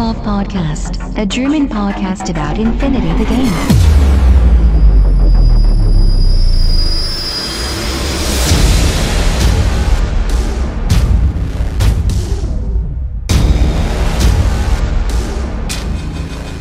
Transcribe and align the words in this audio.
to 0.00 0.14
the 0.14 0.20
O12 0.20 0.24
Podcast, 0.24 1.18
a 1.18 1.26
German 1.26 1.68
podcast 1.68 2.30
about 2.30 2.58
Infinity 2.58 3.12
the 3.18 3.24
Game. 3.26 3.52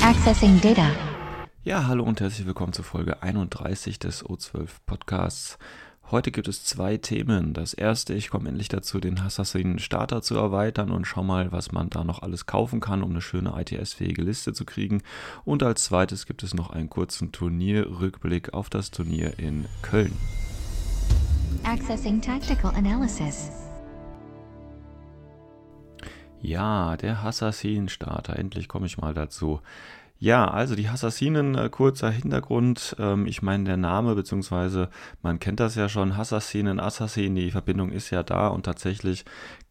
Accessing 0.02 0.60
Data. 0.60 0.92
Ja, 1.64 1.88
hallo 1.88 2.04
und 2.04 2.20
herzlich 2.20 2.46
willkommen 2.46 2.74
zur 2.74 2.84
Folge 2.84 3.24
31 3.24 4.00
des 4.00 4.26
O12 4.26 4.68
Podcasts. 4.86 5.58
Heute 6.12 6.32
gibt 6.32 6.48
es 6.48 6.64
zwei 6.64 6.98
Themen. 6.98 7.54
Das 7.54 7.76
erste, 7.76 8.16
ich 8.16 8.32
komme 8.32 8.50
endlich 8.50 8.68
dazu, 8.68 9.00
den 9.00 9.20
Assassin 9.20 9.78
Starter 9.78 10.24
zu 10.24 10.36
erweitern 10.36 10.90
und 10.90 11.06
schau 11.06 11.22
mal, 11.22 11.52
was 11.52 11.72
man 11.72 11.92
da 11.92 12.04
noch 12.04 12.24
alles 12.24 12.48
kaufen 12.48 12.80
kann, 12.80 13.04
um 13.04 13.12
eine 13.12 13.22
schöne 13.22 13.54
ITS-fähige 13.56 14.24
Liste 14.24 14.54
zu 14.54 14.66
kriegen. 14.66 15.04
Und 15.46 15.62
als 15.62 15.84
zweites 15.84 16.26
gibt 16.26 16.42
es 16.42 16.56
noch 16.56 16.72
einen 16.72 16.90
kurzen 16.90 17.32
Turnierrückblick 17.32 18.56
auf 18.56 18.72
das 18.72 18.90
Turnier 18.90 19.38
in 19.38 19.68
Köln. 19.84 20.14
Accessing 21.64 22.20
Tactical 22.20 22.74
Analysis. 22.74 23.52
Ja, 26.42 26.98
der 26.98 27.24
Assassin-Starter. 27.24 28.36
Endlich 28.36 28.68
komme 28.68 28.88
ich 28.88 28.98
mal 28.98 29.14
dazu. 29.14 29.60
Ja, 30.22 30.50
also 30.50 30.76
die 30.76 30.90
Assassinen, 30.90 31.56
äh, 31.56 31.70
kurzer 31.70 32.12
Hintergrund. 32.12 32.94
Ähm, 33.00 33.26
ich 33.26 33.42
meine, 33.42 33.64
der 33.64 33.78
Name, 33.78 34.16
beziehungsweise 34.16 34.90
man 35.22 35.40
kennt 35.40 35.62
das 35.62 35.76
ja 35.76 35.88
schon, 35.88 36.12
Assassinen, 36.12 36.82
Assassin, 36.82 37.36
die 37.36 37.52
Verbindung 37.52 37.90
ist 37.90 38.10
ja 38.10 38.22
da 38.22 38.50
und 38.50 38.64
tatsächlich, 38.64 39.24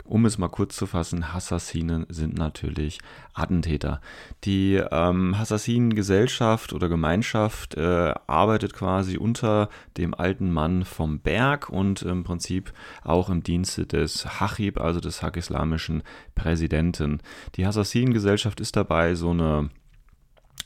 um 0.05 0.25
es 0.25 0.39
mal 0.39 0.49
kurz 0.49 0.75
zu 0.75 0.87
fassen, 0.87 1.23
Assassinen 1.23 2.07
sind 2.09 2.39
natürlich 2.39 2.99
Attentäter. 3.35 4.01
Die 4.45 4.83
ähm, 4.91 5.35
Assassinen-Gesellschaft 5.35 6.73
oder 6.73 6.89
Gemeinschaft 6.89 7.75
äh, 7.75 8.15
arbeitet 8.27 8.73
quasi 8.73 9.19
unter 9.19 9.69
dem 9.99 10.15
alten 10.15 10.51
Mann 10.51 10.87
vom 10.87 11.21
Berg 11.21 11.69
und 11.69 12.01
im 12.01 12.25
Prinzip 12.25 12.73
auch 13.05 13.29
im 13.29 13.43
Dienste 13.43 13.85
des 13.85 14.41
Hachib, 14.41 14.81
also 14.81 15.01
des 15.01 15.23
hakislamischen 15.23 16.03
Präsidenten. 16.35 17.21
Die 17.57 17.67
Assassinen-Gesellschaft 17.67 18.61
ist 18.61 18.77
dabei 18.77 19.15
so 19.15 19.33
eine 19.33 19.69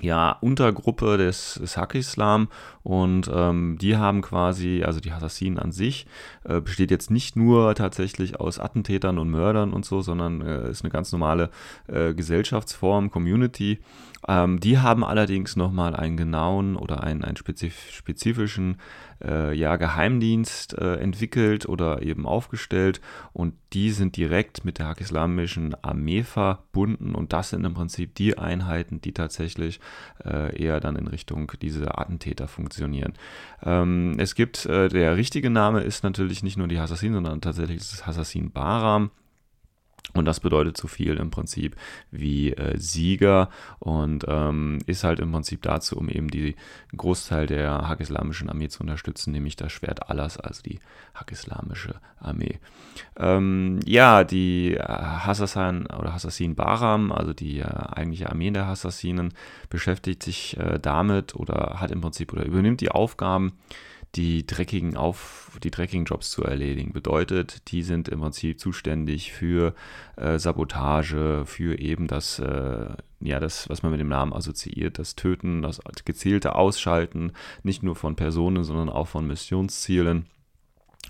ja, 0.00 0.32
Untergruppe 0.40 1.16
des, 1.16 1.58
des 1.62 1.76
Hak-Islam 1.76 2.48
und 2.82 3.30
ähm, 3.32 3.78
die 3.80 3.96
haben 3.96 4.22
quasi, 4.22 4.82
also 4.84 4.98
die 4.98 5.12
Assassinen 5.12 5.58
an 5.58 5.70
sich, 5.70 6.06
äh, 6.44 6.60
besteht 6.60 6.90
jetzt 6.90 7.10
nicht 7.10 7.36
nur 7.36 7.74
tatsächlich 7.74 8.40
aus 8.40 8.58
Attentätern 8.58 9.18
und 9.18 9.30
Mördern 9.30 9.72
und 9.72 9.84
so, 9.84 10.02
sondern 10.02 10.40
äh, 10.40 10.70
ist 10.70 10.82
eine 10.82 10.90
ganz 10.90 11.12
normale 11.12 11.50
äh, 11.86 12.14
Gesellschaftsform, 12.14 13.10
Community. 13.10 13.78
Ähm, 14.26 14.60
die 14.60 14.78
haben 14.78 15.04
allerdings 15.04 15.56
nochmal 15.56 15.94
einen 15.94 16.16
genauen 16.16 16.77
oder 16.77 17.02
einen, 17.02 17.24
einen 17.24 17.36
spezif 17.36 17.90
spezifischen 17.90 18.78
äh, 19.24 19.54
ja, 19.54 19.77
Geheimdienst 19.77 20.78
äh, 20.78 20.96
entwickelt 20.96 21.66
oder 21.66 22.02
eben 22.02 22.27
aufgestellt 22.27 23.00
und 23.32 23.54
die 23.72 23.90
sind 23.90 24.16
direkt 24.16 24.64
mit 24.64 24.78
der 24.78 24.88
hakislamischen 24.88 25.74
Armee 25.82 26.22
verbunden 26.22 27.14
und 27.14 27.32
das 27.32 27.50
sind 27.50 27.64
im 27.64 27.74
Prinzip 27.74 28.14
die 28.14 28.38
Einheiten, 28.38 29.00
die 29.00 29.12
tatsächlich 29.12 29.80
äh, 30.25 30.56
eher 30.61 30.80
dann 30.80 30.96
in 30.96 31.06
Richtung 31.06 31.52
dieser 31.61 31.98
Attentäter 31.98 32.48
funktionieren. 32.48 33.12
Ähm, 33.62 34.14
es 34.18 34.34
gibt, 34.34 34.67
äh, 34.67 34.89
der 34.89 35.17
richtige 35.17 35.51
Name 35.51 35.83
ist 35.83 36.05
natürlich 36.05 36.42
nicht 36.42 36.56
nur 36.56 36.68
die 36.68 36.80
Hassassin, 36.80 37.14
sondern 37.14 37.40
tatsächlich 37.40 37.79
ist 37.79 37.92
es 37.92 38.06
Hassassin 38.06 38.51
Baram. 38.51 39.11
Und 40.14 40.27
das 40.27 40.40
bedeutet 40.40 40.77
so 40.77 40.89
viel 40.89 41.17
im 41.17 41.30
Prinzip 41.30 41.77
wie 42.11 42.52
äh, 42.52 42.77
Sieger 42.79 43.48
und 43.79 44.27
ähm, 44.29 44.79
ist 44.86 45.05
halt 45.05 45.20
im 45.20 45.33
Prinzip 45.33 45.63
dazu, 45.63 45.96
um 45.96 46.08
eben 46.08 46.29
die 46.29 46.55
Großteil 46.95 47.46
der 47.46 47.89
hakislamischen 47.89 48.51
Armee 48.51 48.68
zu 48.68 48.80
unterstützen, 48.80 49.33
nämlich 49.33 49.57
das 49.57 49.73
Schwert 49.73 50.11
Allahs, 50.11 50.36
also 50.36 50.62
die 50.62 50.80
hakislamische 51.14 51.95
Armee. 52.20 52.58
Ähm, 53.17 53.80
ja, 53.86 54.24
die 54.24 54.74
äh, 54.74 54.83
Hassassin 54.83 55.86
oder 55.86 56.12
Hassassin 56.12 56.57
Baram, 56.57 57.11
also 57.11 57.33
die 57.33 57.61
äh, 57.61 57.64
eigentliche 57.64 58.29
Armee 58.29 58.51
der 58.51 58.67
Hassassinen, 58.67 59.33
beschäftigt 59.70 60.23
sich 60.23 60.58
äh, 60.58 60.79
damit 60.79 61.35
oder 61.35 61.80
hat 61.80 61.91
im 61.91 62.02
Prinzip 62.02 62.35
oder 62.35 62.45
übernimmt 62.45 62.83
die 62.83 62.91
Aufgaben, 62.91 63.52
die 64.14 64.46
dreckigen, 64.46 64.96
Auf, 64.96 65.58
die 65.62 65.70
dreckigen 65.70 66.05
Jobs 66.05 66.30
zu 66.30 66.45
erledigen. 66.45 66.92
Bedeutet, 66.92 67.70
die 67.73 67.83
sind 67.83 68.08
im 68.08 68.20
Prinzip 68.20 68.61
zuständig 68.61 69.33
für 69.33 69.74
äh, 70.17 70.39
Sabotage, 70.39 71.45
für 71.46 71.78
eben 71.78 72.08
das, 72.08 72.39
äh, 72.39 72.90
ja, 73.20 73.40
das, 73.40 73.68
was 73.70 73.83
man 73.83 73.92
mit 73.92 74.00
dem 74.00 74.08
Namen 74.08 74.34
assoziiert, 74.34 74.98
das 74.98 75.17
Töten, 75.17 75.62
das 75.62 75.80
gezielte 76.05 76.55
Ausschalten, 76.55 77.33
nicht 77.62 77.83
nur 77.83 77.96
von 77.96 78.14
Personen, 78.14 78.64
sondern 78.64 78.90
auch 78.90 79.08
von 79.08 79.27
Missionszielen. 79.27 80.27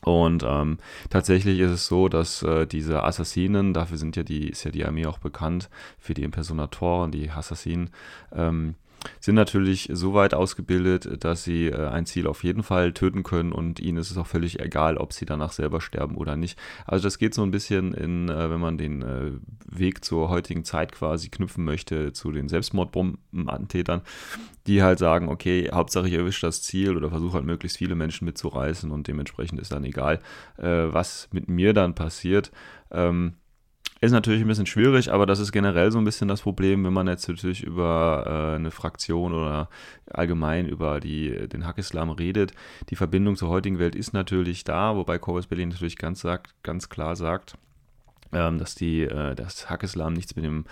Und 0.04 0.42
ähm, 0.44 0.78
tatsächlich 1.10 1.60
ist 1.60 1.70
es 1.70 1.86
so, 1.86 2.08
dass 2.08 2.42
äh, 2.42 2.66
diese 2.66 3.04
Assassinen, 3.04 3.72
dafür 3.72 3.98
sind 3.98 4.16
ja 4.16 4.24
die, 4.24 4.48
ist 4.48 4.64
ja 4.64 4.70
die 4.72 4.84
Armee 4.84 5.06
auch 5.06 5.19
bekannt, 5.19 5.70
für 5.98 6.14
die 6.14 6.24
Impersonatoren, 6.24 7.12
die 7.12 7.30
Assassinen, 7.30 7.90
ähm, 8.32 8.74
sind 9.20 9.34
natürlich 9.34 9.88
so 9.92 10.14
weit 10.14 10.34
ausgebildet, 10.34 11.24
dass 11.24 11.44
sie 11.44 11.66
äh, 11.66 11.88
ein 11.88 12.06
Ziel 12.06 12.26
auf 12.26 12.44
jeden 12.44 12.62
Fall 12.62 12.92
töten 12.92 13.22
können 13.22 13.52
und 13.52 13.80
ihnen 13.80 13.98
ist 13.98 14.10
es 14.10 14.18
auch 14.18 14.26
völlig 14.26 14.60
egal, 14.60 14.96
ob 14.96 15.12
sie 15.12 15.26
danach 15.26 15.52
selber 15.52 15.80
sterben 15.80 16.16
oder 16.16 16.36
nicht. 16.36 16.58
Also 16.86 17.04
das 17.04 17.18
geht 17.18 17.34
so 17.34 17.42
ein 17.42 17.50
bisschen 17.50 17.94
in, 17.94 18.28
äh, 18.28 18.50
wenn 18.50 18.60
man 18.60 18.78
den 18.78 19.02
äh, 19.02 19.32
Weg 19.66 20.04
zur 20.04 20.28
heutigen 20.28 20.64
Zeit 20.64 20.92
quasi 20.92 21.28
knüpfen 21.28 21.64
möchte, 21.64 22.12
zu 22.12 22.32
den 22.32 22.48
Selbstmordbombenattentätern, 22.48 24.02
die 24.66 24.82
halt 24.82 24.98
sagen, 24.98 25.28
okay, 25.28 25.70
Hauptsache 25.72 26.08
ich 26.08 26.14
erwische 26.14 26.46
das 26.46 26.62
Ziel 26.62 26.96
oder 26.96 27.10
versuche 27.10 27.34
halt 27.34 27.44
möglichst 27.44 27.78
viele 27.78 27.94
Menschen 27.94 28.24
mitzureißen 28.24 28.90
und 28.90 29.08
dementsprechend 29.08 29.60
ist 29.60 29.72
dann 29.72 29.84
egal, 29.84 30.20
was 30.56 31.28
mit 31.32 31.48
mir 31.48 31.72
dann 31.72 31.94
passiert. 31.94 32.52
Ähm, 32.92 33.34
ist 34.02 34.10
natürlich 34.10 34.40
ein 34.42 34.48
bisschen 34.48 34.66
schwierig, 34.66 35.12
aber 35.12 35.26
das 35.26 35.38
ist 35.38 35.52
generell 35.52 35.92
so 35.92 35.98
ein 35.98 36.04
bisschen 36.04 36.26
das 36.26 36.42
Problem, 36.42 36.84
wenn 36.84 36.92
man 36.92 37.06
jetzt 37.06 37.28
natürlich 37.28 37.62
über 37.62 38.24
äh, 38.26 38.56
eine 38.56 38.72
Fraktion 38.72 39.32
oder 39.32 39.68
allgemein 40.10 40.66
über 40.66 40.98
die, 40.98 41.48
den 41.48 41.64
Hackislam 41.64 42.10
redet. 42.10 42.52
Die 42.90 42.96
Verbindung 42.96 43.36
zur 43.36 43.48
heutigen 43.48 43.78
Welt 43.78 43.94
ist 43.94 44.12
natürlich 44.12 44.64
da, 44.64 44.96
wobei 44.96 45.18
Corvus 45.18 45.46
Berlin 45.46 45.68
natürlich 45.68 45.96
ganz, 45.96 46.20
sagt, 46.20 46.52
ganz 46.64 46.88
klar 46.88 47.14
sagt, 47.14 47.54
ähm, 48.32 48.58
dass 48.58 48.74
die, 48.74 49.02
äh, 49.02 49.36
das 49.36 49.70
Hackislam 49.70 50.14
nichts 50.14 50.34
mit 50.34 50.44
dem 50.44 50.64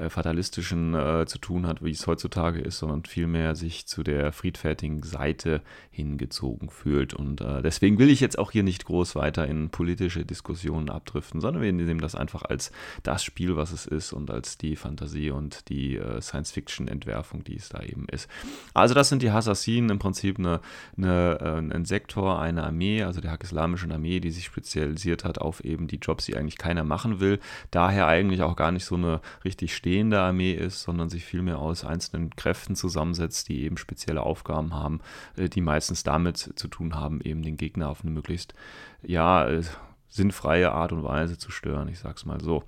äh, 0.00 0.10
fatalistischen 0.10 0.94
äh, 0.94 1.26
zu 1.26 1.38
tun 1.38 1.66
hat, 1.66 1.84
wie 1.84 1.90
es 1.90 2.06
heutzutage 2.06 2.60
ist, 2.60 2.78
sondern 2.78 3.04
vielmehr 3.04 3.54
sich 3.54 3.86
zu 3.86 4.02
der 4.02 4.32
friedfertigen 4.32 5.02
Seite 5.02 5.62
hingezogen 5.90 6.70
fühlt. 6.70 7.14
Und 7.14 7.40
äh, 7.40 7.62
deswegen 7.62 7.98
will 7.98 8.10
ich 8.10 8.20
jetzt 8.20 8.38
auch 8.38 8.50
hier 8.50 8.62
nicht 8.62 8.84
groß 8.84 9.14
weiter 9.14 9.46
in 9.46 9.70
politische 9.70 10.24
Diskussionen 10.24 10.88
abdriften, 10.88 11.40
sondern 11.40 11.62
wir 11.62 11.72
nehmen 11.72 12.00
das 12.00 12.14
einfach 12.14 12.42
als 12.42 12.72
das 13.02 13.22
Spiel, 13.22 13.56
was 13.56 13.72
es 13.72 13.86
ist 13.86 14.12
und 14.12 14.30
als 14.30 14.58
die 14.58 14.76
Fantasie 14.76 15.30
und 15.30 15.68
die 15.68 15.96
äh, 15.96 16.20
Science-Fiction-Entwerfung, 16.20 17.44
die 17.44 17.56
es 17.56 17.68
da 17.68 17.82
eben 17.82 18.06
ist. 18.10 18.28
Also 18.74 18.94
das 18.94 19.08
sind 19.08 19.22
die 19.22 19.30
Assassinen, 19.30 19.90
im 19.90 19.98
Prinzip 19.98 20.38
eine, 20.38 20.60
eine, 20.96 21.38
äh, 21.40 21.74
ein 21.74 21.84
Sektor, 21.84 22.40
eine 22.40 22.64
Armee, 22.64 23.02
also 23.02 23.20
der 23.20 23.38
islamischen 23.40 23.92
Armee, 23.92 24.20
die 24.20 24.30
sich 24.30 24.44
spezialisiert 24.44 25.24
hat 25.24 25.38
auf 25.38 25.64
eben 25.64 25.86
die 25.86 25.98
Jobs, 25.98 26.24
die 26.24 26.36
eigentlich 26.36 26.58
keiner 26.58 26.84
machen 26.84 27.20
will. 27.20 27.38
Daher 27.70 28.06
eigentlich 28.06 28.42
auch 28.42 28.56
gar 28.56 28.72
nicht 28.72 28.84
so 28.84 28.94
eine 28.94 29.20
richtig 29.44 29.74
stehende 29.74 29.89
bestehende 29.90 30.20
Armee 30.20 30.52
ist, 30.52 30.82
sondern 30.82 31.08
sich 31.08 31.24
vielmehr 31.24 31.58
aus 31.58 31.84
einzelnen 31.84 32.30
Kräften 32.30 32.76
zusammensetzt, 32.76 33.48
die 33.48 33.64
eben 33.64 33.76
spezielle 33.76 34.22
Aufgaben 34.22 34.72
haben, 34.72 35.00
äh, 35.36 35.48
die 35.48 35.60
meistens 35.60 36.04
damit 36.04 36.38
zu 36.38 36.68
tun 36.68 36.94
haben, 36.94 37.20
eben 37.20 37.42
den 37.42 37.56
Gegner 37.56 37.88
auf 37.88 38.02
eine 38.02 38.12
möglichst 38.12 38.54
ja, 39.02 39.48
äh, 39.48 39.62
sinnfreie 40.08 40.70
Art 40.70 40.92
und 40.92 41.02
Weise 41.02 41.38
zu 41.38 41.50
stören. 41.50 41.88
Ich 41.88 41.98
sag's 41.98 42.24
mal 42.24 42.40
so. 42.40 42.62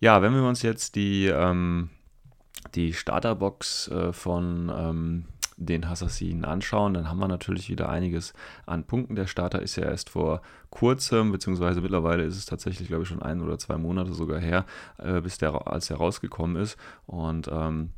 Ja, 0.00 0.22
wenn 0.22 0.32
wir 0.32 0.42
uns 0.42 0.62
jetzt 0.62 0.94
die, 0.94 1.26
ähm, 1.26 1.90
die 2.74 2.94
Starterbox 2.94 3.88
äh, 3.88 4.12
von 4.14 4.72
ähm, 4.74 5.24
den 5.58 5.84
Assassinen 5.84 6.44
anschauen, 6.44 6.94
dann 6.94 7.08
haben 7.08 7.18
wir 7.18 7.28
natürlich 7.28 7.68
wieder 7.68 7.88
einiges 7.88 8.32
an 8.64 8.84
Punkten. 8.84 9.16
Der 9.16 9.26
Starter 9.26 9.60
ist 9.60 9.76
ja 9.76 9.84
erst 9.84 10.10
vor 10.10 10.40
kurzem, 10.70 11.32
beziehungsweise 11.32 11.80
mittlerweile 11.80 12.22
ist 12.22 12.36
es 12.36 12.46
tatsächlich, 12.46 12.88
glaube 12.88 13.02
ich, 13.02 13.08
schon 13.08 13.22
ein 13.22 13.42
oder 13.42 13.58
zwei 13.58 13.76
Monate 13.76 14.14
sogar 14.14 14.40
her, 14.40 14.64
äh, 14.98 15.20
bis 15.20 15.38
der, 15.38 15.66
als 15.66 15.90
er 15.90 15.96
rausgekommen 15.96 16.62
ist. 16.62 16.76
Und 17.06 17.48
ähm, 17.52 17.90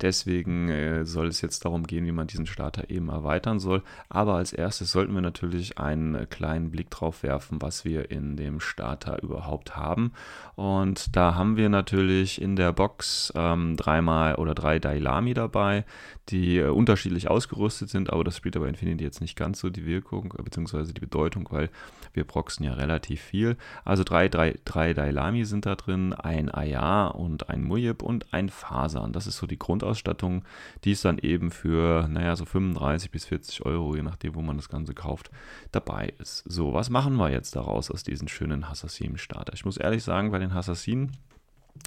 Deswegen 0.00 0.68
äh, 0.68 1.04
soll 1.04 1.28
es 1.28 1.40
jetzt 1.40 1.64
darum 1.64 1.86
gehen, 1.86 2.04
wie 2.04 2.12
man 2.12 2.26
diesen 2.26 2.46
Starter 2.46 2.90
eben 2.90 3.08
erweitern 3.08 3.60
soll. 3.60 3.82
Aber 4.08 4.34
als 4.34 4.52
erstes 4.52 4.92
sollten 4.92 5.14
wir 5.14 5.22
natürlich 5.22 5.78
einen 5.78 6.28
kleinen 6.28 6.70
Blick 6.70 6.90
drauf 6.90 7.22
werfen, 7.22 7.62
was 7.62 7.84
wir 7.84 8.10
in 8.10 8.36
dem 8.36 8.60
Starter 8.60 9.22
überhaupt 9.22 9.76
haben. 9.76 10.12
Und 10.54 11.16
da 11.16 11.34
haben 11.34 11.56
wir 11.56 11.68
natürlich 11.68 12.40
in 12.40 12.56
der 12.56 12.72
Box 12.72 13.32
ähm, 13.34 13.76
dreimal 13.76 14.36
oder 14.36 14.54
drei 14.54 14.78
Dailami 14.78 15.34
dabei, 15.34 15.84
die 16.28 16.58
äh, 16.58 16.68
unterschiedlich 16.68 17.30
ausgerüstet 17.30 17.90
sind, 17.90 18.12
aber 18.12 18.24
das 18.24 18.36
spielt 18.36 18.56
aber 18.56 18.68
Infinity 18.68 19.04
jetzt 19.04 19.20
nicht 19.20 19.36
ganz 19.36 19.60
so 19.60 19.70
die 19.70 19.86
Wirkung 19.86 20.34
äh, 20.38 20.42
bzw. 20.42 20.92
die 20.92 21.00
Bedeutung, 21.00 21.48
weil 21.50 21.70
wir 22.12 22.24
proxen 22.24 22.64
ja 22.64 22.74
relativ 22.74 23.20
viel. 23.20 23.56
Also 23.84 24.02
drei, 24.02 24.28
drei, 24.28 24.56
drei 24.64 24.94
Dailami 24.94 25.44
sind 25.44 25.66
da 25.66 25.76
drin, 25.76 26.12
ein 26.12 26.50
Ayar 26.50 27.14
und 27.14 27.48
ein 27.48 27.62
Muyib 27.62 28.02
und 28.02 28.32
ein 28.32 28.48
Fasan. 28.48 29.12
Das 29.12 29.26
ist 29.26 29.36
so 29.36 29.46
die 29.46 29.56
Grundausstattung, 29.86 30.44
die 30.84 30.92
ist 30.92 31.04
dann 31.04 31.18
eben 31.18 31.50
für, 31.50 32.08
naja, 32.08 32.34
so 32.36 32.44
35 32.44 33.10
bis 33.10 33.24
40 33.26 33.64
Euro, 33.64 33.94
je 33.94 34.02
nachdem, 34.02 34.34
wo 34.34 34.42
man 34.42 34.56
das 34.56 34.68
Ganze 34.68 34.94
kauft, 34.94 35.30
dabei 35.72 36.12
ist. 36.18 36.44
So, 36.46 36.72
was 36.72 36.90
machen 36.90 37.16
wir 37.16 37.30
jetzt 37.30 37.54
daraus 37.54 37.90
aus 37.90 38.02
diesen 38.02 38.28
schönen 38.28 38.64
Assassin-Starter? 38.64 39.54
Ich 39.54 39.64
muss 39.64 39.76
ehrlich 39.76 40.02
sagen, 40.02 40.30
bei 40.30 40.38
den 40.38 40.52
Assassinen 40.52 41.12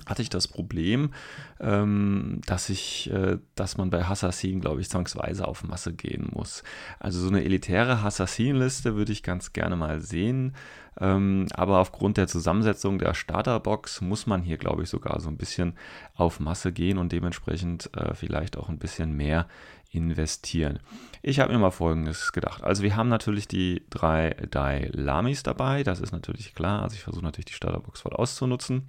hatte 0.05 0.21
ich 0.21 0.29
das 0.29 0.47
Problem, 0.47 1.11
ähm, 1.59 2.41
dass 2.45 2.69
ich, 2.69 3.11
äh, 3.11 3.37
dass 3.55 3.77
man 3.77 3.89
bei 3.89 4.03
Hassassin, 4.03 4.61
glaube 4.61 4.81
ich, 4.81 4.89
zwangsweise 4.89 5.47
auf 5.47 5.63
Masse 5.63 5.93
gehen 5.93 6.29
muss. 6.33 6.63
Also 6.99 7.19
so 7.19 7.29
eine 7.29 7.43
elitäre 7.43 8.01
Hassassin-Liste 8.01 8.95
würde 8.95 9.11
ich 9.11 9.23
ganz 9.23 9.53
gerne 9.53 9.75
mal 9.75 10.01
sehen. 10.01 10.53
Ähm, 10.99 11.47
aber 11.53 11.79
aufgrund 11.79 12.17
der 12.17 12.27
Zusammensetzung 12.27 12.99
der 12.99 13.13
Starterbox 13.13 14.01
muss 14.01 14.27
man 14.27 14.41
hier, 14.41 14.57
glaube 14.57 14.83
ich, 14.83 14.89
sogar 14.89 15.19
so 15.21 15.29
ein 15.29 15.37
bisschen 15.37 15.75
auf 16.15 16.39
Masse 16.39 16.71
gehen 16.71 16.97
und 16.97 17.11
dementsprechend 17.11 17.89
äh, 17.95 18.13
vielleicht 18.13 18.57
auch 18.57 18.69
ein 18.69 18.79
bisschen 18.79 19.13
mehr 19.13 19.47
investieren. 19.91 20.79
Ich 21.21 21.39
habe 21.39 21.51
mir 21.51 21.59
mal 21.59 21.71
Folgendes 21.71 22.31
gedacht. 22.31 22.63
Also 22.63 22.83
wir 22.83 22.95
haben 22.95 23.09
natürlich 23.09 23.47
die 23.47 23.83
drei 23.89 24.35
Dai 24.51 24.89
Lamis 24.93 25.43
dabei, 25.43 25.83
das 25.83 25.99
ist 25.99 26.11
natürlich 26.11 26.53
klar. 26.55 26.83
Also 26.83 26.95
ich 26.95 27.01
versuche 27.01 27.23
natürlich 27.23 27.47
die 27.47 27.53
Starterbox 27.53 28.01
voll 28.01 28.13
auszunutzen. 28.13 28.87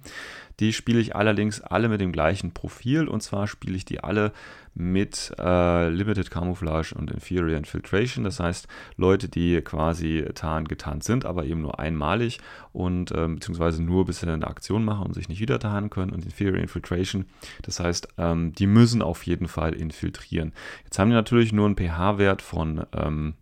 Die 0.59 0.73
spiele 0.73 0.99
ich 0.99 1.15
allerdings 1.15 1.59
alle 1.61 1.89
mit 1.89 1.99
dem 1.99 2.11
gleichen 2.11 2.53
Profil 2.53 3.07
und 3.07 3.21
zwar 3.21 3.47
spiele 3.47 3.75
ich 3.75 3.85
die 3.85 4.03
alle 4.03 4.31
mit 4.73 5.33
äh, 5.37 5.89
Limited 5.89 6.31
Camouflage 6.31 6.95
und 6.95 7.11
Inferior 7.11 7.57
Infiltration. 7.57 8.23
Das 8.23 8.39
heißt, 8.39 8.67
Leute, 8.95 9.27
die 9.29 9.61
quasi 9.61 10.25
tarn 10.33 10.67
getarnt 10.67 11.03
sind, 11.03 11.25
aber 11.25 11.45
eben 11.45 11.61
nur 11.61 11.79
einmalig 11.79 12.39
und 12.71 13.11
äh, 13.11 13.27
beziehungsweise 13.27 13.83
nur 13.83 14.05
bis 14.05 14.21
sie 14.21 14.27
eine 14.27 14.47
Aktion 14.47 14.85
machen 14.85 15.07
und 15.07 15.13
sich 15.13 15.29
nicht 15.29 15.41
wieder 15.41 15.59
tarnen 15.59 15.89
können. 15.89 16.11
Und 16.11 16.23
Inferior 16.23 16.57
Infiltration, 16.57 17.25
das 17.63 17.79
heißt, 17.79 18.07
ähm, 18.17 18.53
die 18.53 18.67
müssen 18.67 19.01
auf 19.01 19.23
jeden 19.25 19.47
Fall 19.47 19.73
infiltrieren. 19.73 20.53
Jetzt 20.85 20.99
haben 20.99 21.09
die 21.09 21.15
natürlich 21.15 21.51
nur 21.51 21.65
einen 21.65 21.77
pH-Wert 21.77 22.41
von 22.41 22.85
ähm, 22.93 23.33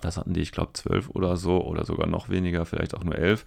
das 0.00 0.16
hatten 0.16 0.34
die, 0.34 0.40
ich 0.40 0.52
glaube, 0.52 0.72
12 0.72 1.10
oder 1.10 1.36
so 1.36 1.62
oder 1.64 1.84
sogar 1.84 2.06
noch 2.06 2.28
weniger, 2.28 2.64
vielleicht 2.66 2.94
auch 2.94 3.04
nur 3.04 3.16
11. 3.16 3.44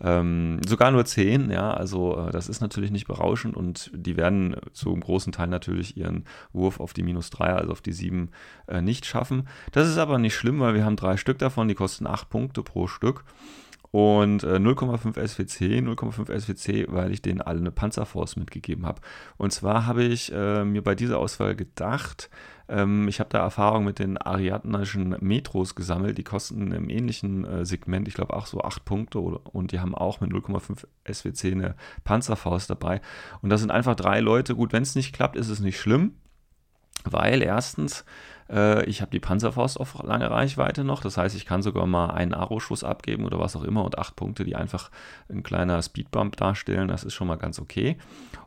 Ähm, 0.00 0.60
sogar 0.66 0.90
nur 0.90 1.04
10, 1.04 1.50
ja, 1.50 1.72
also 1.72 2.18
äh, 2.18 2.30
das 2.30 2.48
ist 2.48 2.60
natürlich 2.60 2.90
nicht 2.90 3.06
berauschend 3.06 3.56
und 3.56 3.90
die 3.94 4.16
werden 4.16 4.56
zu 4.72 4.92
einem 4.92 5.00
großen 5.00 5.32
Teil 5.32 5.48
natürlich 5.48 5.96
ihren 5.96 6.24
Wurf 6.52 6.80
auf 6.80 6.92
die 6.92 7.02
minus 7.02 7.30
3, 7.30 7.54
also 7.54 7.72
auf 7.72 7.80
die 7.80 7.92
7 7.92 8.30
äh, 8.66 8.82
nicht 8.82 9.06
schaffen. 9.06 9.48
Das 9.72 9.88
ist 9.88 9.98
aber 9.98 10.18
nicht 10.18 10.34
schlimm, 10.34 10.60
weil 10.60 10.74
wir 10.74 10.84
haben 10.84 10.96
drei 10.96 11.16
Stück 11.16 11.38
davon, 11.38 11.68
die 11.68 11.74
kosten 11.74 12.06
8 12.06 12.28
Punkte 12.28 12.62
pro 12.62 12.86
Stück. 12.86 13.24
Und 13.92 14.42
äh, 14.42 14.56
0,5 14.56 15.28
SWC, 15.28 15.80
0,5 15.80 16.40
SWC, 16.40 16.86
weil 16.88 17.12
ich 17.12 17.20
denen 17.20 17.42
alle 17.42 17.58
eine 17.58 17.70
Panzerforce 17.70 18.36
mitgegeben 18.36 18.86
habe. 18.86 19.02
Und 19.36 19.52
zwar 19.52 19.84
habe 19.86 20.02
ich 20.02 20.32
äh, 20.32 20.64
mir 20.64 20.82
bei 20.82 20.94
dieser 20.94 21.18
Auswahl 21.18 21.54
gedacht, 21.54 22.30
ähm, 22.70 23.06
ich 23.06 23.20
habe 23.20 23.28
da 23.28 23.40
Erfahrung 23.40 23.84
mit 23.84 23.98
den 23.98 24.16
ariadnischen 24.16 25.14
Metros 25.20 25.74
gesammelt. 25.74 26.16
Die 26.16 26.24
kosten 26.24 26.72
im 26.72 26.88
ähnlichen 26.88 27.44
äh, 27.44 27.66
Segment, 27.66 28.08
ich 28.08 28.14
glaube 28.14 28.34
auch 28.34 28.46
so 28.46 28.62
8 28.62 28.82
Punkte 28.86 29.20
oder, 29.20 29.40
und 29.54 29.72
die 29.72 29.80
haben 29.80 29.94
auch 29.94 30.22
mit 30.22 30.30
0,5 30.30 30.86
SWC 31.04 31.52
eine 31.52 31.74
Panzerfaust 32.02 32.70
dabei. 32.70 33.02
Und 33.42 33.50
das 33.50 33.60
sind 33.60 33.70
einfach 33.70 33.94
drei 33.94 34.20
Leute. 34.20 34.56
Gut, 34.56 34.72
wenn 34.72 34.82
es 34.82 34.94
nicht 34.94 35.14
klappt, 35.14 35.36
ist 35.36 35.50
es 35.50 35.60
nicht 35.60 35.78
schlimm, 35.78 36.14
weil 37.04 37.42
erstens 37.42 38.06
äh, 38.52 38.84
ich 38.84 39.00
habe 39.00 39.10
die 39.10 39.20
Panzerfaust 39.20 39.80
auf 39.80 40.02
lange 40.02 40.30
Reichweite 40.30 40.84
noch. 40.84 41.00
Das 41.00 41.16
heißt, 41.16 41.34
ich 41.34 41.46
kann 41.46 41.62
sogar 41.62 41.86
mal 41.86 42.10
einen 42.10 42.34
Arrow-Schuss 42.34 42.84
abgeben 42.84 43.24
oder 43.24 43.38
was 43.38 43.56
auch 43.56 43.64
immer 43.64 43.84
und 43.84 43.98
acht 43.98 44.14
Punkte, 44.14 44.44
die 44.44 44.54
einfach 44.54 44.90
ein 45.30 45.42
kleiner 45.42 45.80
Speedbump 45.80 46.36
darstellen. 46.36 46.88
Das 46.88 47.04
ist 47.04 47.14
schon 47.14 47.26
mal 47.26 47.36
ganz 47.36 47.58
okay. 47.58 47.96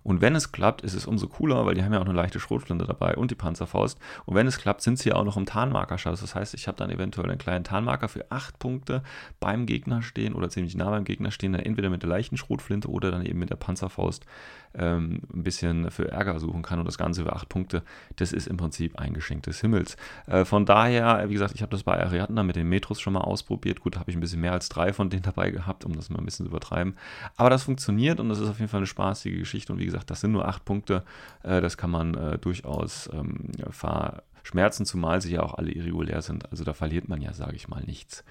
Und 0.03 0.21
wenn 0.21 0.35
es 0.35 0.51
klappt, 0.51 0.81
ist 0.81 0.93
es 0.93 1.07
umso 1.07 1.27
cooler, 1.27 1.65
weil 1.65 1.73
die 1.73 1.83
haben 1.83 1.91
ja 1.91 1.99
auch 1.99 2.05
eine 2.05 2.13
leichte 2.13 2.39
Schrotflinte 2.39 2.85
dabei 2.85 3.15
und 3.15 3.31
die 3.31 3.35
Panzerfaust. 3.35 3.97
Und 4.25 4.35
wenn 4.35 4.45
es 4.45 4.59
klappt, 4.59 4.81
sind 4.81 4.99
sie 4.99 5.09
ja 5.09 5.15
auch 5.15 5.23
noch 5.23 5.35
im 5.35 5.47
Tarnmarkerschatz. 5.47 6.21
Das 6.21 6.35
heißt, 6.35 6.53
ich 6.53 6.67
habe 6.67 6.77
dann 6.77 6.91
eventuell 6.91 7.29
einen 7.29 7.39
kleinen 7.39 7.63
Tarnmarker 7.63 8.07
für 8.07 8.29
acht 8.29 8.59
Punkte 8.59 9.01
beim 9.39 9.65
Gegner 9.65 10.03
stehen 10.03 10.35
oder 10.35 10.49
ziemlich 10.49 10.75
nah 10.75 10.91
beim 10.91 11.05
Gegner 11.05 11.31
stehen, 11.31 11.53
dann 11.53 11.61
entweder 11.61 11.89
mit 11.89 12.03
der 12.03 12.09
leichten 12.09 12.37
Schrotflinte 12.37 12.87
oder 12.87 13.09
dann 13.09 13.25
eben 13.25 13.39
mit 13.39 13.49
der 13.49 13.55
Panzerfaust 13.55 14.27
ähm, 14.75 15.21
ein 15.33 15.43
bisschen 15.43 15.89
für 15.89 16.11
Ärger 16.11 16.39
suchen 16.39 16.61
kann 16.61 16.79
und 16.79 16.85
das 16.85 16.97
Ganze 16.97 17.21
über 17.21 17.35
acht 17.35 17.49
Punkte. 17.49 17.81
Das 18.17 18.31
ist 18.31 18.47
im 18.47 18.57
Prinzip 18.57 18.99
ein 18.99 19.13
Geschenk 19.13 19.43
des 19.43 19.61
Himmels. 19.61 19.94
Äh, 20.27 20.45
von 20.45 20.65
daher, 20.65 21.29
wie 21.29 21.33
gesagt, 21.33 21.53
ich 21.55 21.61
habe 21.61 21.71
das 21.71 21.83
bei 21.83 21.99
Ariadna 21.99 22.43
mit 22.43 22.55
den 22.55 22.67
Metros 22.67 23.01
schon 23.01 23.13
mal 23.13 23.21
ausprobiert. 23.21 23.81
Gut, 23.81 23.97
habe 23.97 24.09
ich 24.09 24.17
ein 24.17 24.19
bisschen 24.19 24.41
mehr 24.41 24.53
als 24.53 24.69
drei 24.69 24.93
von 24.93 25.09
denen 25.09 25.21
dabei 25.23 25.51
gehabt, 25.51 25.85
um 25.85 25.95
das 25.95 26.09
mal 26.09 26.19
ein 26.19 26.25
bisschen 26.25 26.45
zu 26.45 26.49
übertreiben. 26.49 26.95
Aber 27.37 27.49
das 27.49 27.63
funktioniert 27.63 28.19
und 28.19 28.29
das 28.29 28.39
ist 28.39 28.49
auf 28.49 28.59
jeden 28.59 28.69
Fall 28.69 28.79
eine 28.79 28.87
spaßige 28.87 29.37
Geschichte. 29.37 29.73
Und 29.73 29.79
wie 29.79 29.85
gesagt, 29.85 30.09
das 30.09 30.21
sind 30.21 30.31
nur 30.31 30.47
acht 30.47 30.65
Punkte. 30.65 31.03
Äh, 31.43 31.61
das 31.61 31.77
kann 31.77 31.91
man 31.91 32.13
äh, 32.15 32.37
durchaus 32.37 33.09
ähm, 33.13 33.51
verschmerzen, 33.71 34.85
zumal 34.85 35.21
sie 35.21 35.33
ja 35.33 35.43
auch 35.43 35.55
alle 35.55 35.71
irregulär 35.71 36.21
sind. 36.21 36.49
Also 36.51 36.63
da 36.63 36.73
verliert 36.73 37.07
man 37.07 37.21
ja, 37.21 37.33
sage 37.33 37.55
ich 37.55 37.67
mal, 37.67 37.83
nichts. 37.83 38.23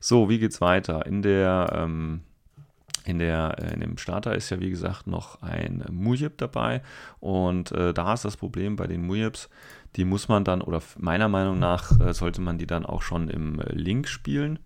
So, 0.00 0.28
wie 0.28 0.38
geht's 0.38 0.60
weiter? 0.60 1.06
In 1.06 1.22
der 1.22 1.72
ähm, 1.74 2.20
in, 3.04 3.18
der, 3.18 3.58
in 3.72 3.80
dem 3.80 3.98
Starter 3.98 4.34
ist 4.34 4.50
ja 4.50 4.60
wie 4.60 4.70
gesagt 4.70 5.06
noch 5.06 5.42
ein 5.42 5.84
Mujib 5.90 6.38
dabei 6.38 6.82
und 7.20 7.70
äh, 7.72 7.92
da 7.92 8.14
ist 8.14 8.24
das 8.24 8.36
Problem 8.36 8.76
bei 8.76 8.86
den 8.86 9.06
Mujibs, 9.06 9.50
die 9.96 10.04
muss 10.04 10.28
man 10.28 10.44
dann, 10.44 10.60
oder 10.60 10.82
meiner 10.98 11.28
Meinung 11.28 11.58
nach 11.58 11.98
äh, 12.00 12.12
sollte 12.12 12.40
man 12.40 12.58
die 12.58 12.66
dann 12.66 12.86
auch 12.86 13.02
schon 13.02 13.28
im 13.28 13.60
äh, 13.60 13.72
Link 13.72 14.08
spielen. 14.08 14.58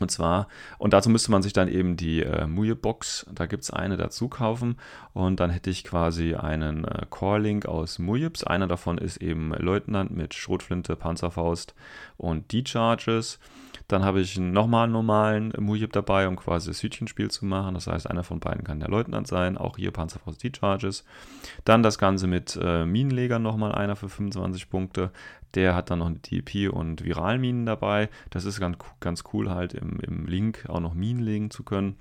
Und 0.00 0.10
zwar, 0.10 0.48
und 0.78 0.92
dazu 0.92 1.10
müsste 1.10 1.30
man 1.30 1.42
sich 1.42 1.52
dann 1.52 1.68
eben 1.68 1.96
die 1.96 2.22
äh, 2.22 2.46
Muje-Box, 2.46 3.26
da 3.32 3.46
gibt 3.46 3.64
es 3.64 3.70
eine 3.70 3.96
dazu 3.96 4.28
kaufen. 4.28 4.76
Und 5.12 5.40
dann 5.40 5.50
hätte 5.50 5.70
ich 5.70 5.84
quasi 5.84 6.34
einen 6.34 6.84
äh, 6.84 7.06
Core-Link 7.08 7.66
aus 7.66 7.98
Mujibs. 7.98 8.44
Einer 8.44 8.66
davon 8.66 8.98
ist 8.98 9.18
eben 9.18 9.52
Leutnant 9.54 10.10
mit 10.10 10.34
Schrotflinte, 10.34 10.96
Panzerfaust 10.96 11.74
und 12.16 12.52
D-Charges. 12.52 13.38
Dann 13.88 14.04
habe 14.04 14.20
ich 14.20 14.38
nochmal 14.38 14.84
einen 14.84 14.92
normalen 14.92 15.52
Mujib 15.58 15.94
dabei, 15.94 16.28
um 16.28 16.36
quasi 16.36 16.68
das 16.68 16.82
Hütchenspiel 16.82 17.30
zu 17.30 17.46
machen. 17.46 17.74
Das 17.74 17.86
heißt, 17.86 18.08
einer 18.08 18.22
von 18.22 18.38
beiden 18.38 18.62
kann 18.62 18.80
der 18.80 18.90
Leutnant 18.90 19.26
sein. 19.26 19.56
Auch 19.56 19.78
hier 19.78 19.92
Panzerfaust 19.92 20.44
D-Charges. 20.44 21.04
Dann 21.64 21.82
das 21.82 21.98
Ganze 21.98 22.26
mit 22.26 22.58
äh, 22.62 22.84
Minenlegern 22.84 23.42
nochmal 23.42 23.72
einer 23.72 23.96
für 23.96 24.10
25 24.10 24.68
Punkte. 24.68 25.10
Der 25.54 25.74
hat 25.74 25.90
dann 25.90 26.00
noch 26.00 26.06
eine 26.06 26.18
DP 26.18 26.68
und 26.68 27.04
Viralminen 27.04 27.66
dabei. 27.66 28.08
Das 28.30 28.44
ist 28.44 28.60
ganz, 28.60 28.76
ganz 29.00 29.24
cool 29.32 29.50
halt 29.50 29.74
im, 29.74 29.98
im 30.00 30.26
Link 30.26 30.66
auch 30.68 30.80
noch 30.80 30.94
Minen 30.94 31.22
legen 31.22 31.50
zu 31.50 31.62
können. 31.62 31.96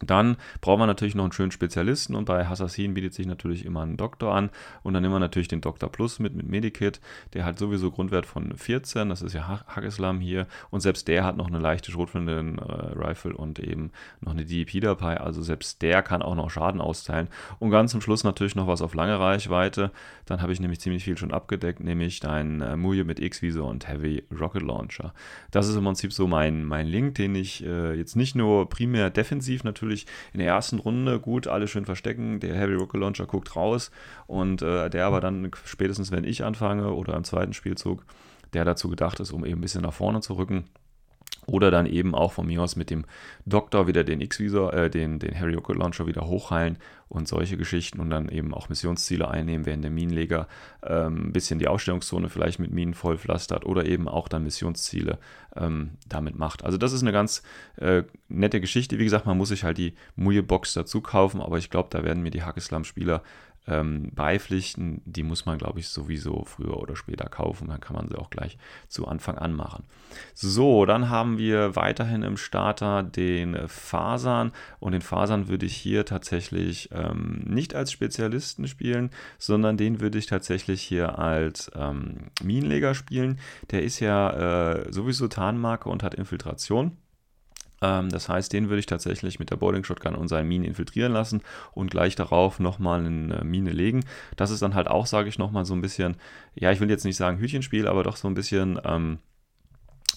Dann 0.00 0.36
braucht 0.60 0.78
man 0.78 0.88
natürlich 0.88 1.14
noch 1.14 1.24
einen 1.24 1.32
schönen 1.32 1.50
Spezialisten 1.50 2.14
und 2.14 2.24
bei 2.24 2.46
Assassin 2.46 2.94
bietet 2.94 3.14
sich 3.14 3.26
natürlich 3.26 3.64
immer 3.64 3.82
ein 3.82 3.96
Doktor 3.96 4.34
an. 4.34 4.50
Und 4.82 4.94
dann 4.94 5.02
nehmen 5.02 5.14
wir 5.14 5.20
natürlich 5.20 5.48
den 5.48 5.60
Doktor 5.60 5.90
Plus 5.90 6.18
mit, 6.18 6.34
mit 6.34 6.48
Medikit, 6.48 7.00
der 7.32 7.44
hat 7.44 7.58
sowieso 7.58 7.90
Grundwert 7.90 8.26
von 8.26 8.56
14, 8.56 9.08
das 9.08 9.22
ist 9.22 9.34
ja 9.34 9.64
Hackislam 9.66 10.20
hier. 10.20 10.46
Und 10.70 10.80
selbst 10.80 11.08
der 11.08 11.24
hat 11.24 11.36
noch 11.36 11.48
eine 11.48 11.58
leichte 11.58 11.92
Schrotflinten-Rifle 11.92 13.32
äh, 13.32 13.34
und 13.34 13.58
eben 13.58 13.92
noch 14.20 14.32
eine 14.32 14.44
DEP 14.44 14.80
dabei, 14.80 15.20
also 15.20 15.42
selbst 15.42 15.82
der 15.82 16.02
kann 16.02 16.22
auch 16.22 16.34
noch 16.34 16.50
Schaden 16.50 16.80
austeilen. 16.80 17.28
Und 17.58 17.70
ganz 17.70 17.92
zum 17.92 18.00
Schluss 18.00 18.24
natürlich 18.24 18.56
noch 18.56 18.66
was 18.66 18.82
auf 18.82 18.94
lange 18.94 19.18
Reichweite, 19.18 19.90
dann 20.26 20.42
habe 20.42 20.52
ich 20.52 20.60
nämlich 20.60 20.80
ziemlich 20.80 21.04
viel 21.04 21.16
schon 21.16 21.32
abgedeckt, 21.32 21.80
nämlich 21.80 22.26
ein 22.26 22.60
äh, 22.60 22.76
Muje 22.76 23.04
mit 23.04 23.20
X-Visor 23.20 23.68
und 23.68 23.88
Heavy 23.88 24.24
Rocket 24.38 24.62
Launcher. 24.62 25.14
Das 25.50 25.68
ist 25.68 25.76
im 25.76 25.84
Prinzip 25.84 26.12
so 26.12 26.26
mein, 26.26 26.64
mein 26.64 26.86
Link, 26.86 27.14
den 27.14 27.34
ich 27.34 27.64
äh, 27.64 27.94
jetzt 27.94 28.16
nicht 28.16 28.34
nur 28.34 28.68
primär 28.68 29.10
defensiv 29.10 29.62
natürlich 29.62 29.73
natürlich 29.74 30.06
in 30.32 30.38
der 30.38 30.48
ersten 30.48 30.78
Runde 30.78 31.20
gut, 31.20 31.46
alle 31.48 31.68
schön 31.68 31.84
verstecken. 31.84 32.40
Der 32.40 32.54
Heavy 32.54 32.74
Rocket 32.74 33.00
Launcher 33.00 33.26
guckt 33.26 33.56
raus 33.56 33.90
und 34.26 34.62
äh, 34.62 34.88
der 34.88 35.06
aber 35.06 35.20
dann 35.20 35.50
spätestens, 35.64 36.12
wenn 36.12 36.24
ich 36.24 36.44
anfange 36.44 36.92
oder 36.92 37.14
im 37.16 37.24
zweiten 37.24 37.52
Spielzug, 37.52 38.04
der 38.52 38.64
dazu 38.64 38.88
gedacht 38.88 39.20
ist, 39.20 39.32
um 39.32 39.44
eben 39.44 39.58
ein 39.58 39.62
bisschen 39.62 39.82
nach 39.82 39.92
vorne 39.92 40.20
zu 40.20 40.34
rücken 40.34 40.64
oder 41.46 41.70
dann 41.70 41.86
eben 41.86 42.14
auch 42.14 42.32
von 42.32 42.46
mir 42.46 42.62
aus 42.62 42.76
mit 42.76 42.90
dem 42.90 43.04
Doktor 43.46 43.86
wieder 43.86 44.04
den 44.04 44.20
X-Visor, 44.20 44.72
äh, 44.72 44.90
den, 44.90 45.18
den 45.18 45.38
Harry 45.38 45.54
Rocket 45.54 45.76
Launcher 45.76 46.06
wieder 46.06 46.26
hochheilen 46.26 46.78
und 47.08 47.28
solche 47.28 47.56
Geschichten 47.56 48.00
und 48.00 48.10
dann 48.10 48.28
eben 48.28 48.54
auch 48.54 48.68
Missionsziele 48.68 49.28
einnehmen, 49.28 49.66
während 49.66 49.84
der 49.84 49.90
Minenleger 49.90 50.48
ähm, 50.82 51.28
ein 51.28 51.32
bisschen 51.32 51.58
die 51.58 51.68
Ausstellungszone 51.68 52.28
vielleicht 52.28 52.58
mit 52.58 52.72
Minen 52.72 52.94
vollpflastert 52.94 53.66
oder 53.66 53.84
eben 53.84 54.08
auch 54.08 54.28
dann 54.28 54.44
Missionsziele 54.44 55.18
ähm, 55.56 55.90
damit 56.08 56.38
macht. 56.38 56.64
Also 56.64 56.78
das 56.78 56.92
ist 56.92 57.02
eine 57.02 57.12
ganz 57.12 57.42
äh, 57.76 58.04
nette 58.28 58.60
Geschichte. 58.60 58.98
Wie 58.98 59.04
gesagt, 59.04 59.26
man 59.26 59.36
muss 59.36 59.50
sich 59.50 59.64
halt 59.64 59.78
die 59.78 59.94
Muje-Box 60.16 60.72
dazu 60.72 61.00
kaufen, 61.00 61.40
aber 61.40 61.58
ich 61.58 61.70
glaube, 61.70 61.88
da 61.90 62.04
werden 62.04 62.22
mir 62.22 62.30
die 62.30 62.42
Hackeslam-Spieler 62.42 63.22
ähm, 63.66 64.10
beipflichten. 64.14 65.00
Die 65.04 65.22
muss 65.22 65.46
man, 65.46 65.58
glaube 65.58 65.80
ich, 65.80 65.88
sowieso 65.88 66.44
früher 66.44 66.76
oder 66.76 66.96
später 66.96 67.28
kaufen. 67.28 67.68
Dann 67.68 67.80
kann 67.80 67.96
man 67.96 68.08
sie 68.08 68.16
auch 68.16 68.30
gleich 68.30 68.58
zu 68.88 69.06
Anfang 69.06 69.38
an 69.38 69.52
machen. 69.52 69.84
So, 70.34 70.84
dann 70.86 71.08
haben 71.08 71.38
wir 71.38 71.76
weiterhin 71.76 72.22
im 72.22 72.36
Starter 72.36 73.02
den 73.02 73.68
Fasern. 73.68 74.52
Und 74.80 74.92
den 74.92 75.02
Fasern 75.02 75.48
würde 75.48 75.66
ich 75.66 75.76
hier 75.76 76.04
tatsächlich 76.04 76.90
ähm, 76.92 77.42
nicht 77.46 77.74
als 77.74 77.92
Spezialisten 77.92 78.68
spielen, 78.68 79.10
sondern 79.38 79.76
den 79.76 80.00
würde 80.00 80.18
ich 80.18 80.26
tatsächlich 80.26 80.82
hier 80.82 81.18
als 81.18 81.70
ähm, 81.74 82.30
Minenleger 82.42 82.94
spielen. 82.94 83.38
Der 83.70 83.82
ist 83.82 84.00
ja 84.00 84.74
äh, 84.74 84.92
sowieso 84.92 85.28
Tarnmarke 85.28 85.88
und 85.88 86.02
hat 86.02 86.14
Infiltration. 86.14 86.96
Ähm, 87.84 88.08
das 88.08 88.28
heißt, 88.28 88.52
den 88.52 88.68
würde 88.68 88.80
ich 88.80 88.86
tatsächlich 88.86 89.38
mit 89.38 89.50
der 89.50 89.56
Boarding 89.56 89.84
Shotgun 89.84 90.14
und 90.14 90.28
seinen 90.28 90.48
Minen 90.48 90.64
infiltrieren 90.64 91.12
lassen 91.12 91.42
und 91.72 91.90
gleich 91.90 92.16
darauf 92.16 92.58
nochmal 92.58 93.04
eine 93.04 93.44
Mine 93.44 93.70
legen. 93.70 94.04
Das 94.36 94.50
ist 94.50 94.62
dann 94.62 94.74
halt 94.74 94.88
auch, 94.88 95.06
sage 95.06 95.28
ich 95.28 95.38
nochmal, 95.38 95.64
so 95.64 95.74
ein 95.74 95.82
bisschen, 95.82 96.16
ja, 96.54 96.72
ich 96.72 96.80
will 96.80 96.90
jetzt 96.90 97.04
nicht 97.04 97.16
sagen 97.16 97.38
Hütchenspiel, 97.38 97.86
aber 97.86 98.02
doch 98.02 98.16
so 98.16 98.26
ein 98.26 98.34
bisschen 98.34 98.80
ähm, 98.84 99.18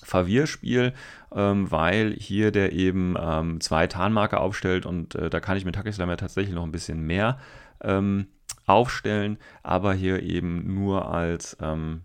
Verwirrspiel, 0.01 0.93
ähm, 1.36 1.69
weil 1.69 2.13
hier 2.13 2.51
der 2.51 2.71
eben 2.71 3.15
ähm, 3.19 3.59
zwei 3.59 3.88
Tarnmarker 3.88 4.39
aufstellt 4.39 4.86
und 4.86 5.15
äh, 5.15 5.29
da 5.29 5.41
kann 5.41 5.57
ich 5.57 5.65
mit 5.65 5.77
Hackeslam 5.77 6.09
ja 6.09 6.15
tatsächlich 6.15 6.55
noch 6.55 6.63
ein 6.63 6.71
bisschen 6.71 7.01
mehr 7.01 7.39
ähm, 7.81 8.27
aufstellen, 8.65 9.38
aber 9.63 9.93
hier 9.93 10.24
eben 10.24 10.74
nur 10.74 11.09
als 11.12 11.57
ähm, 11.62 12.03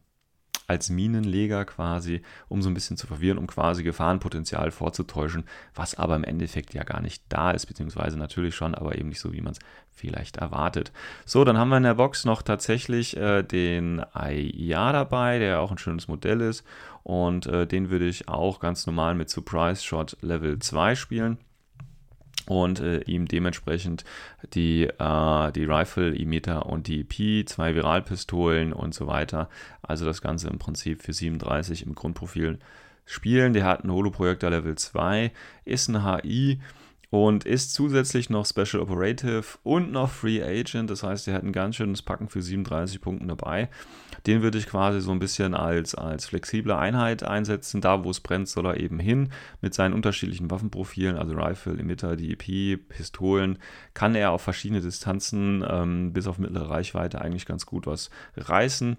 als 0.73 0.88
Minenleger 0.88 1.67
quasi, 1.67 2.23
um 2.49 2.62
so 2.62 2.71
ein 2.71 2.75
bisschen 2.75 2.97
zu 2.97 3.07
verwirren, 3.07 3.37
um 3.37 3.47
quasi 3.47 3.83
Gefahrenpotenzial 3.83 4.71
vorzutäuschen, 4.71 5.45
was 5.75 5.95
aber 5.95 6.17
im 6.17 6.25
Endeffekt 6.25 6.73
ja 6.73 6.83
gar 6.83 7.02
nicht 7.02 7.23
da 7.29 7.50
ist, 7.50 7.67
beziehungsweise 7.67 8.19
natürlich 8.19 8.55
schon, 8.55 8.75
aber 8.75 8.97
eben 8.97 9.11
nicht 9.11 9.21
so, 9.21 9.35
wie 9.35 9.43
man 9.43 9.52
es 9.52 9.59
vielleicht 9.91 10.38
erwartet. 10.38 10.93
So, 11.26 11.45
dann 11.45 11.59
haben 11.59 11.69
wir 11.69 11.76
in 11.76 11.83
der 11.83 11.95
Box 11.95 12.25
noch 12.25 12.41
tatsächlich 12.41 13.17
äh, 13.19 13.43
den 13.43 14.02
AIA 14.14 14.93
dabei, 14.93 15.38
der 15.38 15.61
auch 15.61 15.71
ein 15.71 15.79
schönes 15.79 16.09
Modell 16.09 16.41
ist 16.41 16.64
und 17.02 17.47
äh, 17.47 17.67
den 17.67 17.91
würde 17.91 18.09
ich 18.09 18.29
auch 18.29 18.59
ganz 18.59 18.87
normal 18.87 19.14
mit 19.14 19.29
Surprise 19.29 19.85
Shot 19.85 20.17
Level 20.23 20.59
2 20.59 20.95
spielen 20.95 21.38
und 22.47 22.81
äh, 22.81 23.01
ihm 23.03 23.27
dementsprechend 23.27 24.05
die, 24.55 24.85
äh, 24.85 25.53
die 25.53 25.65
Rifle, 25.65 26.15
Emitter 26.15 26.67
und 26.67 26.87
die 26.89 27.01
EP, 27.01 27.49
zwei 27.49 27.75
Viralpistolen 27.75 28.73
und 28.73 28.95
so 28.95 29.07
weiter. 29.07 29.49
Also 29.83 30.05
das 30.05 30.23
Ganze 30.23 30.49
im 30.49 30.59
Prinzip 30.59 31.03
für 31.03 31.12
37 31.12 31.87
im 31.87 31.95
Grundprofil 31.95 32.59
spielen. 33.05 33.53
Der 33.53 33.65
hat 33.65 33.83
einen 33.83 33.93
Holoprojektor 33.93 34.51
Level 34.51 34.77
2, 34.77 35.33
ist 35.65 35.89
ein 35.89 36.05
HI 36.05 36.61
und 37.11 37.45
ist 37.45 37.75
zusätzlich 37.75 38.31
noch 38.31 38.47
Special 38.47 38.83
Operative 38.83 39.45
und 39.62 39.93
noch 39.93 40.11
Free 40.11 40.43
Agent. 40.43 40.91
Das 40.91 41.03
heißt, 41.03 41.29
er 41.29 41.35
hat 41.35 41.43
ein 41.43 41.53
ganz 41.53 41.77
schönes 41.77 42.03
Packen 42.03 42.29
für 42.29 42.43
37 42.43 43.01
Punkten 43.01 43.29
dabei. 43.29 43.69
Den 44.26 44.43
würde 44.43 44.59
ich 44.59 44.67
quasi 44.67 45.00
so 45.00 45.11
ein 45.11 45.19
bisschen 45.19 45.55
als, 45.55 45.95
als 45.95 46.26
flexible 46.26 46.76
Einheit 46.76 47.23
einsetzen. 47.23 47.81
Da, 47.81 48.05
wo 48.05 48.11
es 48.11 48.21
brennt, 48.21 48.49
soll 48.49 48.67
er 48.67 48.79
eben 48.79 48.99
hin. 48.99 49.31
Mit 49.61 49.75
seinen 49.75 49.95
unterschiedlichen 49.95 50.50
Waffenprofilen, 50.50 51.17
also 51.17 51.35
Rifle, 51.35 51.79
Emitter, 51.79 52.17
DEP, 52.17 52.88
Pistolen, 52.88 53.59
kann 53.95 54.14
er 54.14 54.31
auf 54.31 54.43
verschiedene 54.43 54.81
Distanzen 54.81 55.64
ähm, 55.69 56.12
bis 56.12 56.26
auf 56.26 56.38
mittlere 56.38 56.71
Reichweite 56.71 57.21
eigentlich 57.21 57.47
ganz 57.47 57.67
gut 57.67 57.87
was 57.87 58.11
reißen. 58.37 58.97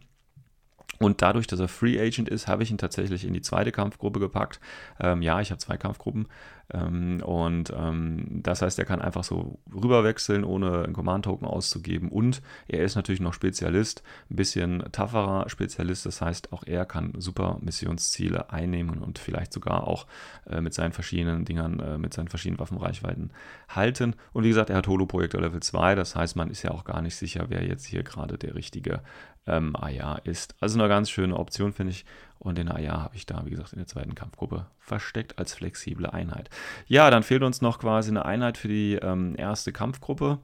Und 1.04 1.22
dadurch, 1.22 1.48
dass 1.48 1.60
er 1.60 1.68
Free 1.68 2.00
Agent 2.00 2.30
ist, 2.30 2.48
habe 2.48 2.64
ich 2.64 2.72
ihn 2.72 2.78
tatsächlich 2.78 3.26
in 3.26 3.34
die 3.34 3.42
zweite 3.42 3.72
Kampfgruppe 3.72 4.20
gepackt. 4.20 4.62
Ähm, 5.00 5.22
ja, 5.22 5.42
ich 5.42 5.52
habe 5.52 5.60
zwei 5.60 5.76
Kampfgruppen. 5.76 6.28
Ähm, 6.72 7.22
und 7.24 7.74
ähm, 7.78 8.42
das 8.42 8.62
heißt, 8.62 8.80
er 8.80 8.86
kann 8.86 9.02
einfach 9.02 9.26
so 9.26 9.60
rüberwechseln, 9.74 10.46
ohne 10.46 10.84
einen 10.84 10.94
Command-Token 10.94 11.46
auszugeben. 11.46 12.10
Und 12.10 12.42
er 12.70 12.84
ist 12.84 12.96
natürlich 12.96 13.20
noch 13.20 13.34
Spezialist, 13.34 14.02
ein 14.32 14.38
bisschen 14.38 14.84
tougherer 14.94 15.50
Spezialist. 15.50 16.06
Das 16.06 16.22
heißt, 16.22 16.54
auch 16.54 16.64
er 16.66 16.86
kann 16.86 17.14
super 17.18 17.58
Missionsziele 17.62 18.50
einnehmen 18.52 19.00
und 19.00 19.20
vielleicht 19.20 19.52
sogar 19.52 19.88
auch 19.88 20.08
äh, 20.50 20.62
mit 20.62 20.74
seinen 20.74 20.94
verschiedenen 20.94 21.44
Dingern, 21.44 21.80
äh, 21.80 21.98
mit 21.98 22.14
seinen 22.14 22.30
verschiedenen 22.30 22.60
Waffenreichweiten 22.60 23.32
halten. 23.68 24.16
Und 24.32 24.46
wie 24.46 24.50
gesagt, 24.50 24.70
er 24.70 24.78
hat 24.78 24.88
Holo-Projektor 24.88 25.42
Level 25.42 25.62
2. 25.62 25.96
Das 25.96 26.16
heißt, 26.16 26.38
man 26.38 26.50
ist 26.50 26.64
ja 26.64 26.72
auch 26.72 26.86
gar 26.86 27.02
nicht 27.02 27.16
sicher, 27.16 27.48
wer 27.50 27.66
jetzt 27.66 27.86
hier 27.86 28.04
gerade 28.04 28.38
der 28.38 28.56
richtige 28.56 29.02
ähm, 29.48 29.76
AR 29.76 30.22
ist. 30.26 30.56
Also 30.60 30.80
eine 30.80 30.88
ganz 30.88 31.10
schöne 31.10 31.38
Option, 31.38 31.74
finde 31.74 31.92
ich. 31.92 32.06
Und 32.40 32.58
den 32.58 32.70
AR 32.70 33.04
habe 33.04 33.16
ich 33.16 33.26
da, 33.26 33.46
wie 33.46 33.52
gesagt, 33.52 33.74
in 33.74 33.80
der 33.80 33.88
zweiten 33.88 34.16
Kampfgruppe 34.16 34.66
versteckt 34.80 35.40
als 35.40 35.54
flexible 35.54 36.08
Einheit. 36.08 36.50
Ja, 36.88 37.10
dann 37.10 37.24
fehlt 37.24 37.44
uns 37.44 37.62
noch 37.62 37.80
quasi 37.80 38.10
eine 38.10 38.26
Einheit 38.26 38.58
für 38.58 38.68
die 38.68 38.96
ähm, 38.96 39.36
erste 39.38 39.72
Kampfgruppe. 39.72 40.40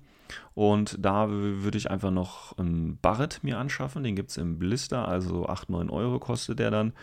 Und 0.53 0.97
da 1.03 1.27
würde 1.29 1.77
ich 1.77 1.89
einfach 1.89 2.11
noch 2.11 2.57
einen 2.57 2.97
Barrett 3.01 3.39
mir 3.43 3.57
anschaffen. 3.57 4.03
Den 4.03 4.15
gibt 4.15 4.29
es 4.29 4.37
im 4.37 4.59
Blister, 4.59 5.07
also 5.07 5.47
8, 5.47 5.69
9 5.69 5.89
Euro 5.89 6.19
kostet 6.19 6.59
der 6.59 6.71
dann. 6.71 6.93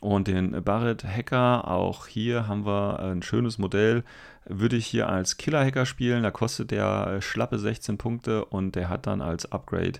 Und 0.00 0.28
den 0.28 0.62
Barrett 0.62 1.04
Hacker, 1.04 1.66
auch 1.66 2.06
hier 2.06 2.46
haben 2.46 2.64
wir 2.64 3.00
ein 3.00 3.22
schönes 3.22 3.58
Modell, 3.58 4.04
würde 4.44 4.76
ich 4.76 4.86
hier 4.86 5.08
als 5.08 5.38
Killer-Hacker 5.38 5.86
spielen. 5.86 6.22
Da 6.22 6.30
kostet 6.30 6.70
der 6.70 7.20
schlappe 7.20 7.58
16 7.58 7.98
Punkte 7.98 8.44
und 8.44 8.76
der 8.76 8.88
hat 8.88 9.06
dann 9.08 9.20
als 9.20 9.50
Upgrade 9.50 9.98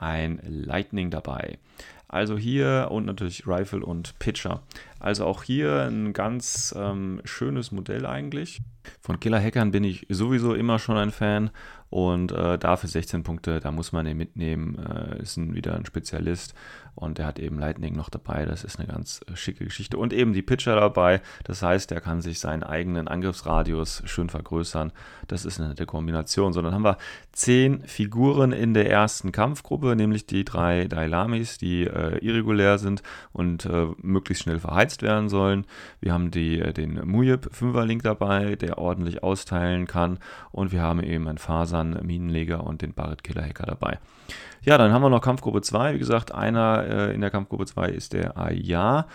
ein 0.00 0.40
Lightning 0.44 1.10
dabei. 1.10 1.58
Also 2.08 2.36
hier 2.36 2.88
und 2.90 3.06
natürlich 3.06 3.46
Rifle 3.46 3.86
und 3.86 4.18
Pitcher. 4.18 4.62
Also 4.98 5.26
auch 5.26 5.44
hier 5.44 5.82
ein 5.88 6.12
ganz 6.12 6.74
ähm, 6.76 7.20
schönes 7.24 7.70
Modell 7.70 8.04
eigentlich. 8.04 8.62
Von 9.00 9.20
Killer-Hackern 9.20 9.70
bin 9.70 9.84
ich 9.84 10.06
sowieso 10.08 10.54
immer 10.54 10.80
schon 10.80 10.96
ein 10.96 11.12
Fan 11.12 11.50
und 11.88 12.32
äh, 12.32 12.58
dafür 12.58 12.88
16 12.88 13.22
Punkte, 13.22 13.60
da 13.60 13.70
muss 13.70 13.92
man 13.92 14.06
den 14.06 14.16
mitnehmen. 14.16 14.76
Äh, 14.78 15.22
ist 15.22 15.36
ein, 15.36 15.54
wieder 15.54 15.76
ein 15.76 15.86
Spezialist 15.86 16.54
und 16.94 17.18
der 17.18 17.26
hat 17.26 17.38
eben 17.38 17.58
Lightning 17.58 17.96
noch 17.96 18.08
dabei. 18.08 18.44
Das 18.44 18.64
ist 18.64 18.78
eine 18.78 18.88
ganz 18.88 19.20
äh, 19.28 19.36
schicke 19.36 19.64
Geschichte. 19.64 19.96
Und 19.98 20.12
eben 20.12 20.32
die 20.32 20.42
Pitcher 20.42 20.76
dabei. 20.76 21.20
Das 21.44 21.62
heißt, 21.62 21.92
er 21.92 22.00
kann 22.00 22.20
sich 22.20 22.40
seinen 22.40 22.62
eigenen 22.62 23.08
Angriffsradius 23.08 24.02
schön 24.06 24.28
vergrößern. 24.28 24.92
Das 25.28 25.44
ist 25.44 25.60
eine 25.60 25.70
nette 25.70 25.86
Kombination. 25.86 26.52
So, 26.52 26.62
dann 26.62 26.74
haben 26.74 26.84
wir 26.84 26.98
10 27.32 27.82
Figuren 27.86 28.52
in 28.52 28.74
der 28.74 28.90
ersten 28.90 29.32
Kampfgruppe, 29.32 29.96
nämlich 29.96 30.26
die 30.26 30.44
drei 30.44 30.86
Dailamis, 30.86 31.58
die 31.58 31.84
äh, 31.84 32.18
irregulär 32.18 32.78
sind 32.78 33.02
und 33.32 33.64
äh, 33.66 33.86
möglichst 34.02 34.44
schnell 34.44 34.58
verheizt 34.58 35.02
werden 35.02 35.28
sollen. 35.28 35.66
Wir 36.00 36.12
haben 36.12 36.30
die, 36.30 36.60
äh, 36.60 36.72
den 36.72 37.06
Muyip 37.06 37.50
5er 37.52 37.84
Link 37.84 38.02
dabei, 38.02 38.56
der 38.56 38.78
ordentlich 38.78 39.22
austeilen 39.22 39.86
kann. 39.86 40.18
Und 40.50 40.72
wir 40.72 40.82
haben 40.82 41.02
eben 41.02 41.28
einen 41.28 41.38
Fasern 41.38 41.98
Minenleger 42.02 42.64
und 42.64 42.82
den 42.82 42.92
Barret 42.92 43.24
Killer 43.24 43.44
Hacker 43.44 43.66
dabei. 43.66 43.98
Ja, 44.62 44.76
dann 44.76 44.92
haben 44.92 45.02
wir 45.02 45.08
noch 45.08 45.22
Kampfgruppe 45.22 45.62
2. 45.62 45.94
Wie 45.94 45.98
gesagt, 45.98 46.34
einer 46.34 46.86
äh, 46.90 47.12
in 47.12 47.20
der 47.20 47.30
Kampfgruppe 47.30 47.66
2 47.66 47.88
ist 47.88 48.12
der 48.12 48.36
Aya. 48.36 49.06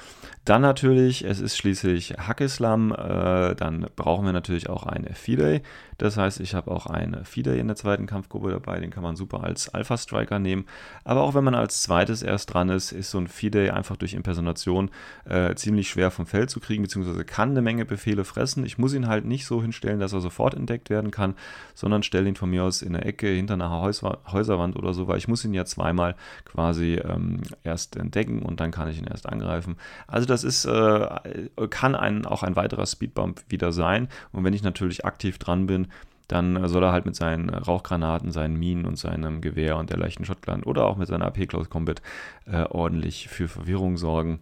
Dann 0.45 0.61
natürlich, 0.61 1.25
es 1.25 1.39
ist 1.39 1.57
schließlich 1.57 2.15
Hackislam. 2.17 2.91
Äh, 2.91 3.55
dann 3.55 3.87
brauchen 3.95 4.25
wir 4.25 4.33
natürlich 4.33 4.69
auch 4.69 4.85
eine 4.85 5.13
Fidei. 5.13 5.61
Das 5.97 6.17
heißt, 6.17 6.39
ich 6.39 6.53
habe 6.55 6.71
auch 6.71 6.85
eine 6.87 7.23
Fidei 7.25 7.57
in 7.57 7.67
der 7.67 7.75
zweiten 7.75 8.05
Kampfgruppe 8.05 8.51
dabei. 8.51 8.79
Den 8.79 8.91
kann 8.91 9.03
man 9.03 9.15
super 9.15 9.43
als 9.43 9.73
Alpha-Striker 9.73 10.39
nehmen. 10.39 10.65
Aber 11.03 11.21
auch 11.21 11.33
wenn 11.33 11.43
man 11.43 11.55
als 11.55 11.81
zweites 11.81 12.21
erst 12.21 12.53
dran 12.53 12.69
ist, 12.69 12.91
ist 12.91 13.11
so 13.11 13.17
ein 13.17 13.27
Fidei 13.27 13.73
einfach 13.73 13.95
durch 13.97 14.13
Impersonation 14.13 14.91
äh, 15.25 15.55
ziemlich 15.55 15.89
schwer 15.89 16.11
vom 16.11 16.25
Feld 16.25 16.49
zu 16.49 16.59
kriegen, 16.59 16.83
beziehungsweise 16.83 17.23
kann 17.25 17.51
eine 17.51 17.61
Menge 17.61 17.85
Befehle 17.85 18.25
fressen. 18.25 18.65
Ich 18.65 18.77
muss 18.77 18.93
ihn 18.93 19.07
halt 19.07 19.25
nicht 19.25 19.45
so 19.45 19.61
hinstellen, 19.61 19.99
dass 19.99 20.13
er 20.13 20.21
sofort 20.21 20.53
entdeckt 20.53 20.89
werden 20.89 21.11
kann, 21.11 21.35
sondern 21.73 22.03
stelle 22.03 22.27
ihn 22.27 22.35
von 22.35 22.49
mir 22.49 22.63
aus 22.63 22.81
in 22.81 22.93
der 22.93 23.05
Ecke 23.05 23.27
hinter 23.27 23.55
einer 23.55 23.71
Häuserwand 23.71 24.75
oder 24.75 24.93
so, 24.93 25.07
weil 25.07 25.17
ich 25.17 25.27
muss 25.27 25.45
ihn 25.45 25.53
ja 25.53 25.65
zweimal 25.65 26.15
quasi 26.45 26.95
ähm, 26.95 27.41
erst 27.63 27.95
entdecken 27.95 28.41
und 28.41 28.59
dann 28.59 28.71
kann 28.71 28.89
ich 28.89 28.97
ihn 28.97 29.07
erst 29.07 29.27
angreifen. 29.27 29.77
Also 30.07 30.27
das 30.27 30.43
ist, 30.43 30.65
äh, 30.65 31.07
kann 31.69 31.95
ein, 31.95 32.25
auch 32.25 32.43
ein 32.43 32.55
weiterer 32.55 32.85
Speedbump 32.85 33.43
wieder 33.49 33.71
sein. 33.71 34.07
Und 34.31 34.43
wenn 34.43 34.53
ich 34.53 34.63
natürlich 34.63 35.05
aktiv 35.05 35.37
dran 35.37 35.67
bin, 35.67 35.84
dann 36.27 36.67
soll 36.67 36.83
er 36.83 36.91
halt 36.91 37.05
mit 37.05 37.15
seinen 37.15 37.49
Rauchgranaten, 37.49 38.31
seinen 38.31 38.55
Minen 38.55 38.85
und 38.85 38.97
seinem 38.97 39.41
Gewehr 39.41 39.77
und 39.77 39.89
der 39.89 39.97
leichten 39.97 40.25
Shotgun 40.25 40.63
oder 40.63 40.85
auch 40.85 40.97
mit 40.97 41.07
seiner 41.07 41.25
AP 41.25 41.47
Close 41.47 41.69
Combat 41.69 42.01
äh, 42.45 42.63
ordentlich 42.63 43.27
für 43.27 43.47
Verwirrung 43.47 43.97
sorgen. 43.97 44.39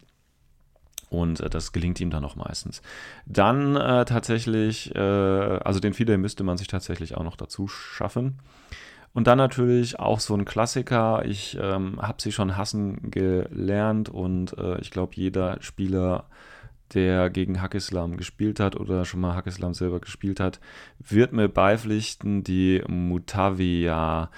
Und 1.10 1.40
äh, 1.42 1.50
das 1.50 1.72
gelingt 1.72 2.00
ihm 2.00 2.10
dann 2.10 2.26
auch 2.26 2.36
meistens. 2.36 2.82
Dann 3.26 3.76
äh, 3.76 4.06
tatsächlich, 4.06 4.94
äh, 4.96 5.00
also 5.00 5.80
den 5.80 5.94
Fidel 5.94 6.18
müsste 6.18 6.44
man 6.44 6.58
sich 6.58 6.68
tatsächlich 6.68 7.16
auch 7.16 7.24
noch 7.24 7.36
dazu 7.36 7.68
schaffen. 7.68 8.40
Und 9.14 9.28
dann 9.28 9.38
natürlich 9.38 10.00
auch 10.00 10.20
so 10.20 10.34
ein 10.34 10.44
Klassiker. 10.44 11.24
Ich 11.26 11.58
ähm, 11.62 12.02
habe 12.02 12.20
sie 12.22 12.32
schon 12.32 12.58
hassen 12.58 13.12
gelernt 13.12 14.10
und 14.10 14.58
äh, 14.58 14.80
ich 14.80 14.90
glaube, 14.90 15.14
jeder 15.16 15.62
Spieler, 15.62 16.26
der 16.94 17.30
gegen 17.30 17.62
Hackislam 17.62 18.18
gespielt 18.18 18.60
hat 18.60 18.76
oder 18.76 19.06
schon 19.06 19.22
mal 19.22 19.36
Hackislam 19.36 19.74
selber 19.74 20.00
gespielt 20.00 20.40
hat, 20.40 20.60
wird 21.00 21.34
mir 21.34 21.50
beipflichten, 21.50 22.44
die 22.44 22.84
Mutavia, 22.88 24.30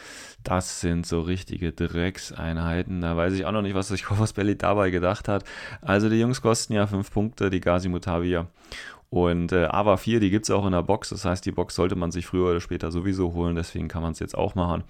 das 0.44 0.82
sind 0.82 1.06
so 1.06 1.22
richtige 1.22 1.72
Dreckseinheiten. 1.72 3.02
Da 3.02 3.18
weiß 3.18 3.34
ich 3.34 3.46
auch 3.46 3.52
noch 3.52 3.62
nicht, 3.62 3.76
was 3.76 3.90
sich 3.90 4.06
Corvus 4.06 4.34
Belli 4.34 4.58
dabei 4.58 4.90
gedacht 4.90 5.28
hat. 5.28 5.44
Also 5.82 6.10
die 6.10 6.20
Jungs 6.20 6.42
kosten 6.42 6.74
ja 6.74 6.88
5 6.88 7.12
Punkte, 7.12 7.50
die 7.50 7.62
Gazi 7.62 7.90
Mutavia. 7.90 8.48
Und 9.10 9.52
äh, 9.54 9.66
AVA 9.66 9.98
4, 9.98 10.20
die 10.20 10.30
gibt 10.30 10.46
es 10.46 10.52
auch 10.52 10.66
in 10.66 10.74
der 10.74 10.82
Box. 10.82 11.10
Das 11.10 11.26
heißt, 11.26 11.46
die 11.46 11.52
Box 11.52 11.76
sollte 11.76 11.96
man 11.96 12.12
sich 12.12 12.26
früher 12.26 12.50
oder 12.50 12.60
später 12.60 12.92
sowieso 12.92 13.34
holen. 13.34 13.56
Deswegen 13.56 13.88
kann 13.88 14.02
man 14.02 14.12
es 14.12 14.20
jetzt 14.20 14.38
auch 14.38 14.56
machen. 14.56 14.84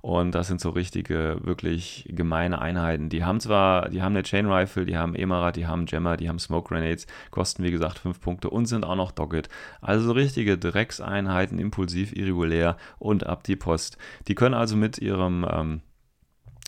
Und 0.00 0.34
das 0.34 0.48
sind 0.48 0.60
so 0.60 0.70
richtige, 0.70 1.38
wirklich 1.42 2.06
gemeine 2.08 2.60
Einheiten. 2.60 3.08
Die 3.08 3.24
haben 3.24 3.40
zwar, 3.40 3.88
die 3.90 4.02
haben 4.02 4.14
eine 4.14 4.22
Chain 4.22 4.46
Rifle, 4.46 4.86
die 4.86 4.96
haben 4.96 5.14
Emarat, 5.14 5.56
die 5.56 5.66
haben 5.66 5.86
Jammer, 5.86 6.16
die 6.16 6.28
haben 6.28 6.38
Smoke 6.38 6.68
Grenades, 6.68 7.06
kosten 7.30 7.62
wie 7.62 7.70
gesagt 7.70 7.98
5 7.98 8.20
Punkte 8.20 8.50
und 8.50 8.66
sind 8.66 8.84
auch 8.84 8.96
noch 8.96 9.12
Dogged. 9.12 9.48
Also 9.80 10.06
so 10.06 10.12
richtige 10.12 10.56
Dreckseinheiten, 10.56 11.58
impulsiv, 11.58 12.14
irregulär 12.14 12.76
und 12.98 13.26
ab 13.26 13.44
die 13.44 13.56
Post. 13.56 13.98
Die 14.28 14.34
können 14.34 14.54
also 14.54 14.76
mit 14.76 14.98
ihrem 14.98 15.46
ähm, 15.50 15.80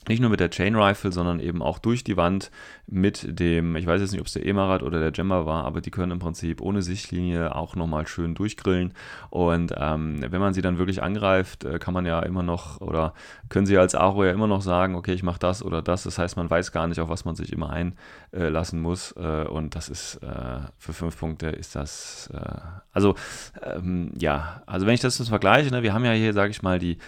nicht 0.09 0.21
nur 0.21 0.31
mit 0.31 0.41
der 0.41 0.51
Chain 0.51 0.75
Rifle, 0.75 1.13
sondern 1.13 1.39
eben 1.41 1.63
auch 1.63 1.79
durch 1.79 2.03
die 2.05 2.17
Wand 2.17 2.51
mit 2.87 3.39
dem, 3.39 3.77
ich 3.77 3.87
weiß 3.87 4.01
jetzt 4.01 4.13
nicht, 4.13 4.21
ob 4.21 4.27
es 4.27 4.33
der 4.33 4.45
Emarat 4.45 4.83
oder 4.83 4.99
der 4.99 5.13
Gemma 5.13 5.47
war, 5.47 5.65
aber 5.65 5.81
die 5.81 5.91
können 5.91 6.13
im 6.13 6.19
Prinzip 6.19 6.61
ohne 6.61 6.83
Sichtlinie 6.83 7.55
auch 7.55 7.77
nochmal 7.77 8.07
schön 8.07 8.35
durchgrillen. 8.35 8.95
Und 9.31 9.73
ähm, 9.77 10.21
wenn 10.21 10.41
man 10.41 10.55
sie 10.55 10.63
dann 10.63 10.79
wirklich 10.79 11.03
angreift, 11.03 11.65
äh, 11.65 11.79
kann 11.79 11.95
man 11.95 12.05
ja 12.07 12.21
immer 12.21 12.43
noch 12.43 12.81
oder 12.81 13.15
können 13.49 13.67
sie 13.67 13.79
als 13.79 13.95
Aro 13.95 14.25
ja 14.25 14.33
immer 14.33 14.47
noch 14.47 14.63
sagen, 14.63 14.97
okay, 14.97 15.13
ich 15.13 15.23
mache 15.23 15.39
das 15.39 15.63
oder 15.63 15.83
das. 15.83 16.03
Das 16.03 16.19
heißt, 16.19 16.37
man 16.37 16.51
weiß 16.51 16.73
gar 16.73 16.89
nicht, 16.89 17.01
auf 17.01 17.09
was 17.09 17.25
man 17.25 17.37
sich 17.37 17.53
immer 17.53 17.71
einlassen 17.71 18.81
muss. 18.81 19.13
Äh, 19.13 19.45
und 19.45 19.75
das 19.77 19.89
ist 19.89 20.17
äh, 20.17 20.61
für 20.79 20.93
fünf 20.93 21.19
Punkte 21.19 21.49
ist 21.49 21.77
das, 21.77 22.31
äh, 22.35 22.82
also 22.93 23.15
ähm, 23.63 24.13
ja, 24.19 24.63
also 24.67 24.87
wenn 24.87 24.95
ich 24.95 25.01
das 25.01 25.19
jetzt 25.19 25.29
vergleiche, 25.29 25.71
ne, 25.71 25.83
wir 25.83 25.95
haben 25.95 26.05
ja 26.05 26.13
hier, 26.13 26.33
sage 26.33 26.51
ich 26.51 26.63
mal, 26.63 26.79
die 26.79 26.99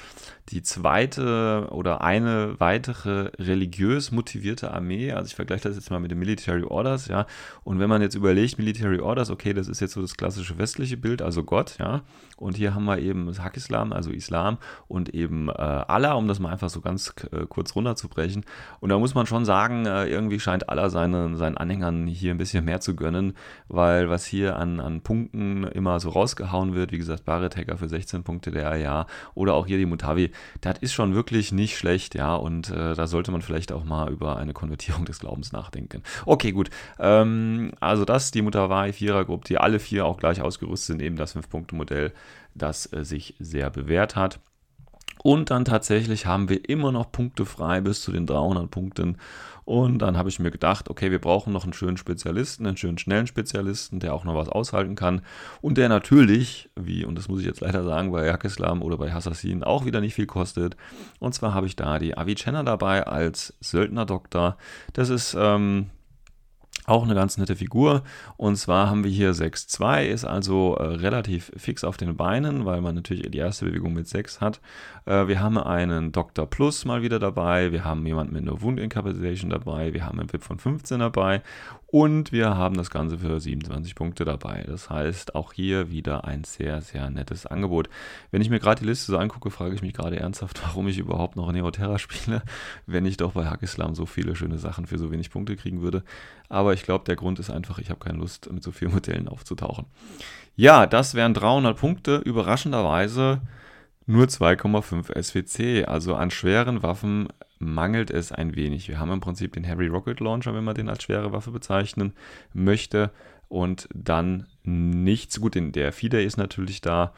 die 0.51 0.63
zweite 0.63 1.69
oder 1.71 2.03
eine 2.03 2.57
weitere 2.59 3.31
religiös 3.39 4.13
motivierte 4.13 4.73
Armee. 4.73 5.13
Also 5.13 5.29
ich 5.29 5.35
vergleiche 5.35 5.69
das 5.69 5.77
jetzt 5.77 5.91
mal 5.91 6.01
mit 6.01 6.11
den 6.11 6.19
Military 6.19 6.65
Orders, 6.65 7.09
ja. 7.09 7.27
Und 7.65 7.79
wenn 7.79 7.89
man 7.89 8.03
jetzt 8.03 8.15
überlegt, 8.15 8.59
Military 8.59 9.01
Orders, 9.01 9.31
okay, 9.31 9.55
das 9.55 9.69
ist 9.69 9.81
jetzt 9.81 9.95
so 9.95 10.03
das 10.03 10.17
klassische 10.17 10.59
westliche 10.59 10.97
Bild, 10.97 11.23
also 11.23 11.45
Gott, 11.45 11.79
ja. 11.79 12.03
Und 12.37 12.57
hier 12.57 12.75
haben 12.75 12.85
wir 12.85 12.99
eben 12.99 13.31
Hakislam, 13.39 13.93
also 13.93 14.11
Islam 14.11 14.59
und 14.89 15.15
eben 15.15 15.49
äh, 15.49 15.53
Allah, 15.53 16.15
um 16.15 16.27
das 16.27 16.41
mal 16.41 16.51
einfach 16.51 16.69
so 16.69 16.81
ganz 16.81 17.15
äh, 17.31 17.47
kurz 17.49 17.75
runterzubrechen. 17.77 18.45
Und 18.81 18.89
da 18.89 18.99
muss 18.99 19.15
man 19.15 19.27
schon 19.27 19.45
sagen, 19.45 19.87
äh, 19.87 20.07
irgendwie 20.07 20.41
scheint 20.41 20.69
Allah 20.69 20.91
seine, 20.91 21.37
seinen 21.37 21.57
Anhängern 21.57 22.07
hier 22.07 22.33
ein 22.33 22.39
bisschen 22.39 22.65
mehr 22.65 22.81
zu 22.81 22.97
gönnen, 22.97 23.35
weil 23.69 24.11
was 24.11 24.25
hier 24.25 24.57
an, 24.57 24.81
an 24.81 25.01
Punkten 25.03 25.65
immer 25.65 26.01
so 26.01 26.11
rausgehauen 26.11 26.75
wird, 26.75 26.93
wie 26.93 26.99
gesagt, 26.99 27.25
Barret 27.25 27.57
Hacker 27.57 27.79
für 27.79 27.89
16 27.89 28.25
Punkte 28.25 28.51
der 28.51 28.77
Jahr 28.77 29.07
oder 29.35 29.55
auch 29.55 29.67
hier 29.67 29.79
die 29.79 29.87
Mutavi, 29.87 30.33
das 30.61 30.79
ist 30.81 30.93
schon 30.93 31.15
wirklich 31.15 31.53
nicht 31.53 31.77
schlecht, 31.77 32.15
ja, 32.15 32.35
und 32.35 32.71
äh, 32.71 32.95
da 32.95 33.07
sollte 33.07 33.31
man 33.31 33.43
vielleicht 33.43 33.73
auch 33.73 33.85
mal 33.85 34.11
über 34.11 34.37
eine 34.37 34.53
Konvertierung 34.53 35.05
des 35.05 35.21
Glaubens 35.21 35.53
nachdenken. 35.53 36.03
Okay, 36.27 36.53
gut. 36.53 36.71
Ähm, 36.99 37.73
also 37.81 38.05
das, 38.05 38.31
die 38.31 38.43
Mutawai 38.43 38.93
Vierergruppe, 38.93 39.47
die 39.47 39.59
alle 39.59 39.79
vier 39.79 40.05
auch 40.07 40.17
gleich 40.17 40.41
ausgerüstet 40.43 40.87
sind, 40.87 41.03
eben 41.03 41.17
das 41.17 41.37
5-Punkte-Modell, 41.37 42.13
das 42.55 42.93
äh, 42.93 43.05
sich 43.05 43.35
sehr 43.39 43.71
bewährt 43.71 44.17
hat. 44.17 44.41
Und 45.23 45.51
dann 45.51 45.65
tatsächlich 45.65 46.27
haben 46.27 46.51
wir 46.51 46.69
immer 46.69 46.93
noch 46.93 47.11
Punkte 47.11 47.47
frei 47.47 47.81
bis 47.81 48.03
zu 48.03 48.13
den 48.13 48.27
300 48.27 48.71
Punkten. 48.71 49.17
Und 49.65 50.01
dann 50.01 50.19
habe 50.19 50.29
ich 50.29 50.39
mir 50.39 50.51
gedacht, 50.51 50.91
okay, 50.91 51.11
wir 51.11 51.21
brauchen 51.21 51.53
noch 51.53 51.65
einen 51.65 51.73
schönen 51.73 51.97
Spezialisten, 51.97 52.67
einen 52.67 52.77
schönen 52.77 52.99
schnellen 52.99 53.27
Spezialisten, 53.27 54.01
der 54.01 54.13
auch 54.13 54.25
noch 54.25 54.35
was 54.35 54.51
aushalten 54.51 54.95
kann. 54.95 55.23
Und 55.63 55.79
der 55.79 55.89
natürlich, 55.89 56.69
wie, 56.77 57.07
und 57.07 57.17
das 57.17 57.29
muss 57.29 57.41
ich 57.41 57.47
jetzt 57.47 57.63
leider 57.63 57.85
sagen, 57.85 58.13
bei 58.13 58.27
Jakislam 58.27 58.83
oder 58.83 58.99
bei 58.99 59.13
Hassassin 59.13 59.65
auch 59.65 59.87
wieder 59.87 60.03
nicht 60.03 60.15
viel 60.15 60.27
kostet. 60.27 60.77
Und 61.21 61.35
zwar 61.35 61.55
habe 61.55 61.67
ich 61.67 61.77
da 61.77 61.99
die 61.99 62.19
Avicenna 62.19 62.63
dabei 62.63 63.07
als 63.07 63.55
Söldnerdoktor. 63.61 64.59
Das 64.93 65.09
ist, 65.09 65.35
ähm, 65.39 65.87
auch 66.87 67.05
eine 67.05 67.15
ganz 67.15 67.39
nette 67.39 67.57
Figur. 67.57 68.03
Und 68.37 68.57
zwar 68.57 68.91
haben 68.91 69.05
wir 69.05 69.11
hier 69.11 69.33
6-2, 69.33 70.05
ist 70.05 70.25
also 70.25 70.77
äh, 70.77 70.85
relativ 70.85 71.51
fix 71.57 71.85
auf 71.85 71.97
den 71.97 72.17
Beinen, 72.17 72.65
weil 72.65 72.81
man 72.81 72.95
natürlich 72.95 73.31
die 73.31 73.39
erste 73.39 73.65
Bewegung 73.65 73.95
mit 73.95 74.09
6 74.09 74.41
hat. 74.41 74.61
Äh, 75.07 75.27
wir 75.29 75.41
haben 75.41 75.59
einen 75.59 76.13
Dr. 76.13 76.47
Plus 76.47 76.85
mal 76.85 77.03
wieder 77.03 77.19
dabei. 77.19 77.73
Wir 77.73 77.85
haben 77.85 78.07
jemanden 78.07 78.35
mit 78.35 78.43
einer 78.43 78.61
Wound 78.61 78.79
Incapacitation 78.79 79.51
dabei. 79.51 79.93
Wir 79.95 80.07
haben 80.07 80.21
einen 80.21 80.33
VIP 80.33 80.45
von 80.45 80.59
15 80.59 81.01
dabei. 81.01 81.43
Und 81.95 82.33
wir 82.33 82.57
haben 82.57 82.77
das 82.77 82.91
Ganze 82.91 83.19
für 83.19 83.39
27 83.39 83.95
Punkte 83.95 84.25
dabei. 84.25 84.65
Das 84.67 84.91
heißt, 84.91 85.37
auch 85.37 85.53
hier 85.53 85.93
wieder 85.93 86.25
ein 86.25 86.43
sehr, 86.43 86.81
sehr 86.81 87.09
nettes 87.09 87.47
Angebot. 87.47 87.89
Wenn 88.33 88.43
ich 88.43 88.51
mir 88.51 88.59
gerade 88.59 88.81
die 88.81 88.89
Liste 88.89 89.13
so 89.13 89.17
angucke, 89.17 89.49
frage 89.53 89.77
ich 89.77 89.83
mich 89.83 89.95
gerade 89.95 90.19
ernsthaft, 90.19 90.61
warum 90.65 90.89
ich 90.89 90.99
überhaupt 90.99 91.37
noch 91.37 91.53
Neoterra 91.53 92.01
spiele, 92.01 92.43
wenn 92.87 93.07
ich 93.07 93.17
doch 93.17 93.35
bei 93.35 93.47
Hackislam 93.47 93.95
so 93.95 94.07
viele 94.07 94.35
schöne 94.35 94.59
Sachen 94.59 94.89
für 94.89 94.99
so 94.99 95.13
wenig 95.13 95.31
Punkte 95.31 95.55
kriegen 95.55 95.83
würde. 95.83 96.03
Aber 96.49 96.74
ich 96.75 96.83
glaube, 96.83 97.05
der 97.05 97.17
Grund 97.17 97.39
ist 97.39 97.51
einfach, 97.51 97.79
ich 97.79 97.91
habe 97.91 98.01
keine 98.01 98.19
Lust, 98.19 98.53
mit 98.53 98.63
so 98.63 98.73
vielen 98.73 98.93
Modellen 98.93 99.29
aufzutauchen. 99.29 99.87
Ja, 100.57 100.87
das 100.87 101.15
wären 101.15 101.35
300 101.35 101.79
Punkte. 101.79 102.17
Überraschenderweise 102.17 103.41
nur 104.07 104.27
2,5 104.27 105.23
SWC. 105.23 105.89
Also 105.89 106.15
an 106.15 106.31
schweren 106.31 106.83
Waffen 106.83 107.29
mangelt 107.59 108.11
es 108.11 108.33
ein 108.33 108.55
wenig. 108.55 108.89
Wir 108.89 108.99
haben 108.99 109.11
im 109.11 109.21
Prinzip 109.21 109.55
den 109.55 109.65
Heavy 109.65 109.87
Rocket 109.87 110.21
Launcher, 110.21 110.55
wenn 110.55 110.65
man 110.65 110.75
den 110.75 110.89
als 110.89 111.03
schwere 111.03 111.33
Waffe 111.33 111.51
bezeichnen 111.51 112.13
möchte. 112.53 113.11
Und 113.49 113.89
dann 113.95 114.47
nichts. 114.63 115.41
Gut, 115.41 115.55
der 115.57 115.93
Feeder 115.93 116.23
ist 116.23 116.37
natürlich 116.37 116.81
da 116.81 117.13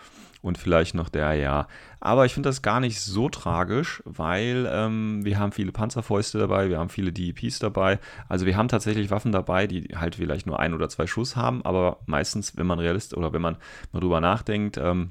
und 0.47 0.59
vielleicht 0.59 0.95
noch 0.95 1.09
der 1.09 1.35
ja. 1.35 1.67
Aber 1.99 2.25
ich 2.25 2.35
finde 2.35 2.49
das 2.49 2.63
gar 2.63 2.79
nicht 2.79 3.01
so 3.01 3.29
tragisch, 3.29 4.01
weil 4.07 4.69
ähm, 4.73 5.25
wir 5.25 5.39
haben 5.41 5.51
viele 5.51 5.73
Panzerfäuste 5.73 6.39
dabei, 6.39 6.69
wir 6.69 6.79
haben 6.79 6.89
viele 6.89 7.13
DEPs 7.13 7.59
dabei. 7.59 7.99
Also 8.29 8.47
wir 8.47 8.57
haben 8.57 8.69
tatsächlich 8.69 9.11
Waffen 9.11 9.33
dabei, 9.33 9.67
die 9.67 9.89
halt 9.97 10.15
vielleicht 10.15 10.47
nur 10.47 10.61
ein 10.61 10.73
oder 10.73 10.89
zwei 10.89 11.09
Schuss 11.09 11.35
haben, 11.35 11.65
aber 11.65 11.99
meistens, 12.07 12.57
wenn 12.57 12.67
man 12.67 12.79
realist 12.79 13.17
oder 13.17 13.33
wenn 13.33 13.43
man 13.43 13.57
mal 13.93 14.01
drüber 14.01 14.21
nachdenkt, 14.21 14.79
ähm, 14.79 15.11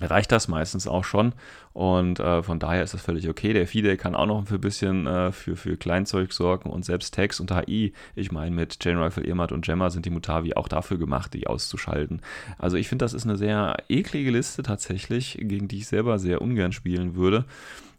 reicht 0.00 0.32
das 0.32 0.48
meistens 0.48 0.86
auch 0.86 1.04
schon. 1.04 1.32
Und 1.72 2.20
äh, 2.20 2.42
von 2.42 2.58
daher 2.58 2.84
ist 2.84 2.94
das 2.94 3.02
völlig 3.02 3.28
okay. 3.28 3.52
Der 3.52 3.66
FIDE 3.66 3.96
kann 3.96 4.14
auch 4.14 4.26
noch 4.26 4.46
für 4.46 4.54
ein 4.54 4.60
bisschen 4.60 5.06
äh, 5.06 5.32
für, 5.32 5.56
für 5.56 5.76
Kleinzeug 5.76 6.32
sorgen 6.32 6.70
und 6.70 6.84
selbst 6.84 7.14
Tags 7.14 7.40
und 7.40 7.52
HI, 7.52 7.92
ich 8.14 8.30
meine 8.30 8.54
mit 8.54 8.78
Chain 8.78 8.98
Rifle, 8.98 9.24
Irmat 9.24 9.52
und 9.52 9.64
Gemma 9.64 9.90
sind 9.90 10.06
die 10.06 10.10
Mutavi 10.10 10.54
auch 10.54 10.68
dafür 10.68 10.98
gemacht, 10.98 11.34
die 11.34 11.46
auszuschalten. 11.46 12.20
Also 12.58 12.76
ich 12.76 12.88
finde, 12.88 13.04
das 13.04 13.12
ist 13.12 13.24
eine 13.24 13.36
sehr 13.36 13.76
eklige 13.88 14.30
Liste 14.30 14.62
tatsächlich, 14.62 15.36
gegen 15.40 15.68
die 15.68 15.78
ich 15.78 15.88
selber 15.88 16.18
sehr 16.18 16.42
ungern 16.42 16.72
spielen 16.72 17.16
würde. 17.16 17.44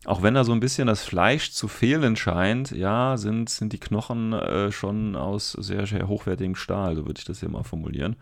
Auch 0.06 0.22
wenn 0.22 0.36
da 0.36 0.44
so 0.44 0.52
ein 0.52 0.60
bisschen 0.60 0.88
das 0.88 1.04
Fleisch 1.04 1.52
zu 1.52 1.68
fehlen 1.68 2.16
scheint, 2.16 2.72
ja, 2.72 3.18
sind, 3.18 3.50
sind 3.50 3.74
die 3.74 3.80
Knochen 3.80 4.34
äh, 4.34 4.72
schon 4.72 5.16
aus 5.16 5.54
sehr, 5.54 5.88
sehr 5.88 6.08
hochwertigem 6.08 6.56
Stahl, 6.56 6.96
so 6.96 7.08
würde 7.08 7.18
ich 7.18 7.26
das 7.26 7.40
hier 7.40 7.50
mal 7.50 7.64
formulieren. 7.64 8.16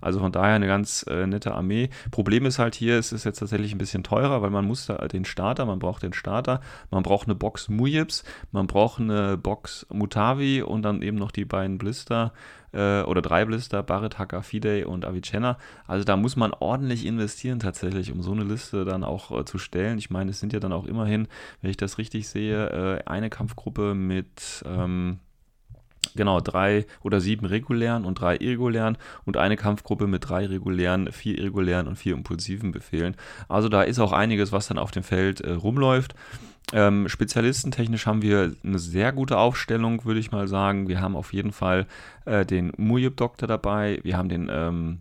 Also 0.00 0.20
von 0.20 0.32
daher 0.32 0.54
eine 0.54 0.66
ganz 0.66 1.04
äh, 1.08 1.26
nette 1.26 1.54
Armee. 1.54 1.90
Problem 2.10 2.46
ist 2.46 2.58
halt 2.58 2.74
hier, 2.74 2.98
es 2.98 3.12
ist 3.12 3.24
jetzt 3.24 3.38
tatsächlich 3.38 3.72
ein 3.72 3.78
bisschen 3.78 4.02
teurer, 4.02 4.42
weil 4.42 4.50
man 4.50 4.64
muss 4.64 4.86
da 4.86 4.96
den 5.08 5.24
Starter, 5.24 5.66
man 5.66 5.78
braucht 5.78 6.02
den 6.02 6.12
Starter, 6.12 6.60
man 6.90 7.02
braucht 7.02 7.26
eine 7.26 7.34
Box 7.34 7.68
Mujibs, 7.68 8.24
man 8.52 8.66
braucht 8.66 9.00
eine 9.00 9.36
Box 9.36 9.86
Mutavi 9.92 10.62
und 10.62 10.82
dann 10.82 11.02
eben 11.02 11.16
noch 11.16 11.30
die 11.30 11.44
beiden 11.44 11.78
Blister 11.78 12.32
äh, 12.72 13.02
oder 13.02 13.22
drei 13.22 13.44
Blister, 13.44 13.82
Barret, 13.82 14.18
Haka, 14.18 14.42
Fidei 14.42 14.86
und 14.86 15.04
Avicenna. 15.04 15.58
Also 15.86 16.04
da 16.04 16.16
muss 16.16 16.36
man 16.36 16.52
ordentlich 16.52 17.06
investieren 17.06 17.58
tatsächlich, 17.58 18.12
um 18.12 18.22
so 18.22 18.32
eine 18.32 18.44
Liste 18.44 18.84
dann 18.84 19.04
auch 19.04 19.36
äh, 19.36 19.44
zu 19.44 19.58
stellen. 19.58 19.98
Ich 19.98 20.10
meine, 20.10 20.30
es 20.30 20.40
sind 20.40 20.52
ja 20.52 20.60
dann 20.60 20.72
auch 20.72 20.86
immerhin, 20.86 21.28
wenn 21.62 21.70
ich 21.70 21.76
das 21.76 21.98
richtig 21.98 22.28
sehe, 22.28 22.68
äh, 22.68 23.04
eine 23.06 23.30
Kampfgruppe 23.30 23.94
mit... 23.94 24.64
Ähm, 24.66 25.20
Genau, 26.14 26.40
drei 26.40 26.86
oder 27.02 27.20
sieben 27.20 27.46
regulären 27.46 28.04
und 28.04 28.20
drei 28.20 28.36
irregulären 28.36 28.96
und 29.24 29.36
eine 29.36 29.56
Kampfgruppe 29.56 30.06
mit 30.06 30.28
drei 30.28 30.46
regulären, 30.46 31.10
vier 31.12 31.38
irregulären 31.38 31.88
und 31.88 31.96
vier 31.96 32.14
impulsiven 32.14 32.72
Befehlen. 32.72 33.16
Also 33.48 33.68
da 33.68 33.82
ist 33.82 33.98
auch 33.98 34.12
einiges, 34.12 34.52
was 34.52 34.68
dann 34.68 34.78
auf 34.78 34.90
dem 34.90 35.02
Feld 35.02 35.40
äh, 35.40 35.52
rumläuft. 35.52 36.14
Ähm, 36.72 37.08
spezialistentechnisch 37.08 38.06
haben 38.06 38.22
wir 38.22 38.52
eine 38.64 38.78
sehr 38.78 39.12
gute 39.12 39.38
Aufstellung, 39.38 40.04
würde 40.04 40.18
ich 40.18 40.32
mal 40.32 40.48
sagen. 40.48 40.88
Wir 40.88 41.00
haben 41.00 41.14
auf 41.14 41.32
jeden 41.32 41.52
Fall 41.52 41.86
äh, 42.24 42.44
den 42.44 42.72
Mujib-Doktor 42.76 43.46
dabei, 43.46 44.00
wir 44.02 44.16
haben 44.16 44.28
den, 44.28 44.48
ähm, 44.50 44.98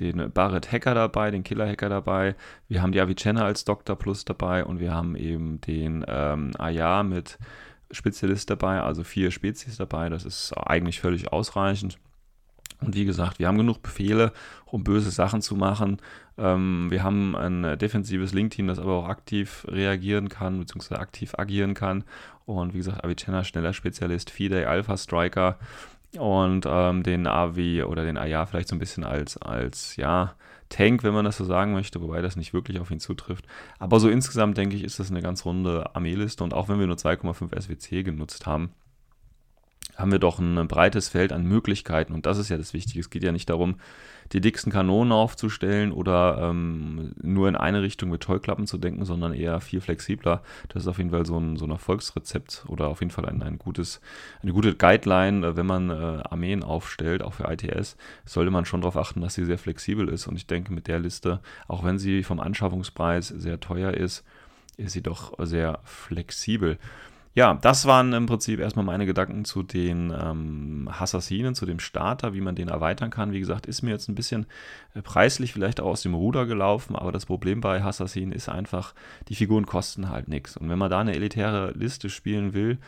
den 0.00 0.30
Barret 0.30 0.70
Hacker 0.70 0.94
dabei, 0.94 1.30
den 1.30 1.44
Killer 1.44 1.66
Hacker 1.66 1.88
dabei, 1.88 2.34
wir 2.68 2.82
haben 2.82 2.92
die 2.92 3.00
Avicenna 3.00 3.42
als 3.42 3.64
Doktor 3.64 3.96
Plus 3.96 4.26
dabei 4.26 4.64
und 4.66 4.80
wir 4.80 4.92
haben 4.92 5.16
eben 5.16 5.62
den 5.62 6.04
ähm, 6.06 6.50
Aya 6.58 7.02
mit 7.02 7.38
Spezialist 7.90 8.50
dabei, 8.50 8.80
also 8.80 9.04
vier 9.04 9.30
Spezies 9.30 9.76
dabei. 9.76 10.08
Das 10.08 10.24
ist 10.24 10.52
eigentlich 10.52 11.00
völlig 11.00 11.32
ausreichend. 11.32 11.98
Und 12.80 12.94
wie 12.94 13.04
gesagt, 13.04 13.38
wir 13.38 13.48
haben 13.48 13.58
genug 13.58 13.82
Befehle, 13.82 14.32
um 14.66 14.84
böse 14.84 15.10
Sachen 15.10 15.42
zu 15.42 15.56
machen. 15.56 15.98
Ähm, 16.36 16.88
wir 16.90 17.02
haben 17.02 17.34
ein 17.34 17.78
defensives 17.78 18.32
Link-Team, 18.32 18.68
das 18.68 18.78
aber 18.78 18.94
auch 18.94 19.08
aktiv 19.08 19.66
reagieren 19.68 20.28
kann, 20.28 20.60
beziehungsweise 20.60 21.00
aktiv 21.00 21.34
agieren 21.36 21.74
kann. 21.74 22.04
Und 22.46 22.74
wie 22.74 22.78
gesagt, 22.78 23.04
Avicenna, 23.04 23.42
schneller 23.42 23.72
Spezialist, 23.72 24.30
Fidei, 24.30 24.68
Alpha 24.68 24.96
Striker 24.96 25.58
und 26.16 26.66
ähm, 26.66 27.02
den 27.02 27.26
AV 27.26 27.84
oder 27.86 28.04
den 28.04 28.16
AYA 28.16 28.46
vielleicht 28.46 28.68
so 28.68 28.76
ein 28.76 28.78
bisschen 28.78 29.04
als, 29.04 29.36
als 29.36 29.96
ja, 29.96 30.34
Tank, 30.68 31.02
wenn 31.02 31.14
man 31.14 31.24
das 31.24 31.36
so 31.36 31.44
sagen 31.44 31.72
möchte, 31.72 32.00
wobei 32.00 32.20
das 32.20 32.36
nicht 32.36 32.52
wirklich 32.52 32.78
auf 32.78 32.90
ihn 32.90 33.00
zutrifft. 33.00 33.46
Aber 33.78 34.00
so 34.00 34.08
insgesamt 34.08 34.56
denke 34.56 34.76
ich, 34.76 34.84
ist 34.84 34.98
das 34.98 35.10
eine 35.10 35.22
ganz 35.22 35.44
runde 35.44 35.94
Armeeliste 35.94 36.44
und 36.44 36.54
auch 36.54 36.68
wenn 36.68 36.78
wir 36.78 36.86
nur 36.86 36.96
2,5 36.96 37.60
SWC 37.60 38.02
genutzt 38.02 38.46
haben, 38.46 38.70
haben 39.96 40.12
wir 40.12 40.18
doch 40.18 40.38
ein 40.38 40.68
breites 40.68 41.08
Feld 41.08 41.32
an 41.32 41.44
Möglichkeiten 41.44 42.12
und 42.12 42.26
das 42.26 42.38
ist 42.38 42.48
ja 42.48 42.56
das 42.56 42.72
Wichtige. 42.72 43.00
Es 43.00 43.10
geht 43.10 43.24
ja 43.24 43.32
nicht 43.32 43.50
darum, 43.50 43.76
die 44.32 44.40
dicksten 44.40 44.72
Kanonen 44.72 45.12
aufzustellen 45.12 45.92
oder 45.92 46.38
ähm, 46.50 47.12
nur 47.22 47.48
in 47.48 47.56
eine 47.56 47.82
Richtung 47.82 48.10
mit 48.10 48.22
Tollklappen 48.22 48.66
zu 48.66 48.78
denken, 48.78 49.04
sondern 49.04 49.32
eher 49.32 49.60
viel 49.60 49.80
flexibler. 49.80 50.42
Das 50.68 50.82
ist 50.82 50.88
auf 50.88 50.98
jeden 50.98 51.10
Fall 51.10 51.24
so 51.26 51.38
ein, 51.38 51.56
so 51.56 51.64
ein 51.64 51.70
Erfolgsrezept 51.70 52.64
oder 52.68 52.88
auf 52.88 53.00
jeden 53.00 53.10
Fall 53.10 53.26
ein, 53.26 53.42
ein 53.42 53.58
gutes, 53.58 54.00
eine 54.42 54.52
gute 54.52 54.74
Guideline, 54.74 55.46
äh, 55.46 55.56
wenn 55.56 55.66
man 55.66 55.90
äh, 55.90 56.22
Armeen 56.28 56.62
aufstellt, 56.62 57.22
auch 57.22 57.34
für 57.34 57.50
ITS, 57.50 57.96
sollte 58.24 58.50
man 58.50 58.64
schon 58.64 58.82
darauf 58.82 58.96
achten, 58.96 59.20
dass 59.20 59.34
sie 59.34 59.44
sehr 59.44 59.58
flexibel 59.58 60.08
ist. 60.08 60.26
Und 60.26 60.36
ich 60.36 60.46
denke, 60.46 60.72
mit 60.72 60.88
der 60.88 60.98
Liste, 60.98 61.40
auch 61.66 61.84
wenn 61.84 61.98
sie 61.98 62.22
vom 62.22 62.40
Anschaffungspreis 62.40 63.28
sehr 63.28 63.60
teuer 63.60 63.94
ist, 63.94 64.24
ist 64.76 64.92
sie 64.92 65.02
doch 65.02 65.34
sehr 65.38 65.80
flexibel. 65.84 66.78
Ja, 67.34 67.54
das 67.54 67.86
waren 67.86 68.12
im 68.12 68.26
Prinzip 68.26 68.58
erstmal 68.58 68.84
meine 68.84 69.06
Gedanken 69.06 69.44
zu 69.44 69.62
den 69.62 70.12
ähm, 70.18 70.88
Assassinen, 70.90 71.54
zu 71.54 71.66
dem 71.66 71.78
Starter, 71.78 72.34
wie 72.34 72.40
man 72.40 72.56
den 72.56 72.68
erweitern 72.68 73.10
kann. 73.10 73.32
Wie 73.32 73.38
gesagt, 73.38 73.66
ist 73.66 73.82
mir 73.82 73.90
jetzt 73.90 74.08
ein 74.08 74.14
bisschen 74.14 74.46
äh, 74.94 75.02
preislich 75.02 75.52
vielleicht 75.52 75.80
auch 75.80 75.86
aus 75.86 76.02
dem 76.02 76.14
Ruder 76.14 76.46
gelaufen, 76.46 76.96
aber 76.96 77.12
das 77.12 77.26
Problem 77.26 77.60
bei 77.60 77.82
Assassinen 77.82 78.32
ist 78.32 78.48
einfach, 78.48 78.94
die 79.28 79.36
Figuren 79.36 79.66
kosten 79.66 80.10
halt 80.10 80.28
nichts. 80.28 80.56
Und 80.56 80.68
wenn 80.68 80.78
man 80.78 80.90
da 80.90 81.00
eine 81.00 81.14
elitäre 81.14 81.72
Liste 81.72 82.10
spielen 82.10 82.54
will, 82.54 82.78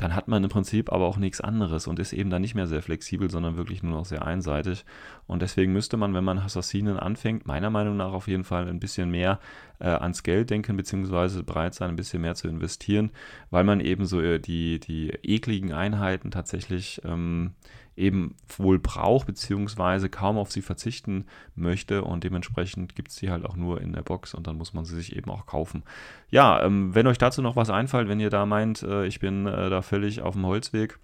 dann 0.00 0.14
hat 0.14 0.28
man 0.28 0.42
im 0.42 0.48
Prinzip 0.48 0.90
aber 0.90 1.04
auch 1.04 1.18
nichts 1.18 1.42
anderes 1.42 1.86
und 1.86 1.98
ist 1.98 2.14
eben 2.14 2.30
dann 2.30 2.40
nicht 2.40 2.54
mehr 2.54 2.66
sehr 2.66 2.80
flexibel, 2.80 3.30
sondern 3.30 3.58
wirklich 3.58 3.82
nur 3.82 3.92
noch 3.92 4.06
sehr 4.06 4.24
einseitig. 4.24 4.86
Und 5.26 5.42
deswegen 5.42 5.74
müsste 5.74 5.98
man, 5.98 6.14
wenn 6.14 6.24
man 6.24 6.38
Assassinen 6.38 6.96
anfängt, 6.96 7.46
meiner 7.46 7.68
Meinung 7.68 7.98
nach 7.98 8.14
auf 8.14 8.26
jeden 8.26 8.44
Fall 8.44 8.66
ein 8.66 8.80
bisschen 8.80 9.10
mehr 9.10 9.40
äh, 9.78 9.88
ans 9.88 10.22
Geld 10.22 10.48
denken, 10.48 10.78
beziehungsweise 10.78 11.42
bereit 11.42 11.74
sein, 11.74 11.90
ein 11.90 11.96
bisschen 11.96 12.22
mehr 12.22 12.34
zu 12.34 12.48
investieren, 12.48 13.10
weil 13.50 13.64
man 13.64 13.80
eben 13.80 14.06
so 14.06 14.22
äh, 14.22 14.38
die, 14.38 14.80
die 14.80 15.10
ekligen 15.22 15.74
Einheiten 15.74 16.30
tatsächlich 16.30 17.02
ähm, 17.04 17.52
eben 18.00 18.34
wohl 18.56 18.78
braucht, 18.78 19.26
beziehungsweise 19.26 20.08
kaum 20.08 20.38
auf 20.38 20.50
sie 20.50 20.62
verzichten 20.62 21.26
möchte 21.54 22.02
und 22.02 22.24
dementsprechend 22.24 22.96
gibt 22.96 23.10
es 23.10 23.16
sie 23.16 23.30
halt 23.30 23.44
auch 23.44 23.56
nur 23.56 23.80
in 23.80 23.92
der 23.92 24.02
Box 24.02 24.34
und 24.34 24.46
dann 24.46 24.56
muss 24.56 24.74
man 24.74 24.84
sie 24.84 24.96
sich 24.96 25.14
eben 25.14 25.30
auch 25.30 25.46
kaufen. 25.46 25.82
Ja, 26.30 26.62
ähm, 26.62 26.94
wenn 26.94 27.06
euch 27.06 27.18
dazu 27.18 27.42
noch 27.42 27.56
was 27.56 27.70
einfällt, 27.70 28.08
wenn 28.08 28.20
ihr 28.20 28.30
da 28.30 28.46
meint, 28.46 28.82
äh, 28.82 29.06
ich 29.06 29.20
bin 29.20 29.46
äh, 29.46 29.70
da 29.70 29.82
völlig 29.82 30.22
auf 30.22 30.34
dem 30.34 30.46
Holzweg, 30.46 30.98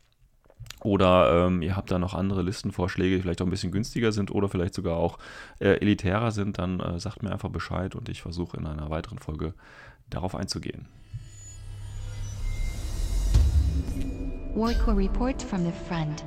oder 0.82 1.46
ähm, 1.46 1.62
ihr 1.62 1.76
habt 1.76 1.90
da 1.90 1.98
noch 1.98 2.14
andere 2.14 2.42
Listenvorschläge, 2.42 3.16
die 3.16 3.22
vielleicht 3.22 3.40
auch 3.40 3.46
ein 3.46 3.50
bisschen 3.50 3.72
günstiger 3.72 4.12
sind 4.12 4.30
oder 4.30 4.48
vielleicht 4.48 4.74
sogar 4.74 4.96
auch 4.96 5.18
äh, 5.58 5.80
elitärer 5.80 6.30
sind, 6.30 6.58
dann 6.58 6.80
äh, 6.80 7.00
sagt 7.00 7.22
mir 7.22 7.32
einfach 7.32 7.50
Bescheid 7.50 7.94
und 7.94 8.08
ich 8.08 8.22
versuche 8.22 8.56
in 8.56 8.66
einer 8.66 8.90
weiteren 8.90 9.18
Folge 9.18 9.54
darauf 10.10 10.34
einzugehen. 10.34 10.86
Warco 14.54 14.92
Report 14.92 15.42
from 15.42 15.64
the 15.64 15.72
Front. 15.86 16.24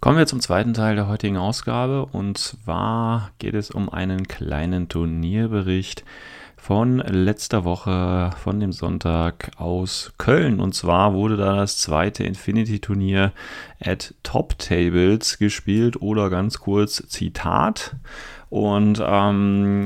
Kommen 0.00 0.16
wir 0.16 0.26
zum 0.26 0.40
zweiten 0.40 0.72
Teil 0.72 0.96
der 0.96 1.08
heutigen 1.08 1.36
Ausgabe 1.36 2.06
und 2.06 2.38
zwar 2.38 3.32
geht 3.38 3.52
es 3.52 3.70
um 3.70 3.90
einen 3.90 4.26
kleinen 4.26 4.88
Turnierbericht 4.88 6.04
von 6.56 7.00
letzter 7.00 7.64
Woche, 7.64 8.30
von 8.42 8.60
dem 8.60 8.72
Sonntag 8.72 9.50
aus 9.58 10.14
Köln. 10.16 10.58
Und 10.58 10.74
zwar 10.74 11.12
wurde 11.12 11.36
da 11.36 11.56
das 11.56 11.76
zweite 11.76 12.24
Infinity-Turnier 12.24 13.32
at 13.78 14.14
Top 14.22 14.58
Tables 14.58 15.36
gespielt 15.36 16.00
oder 16.00 16.30
ganz 16.30 16.60
kurz 16.60 17.06
Zitat. 17.08 17.94
Und 18.48 19.02
ähm, 19.04 19.82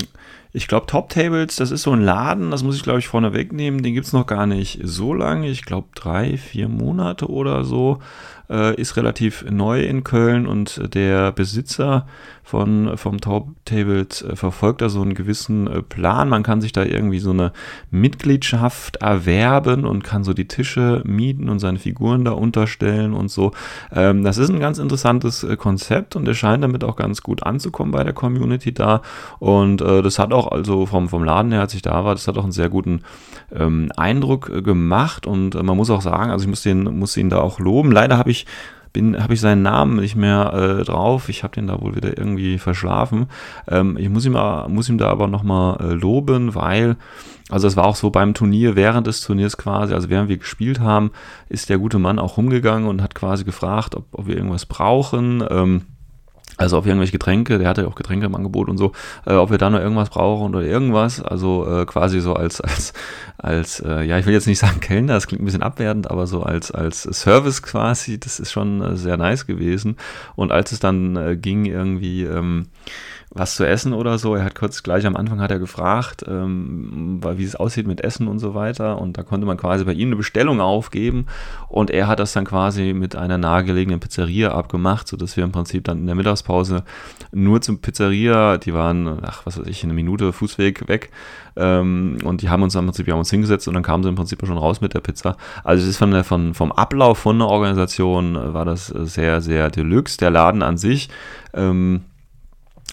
ich 0.55 0.69
glaube, 0.69 0.85
Top 0.85 1.09
Tables, 1.09 1.57
das 1.57 1.71
ist 1.71 1.83
so 1.83 1.91
ein 1.91 2.01
Laden, 2.01 2.49
das 2.49 2.63
muss 2.63 2.77
ich 2.77 2.83
glaube 2.83 2.99
ich 2.99 3.09
vorne 3.09 3.33
wegnehmen. 3.33 3.83
Den 3.83 3.93
gibt 3.93 4.07
es 4.07 4.13
noch 4.13 4.25
gar 4.25 4.47
nicht 4.47 4.79
so 4.83 5.13
lange. 5.13 5.49
Ich 5.49 5.65
glaube 5.65 5.87
drei, 5.95 6.37
vier 6.37 6.69
Monate 6.69 7.29
oder 7.29 7.65
so 7.65 7.99
äh, 8.49 8.79
ist 8.79 8.97
relativ 8.97 9.45
neu 9.49 9.81
in 9.81 10.03
Köln 10.03 10.47
und 10.47 10.93
der 10.93 11.31
Besitzer 11.31 12.05
von, 12.43 12.95
vom 12.97 13.19
Top 13.21 13.47
Tables 13.65 14.21
äh, 14.21 14.35
verfolgt 14.35 14.81
da 14.81 14.89
so 14.89 15.01
einen 15.01 15.15
gewissen 15.15 15.65
äh, 15.65 15.81
Plan. 15.81 16.29
Man 16.29 16.43
kann 16.43 16.61
sich 16.61 16.71
da 16.71 16.83
irgendwie 16.83 17.19
so 17.19 17.31
eine 17.31 17.51
Mitgliedschaft 17.89 18.97
erwerben 18.97 19.83
und 19.83 20.03
kann 20.03 20.23
so 20.23 20.33
die 20.33 20.47
Tische 20.47 21.01
mieten 21.05 21.49
und 21.49 21.57
seine 21.57 21.79
Figuren 21.79 22.23
da 22.23 22.31
unterstellen 22.31 23.13
und 23.13 23.29
so. 23.29 23.51
Ähm, 23.91 24.23
das 24.23 24.37
ist 24.37 24.49
ein 24.49 24.59
ganz 24.59 24.77
interessantes 24.77 25.43
äh, 25.43 25.57
Konzept 25.57 26.15
und 26.15 26.27
es 26.27 26.37
scheint 26.37 26.63
damit 26.63 26.83
auch 26.83 26.95
ganz 26.97 27.23
gut 27.23 27.41
anzukommen 27.41 27.91
bei 27.91 28.03
der 28.03 28.13
Community 28.13 28.71
da. 28.71 29.01
Und 29.39 29.81
äh, 29.81 30.03
das 30.03 30.19
hat 30.19 30.31
auch 30.31 30.44
also 30.47 30.85
vom, 30.85 31.09
vom 31.09 31.23
Laden 31.23 31.51
her, 31.51 31.61
als 31.61 31.73
ich 31.73 31.81
da 31.81 32.03
war, 32.03 32.13
das 32.15 32.27
hat 32.27 32.37
auch 32.37 32.43
einen 32.43 32.51
sehr 32.51 32.69
guten 32.69 33.01
ähm, 33.53 33.91
Eindruck 33.95 34.49
äh, 34.49 34.61
gemacht 34.61 35.27
und 35.27 35.55
man 35.61 35.77
muss 35.77 35.89
auch 35.89 36.01
sagen, 36.01 36.31
also 36.31 36.43
ich 36.43 36.49
muss, 36.49 36.63
den, 36.63 36.83
muss 36.99 37.17
ihn 37.17 37.29
da 37.29 37.39
auch 37.39 37.59
loben. 37.59 37.91
Leider 37.91 38.17
habe 38.17 38.31
ich 38.31 38.45
bin, 38.95 39.17
ich 39.29 39.41
seinen 39.41 39.61
Namen 39.61 39.97
nicht 39.97 40.15
mehr 40.15 40.53
äh, 40.53 40.83
drauf. 40.85 41.27
Ich 41.27 41.43
habe 41.43 41.53
den 41.53 41.67
da 41.67 41.81
wohl 41.81 41.95
wieder 41.95 42.17
irgendwie 42.17 42.57
verschlafen. 42.57 43.27
Ähm, 43.67 43.97
ich 43.97 44.09
muss 44.09 44.25
ihm, 44.25 44.37
muss 44.69 44.87
ihm 44.87 44.97
da 44.97 45.09
aber 45.09 45.27
nochmal 45.27 45.77
äh, 45.81 45.93
loben, 45.93 46.55
weil, 46.55 46.95
also 47.49 47.67
es 47.67 47.75
war 47.75 47.85
auch 47.85 47.97
so 47.97 48.09
beim 48.09 48.33
Turnier, 48.33 48.77
während 48.77 49.05
des 49.05 49.19
Turniers 49.19 49.57
quasi, 49.57 49.93
also 49.93 50.09
während 50.09 50.29
wir 50.29 50.37
gespielt 50.37 50.79
haben, 50.79 51.11
ist 51.49 51.69
der 51.69 51.77
gute 51.77 51.99
Mann 51.99 52.19
auch 52.19 52.37
rumgegangen 52.37 52.87
und 52.87 53.01
hat 53.01 53.15
quasi 53.15 53.43
gefragt, 53.43 53.95
ob, 53.95 54.05
ob 54.13 54.27
wir 54.27 54.37
irgendwas 54.37 54.65
brauchen. 54.65 55.43
Ähm, 55.49 55.81
also 56.57 56.77
auf 56.77 56.85
irgendwelche 56.85 57.11
Getränke, 57.11 57.57
der 57.57 57.67
hatte 57.67 57.81
ja 57.81 57.87
auch 57.87 57.95
Getränke 57.95 58.25
im 58.25 58.35
Angebot 58.35 58.69
und 58.69 58.77
so, 58.77 58.93
äh, 59.25 59.33
ob 59.33 59.51
wir 59.51 59.57
da 59.57 59.69
noch 59.69 59.79
irgendwas 59.79 60.09
brauchen 60.09 60.55
oder 60.55 60.65
irgendwas. 60.65 61.21
Also 61.21 61.67
äh, 61.67 61.85
quasi 61.85 62.21
so 62.21 62.33
als, 62.33 62.61
als, 62.61 62.93
als, 63.37 63.79
äh, 63.81 64.03
ja, 64.03 64.17
ich 64.17 64.25
will 64.25 64.33
jetzt 64.33 64.47
nicht 64.47 64.59
sagen 64.59 64.79
Kellner, 64.79 65.13
das 65.13 65.27
klingt 65.27 65.41
ein 65.41 65.45
bisschen 65.45 65.63
abwertend, 65.63 66.09
aber 66.09 66.27
so 66.27 66.43
als, 66.43 66.71
als 66.71 67.03
Service 67.03 67.61
quasi, 67.61 68.19
das 68.19 68.39
ist 68.39 68.51
schon 68.51 68.81
äh, 68.81 68.95
sehr 68.95 69.17
nice 69.17 69.45
gewesen. 69.45 69.97
Und 70.35 70.51
als 70.51 70.71
es 70.71 70.79
dann 70.79 71.15
äh, 71.17 71.35
ging, 71.35 71.65
irgendwie, 71.65 72.23
ähm, 72.23 72.67
was 73.35 73.55
zu 73.55 73.67
essen 73.67 73.93
oder 73.93 74.17
so. 74.17 74.33
Er 74.33 74.45
hat 74.45 74.55
kurz 74.55 74.81
gleich 74.81 75.05
am 75.05 75.17
Anfang 75.17 75.41
hat 75.41 75.51
er 75.51 75.59
gefragt, 75.59 76.23
ähm, 76.25 77.19
wie 77.35 77.43
es 77.43 77.55
aussieht 77.55 77.85
mit 77.85 78.01
Essen 78.01 78.29
und 78.29 78.39
so 78.39 78.55
weiter. 78.55 78.99
Und 78.99 79.17
da 79.17 79.23
konnte 79.23 79.45
man 79.45 79.57
quasi 79.57 79.83
bei 79.83 79.91
ihm 79.91 80.07
eine 80.07 80.15
Bestellung 80.15 80.61
aufgeben. 80.61 81.27
Und 81.67 81.91
er 81.91 82.07
hat 82.07 82.19
das 82.19 82.31
dann 82.31 82.45
quasi 82.45 82.93
mit 82.93 83.17
einer 83.17 83.37
nahegelegenen 83.37 83.99
Pizzeria 83.99 84.53
abgemacht, 84.53 85.09
sodass 85.09 85.35
wir 85.35 85.43
im 85.43 85.51
Prinzip 85.51 85.83
dann 85.83 85.99
in 85.99 86.05
der 86.05 86.15
Mittagspause 86.15 86.83
nur 87.33 87.59
zum 87.61 87.79
Pizzeria, 87.79 88.57
die 88.57 88.73
waren, 88.73 89.19
ach, 89.21 89.45
was 89.45 89.59
weiß 89.59 89.67
ich, 89.67 89.83
eine 89.83 89.93
Minute 89.93 90.31
Fußweg 90.31 90.87
weg. 90.87 91.11
Ähm, 91.57 92.19
und 92.23 92.41
die 92.41 92.49
haben 92.49 92.63
uns 92.63 92.75
im 92.75 92.85
Prinzip, 92.85 93.09
haben 93.09 93.19
uns 93.19 93.29
hingesetzt 93.29 93.67
und 93.67 93.73
dann 93.73 93.83
kamen 93.83 94.03
sie 94.03 94.09
im 94.09 94.15
Prinzip 94.15 94.45
schon 94.45 94.57
raus 94.57 94.79
mit 94.79 94.93
der 94.93 95.01
Pizza. 95.01 95.35
Also 95.65 95.83
es 95.83 95.89
ist 95.89 95.97
von 95.97 96.11
der, 96.11 96.23
von, 96.23 96.53
vom 96.53 96.71
Ablauf 96.71 97.17
von 97.17 97.37
der 97.37 97.49
Organisation 97.49 98.53
war 98.53 98.63
das 98.63 98.87
sehr, 98.87 99.41
sehr 99.41 99.69
deluxe. 99.69 100.17
Der 100.17 100.31
Laden 100.31 100.63
an 100.63 100.77
sich, 100.77 101.09
ähm, 101.53 102.01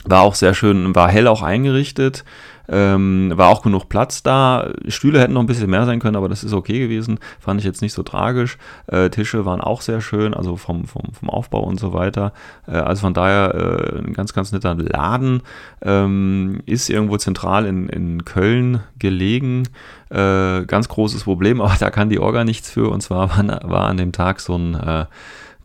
war 0.04 0.22
auch 0.22 0.34
sehr 0.34 0.54
schön, 0.54 0.94
war 0.94 1.08
hell 1.08 1.28
auch 1.28 1.42
eingerichtet, 1.42 2.24
ähm, 2.68 3.32
war 3.34 3.48
auch 3.48 3.62
genug 3.62 3.88
Platz 3.88 4.22
da. 4.22 4.70
Stühle 4.88 5.20
hätten 5.20 5.34
noch 5.34 5.42
ein 5.42 5.46
bisschen 5.46 5.70
mehr 5.70 5.84
sein 5.84 6.00
können, 6.00 6.16
aber 6.16 6.28
das 6.28 6.44
ist 6.44 6.52
okay 6.52 6.78
gewesen. 6.78 7.18
Fand 7.40 7.60
ich 7.60 7.66
jetzt 7.66 7.82
nicht 7.82 7.92
so 7.92 8.02
tragisch. 8.02 8.56
Äh, 8.86 9.10
Tische 9.10 9.44
waren 9.44 9.60
auch 9.60 9.80
sehr 9.80 10.00
schön, 10.00 10.32
also 10.32 10.56
vom, 10.56 10.86
vom, 10.86 11.02
vom 11.12 11.28
Aufbau 11.28 11.62
und 11.62 11.78
so 11.78 11.92
weiter. 11.92 12.32
Äh, 12.66 12.72
also 12.72 13.02
von 13.02 13.14
daher 13.14 13.54
äh, 13.54 13.98
ein 13.98 14.12
ganz, 14.12 14.32
ganz 14.32 14.52
netter 14.52 14.74
Laden. 14.74 15.42
Ähm, 15.82 16.60
ist 16.66 16.88
irgendwo 16.88 17.16
zentral 17.16 17.66
in, 17.66 17.88
in 17.88 18.24
Köln 18.24 18.80
gelegen. 18.98 19.68
Äh, 20.10 20.64
ganz 20.64 20.88
großes 20.88 21.24
Problem, 21.24 21.60
aber 21.60 21.74
da 21.78 21.90
kann 21.90 22.10
die 22.10 22.20
Orga 22.20 22.44
nichts 22.44 22.70
für. 22.70 22.90
Und 22.90 23.02
zwar 23.02 23.36
war, 23.36 23.70
war 23.70 23.86
an 23.86 23.96
dem 23.96 24.12
Tag 24.12 24.40
so 24.40 24.56
ein 24.56 24.74
äh, 24.74 25.06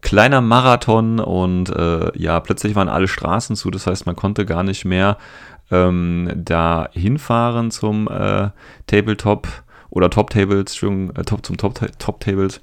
kleiner 0.08 0.40
Marathon 0.40 1.20
und 1.20 1.70
äh, 1.70 2.18
ja, 2.18 2.40
plötzlich 2.40 2.76
waren 2.76 2.88
alle 2.88 3.10
Straßen 3.10 3.58
zu. 3.58 3.70
Das 3.72 3.88
heißt, 3.88 4.06
man 4.06 4.16
konnte 4.16 4.46
gar 4.46 4.64
nicht 4.64 4.86
mehr 4.86 5.18
ähm, 5.70 6.32
da 6.34 6.88
hinfahren 6.94 7.72
zum 7.72 8.08
äh, 8.08 8.52
Tabletop 8.88 9.50
oder 9.90 10.10
Top 10.10 10.30
Tables, 10.30 10.82
äh, 10.82 11.24
Top 11.24 11.46
zum 11.46 11.58
Top, 11.58 11.80
Top 12.00 12.20
Tables. 12.20 12.60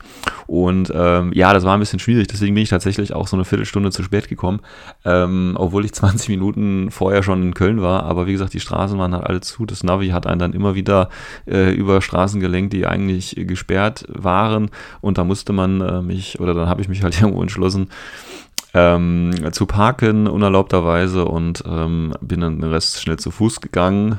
Und 0.46 0.92
ähm, 0.94 1.32
ja, 1.34 1.52
das 1.52 1.64
war 1.64 1.74
ein 1.74 1.80
bisschen 1.80 1.98
schwierig, 1.98 2.28
deswegen 2.28 2.54
bin 2.54 2.62
ich 2.62 2.68
tatsächlich 2.68 3.14
auch 3.14 3.26
so 3.26 3.36
eine 3.36 3.44
Viertelstunde 3.44 3.90
zu 3.90 4.02
spät 4.02 4.28
gekommen, 4.28 4.60
ähm, 5.04 5.54
obwohl 5.58 5.84
ich 5.84 5.92
20 5.94 6.28
Minuten 6.28 6.90
vorher 6.90 7.22
schon 7.22 7.42
in 7.42 7.54
Köln 7.54 7.80
war. 7.80 8.04
Aber 8.04 8.26
wie 8.26 8.32
gesagt, 8.32 8.52
die 8.52 8.60
Straßen 8.60 8.98
waren 8.98 9.14
halt 9.14 9.26
alle 9.26 9.40
zu. 9.40 9.66
Das 9.66 9.82
Navi 9.82 10.08
hat 10.08 10.26
einen 10.26 10.38
dann 10.38 10.52
immer 10.52 10.74
wieder 10.74 11.08
äh, 11.46 11.72
über 11.72 12.00
Straßen 12.00 12.40
gelenkt, 12.40 12.72
die 12.72 12.86
eigentlich 12.86 13.34
gesperrt 13.38 14.04
waren. 14.08 14.70
Und 15.00 15.18
da 15.18 15.24
musste 15.24 15.52
man 15.52 15.80
äh, 15.80 16.02
mich, 16.02 16.40
oder 16.40 16.54
dann 16.54 16.68
habe 16.68 16.82
ich 16.82 16.88
mich 16.88 17.02
halt 17.02 17.20
irgendwo 17.20 17.42
entschlossen, 17.42 17.88
ähm, 18.74 19.32
zu 19.52 19.66
parken, 19.66 20.26
unerlaubterweise, 20.26 21.24
und 21.24 21.62
ähm, 21.66 22.14
bin 22.20 22.40
dann 22.40 22.60
den 22.60 22.70
Rest 22.70 23.00
schnell 23.00 23.18
zu 23.18 23.30
Fuß 23.30 23.60
gegangen. 23.60 24.18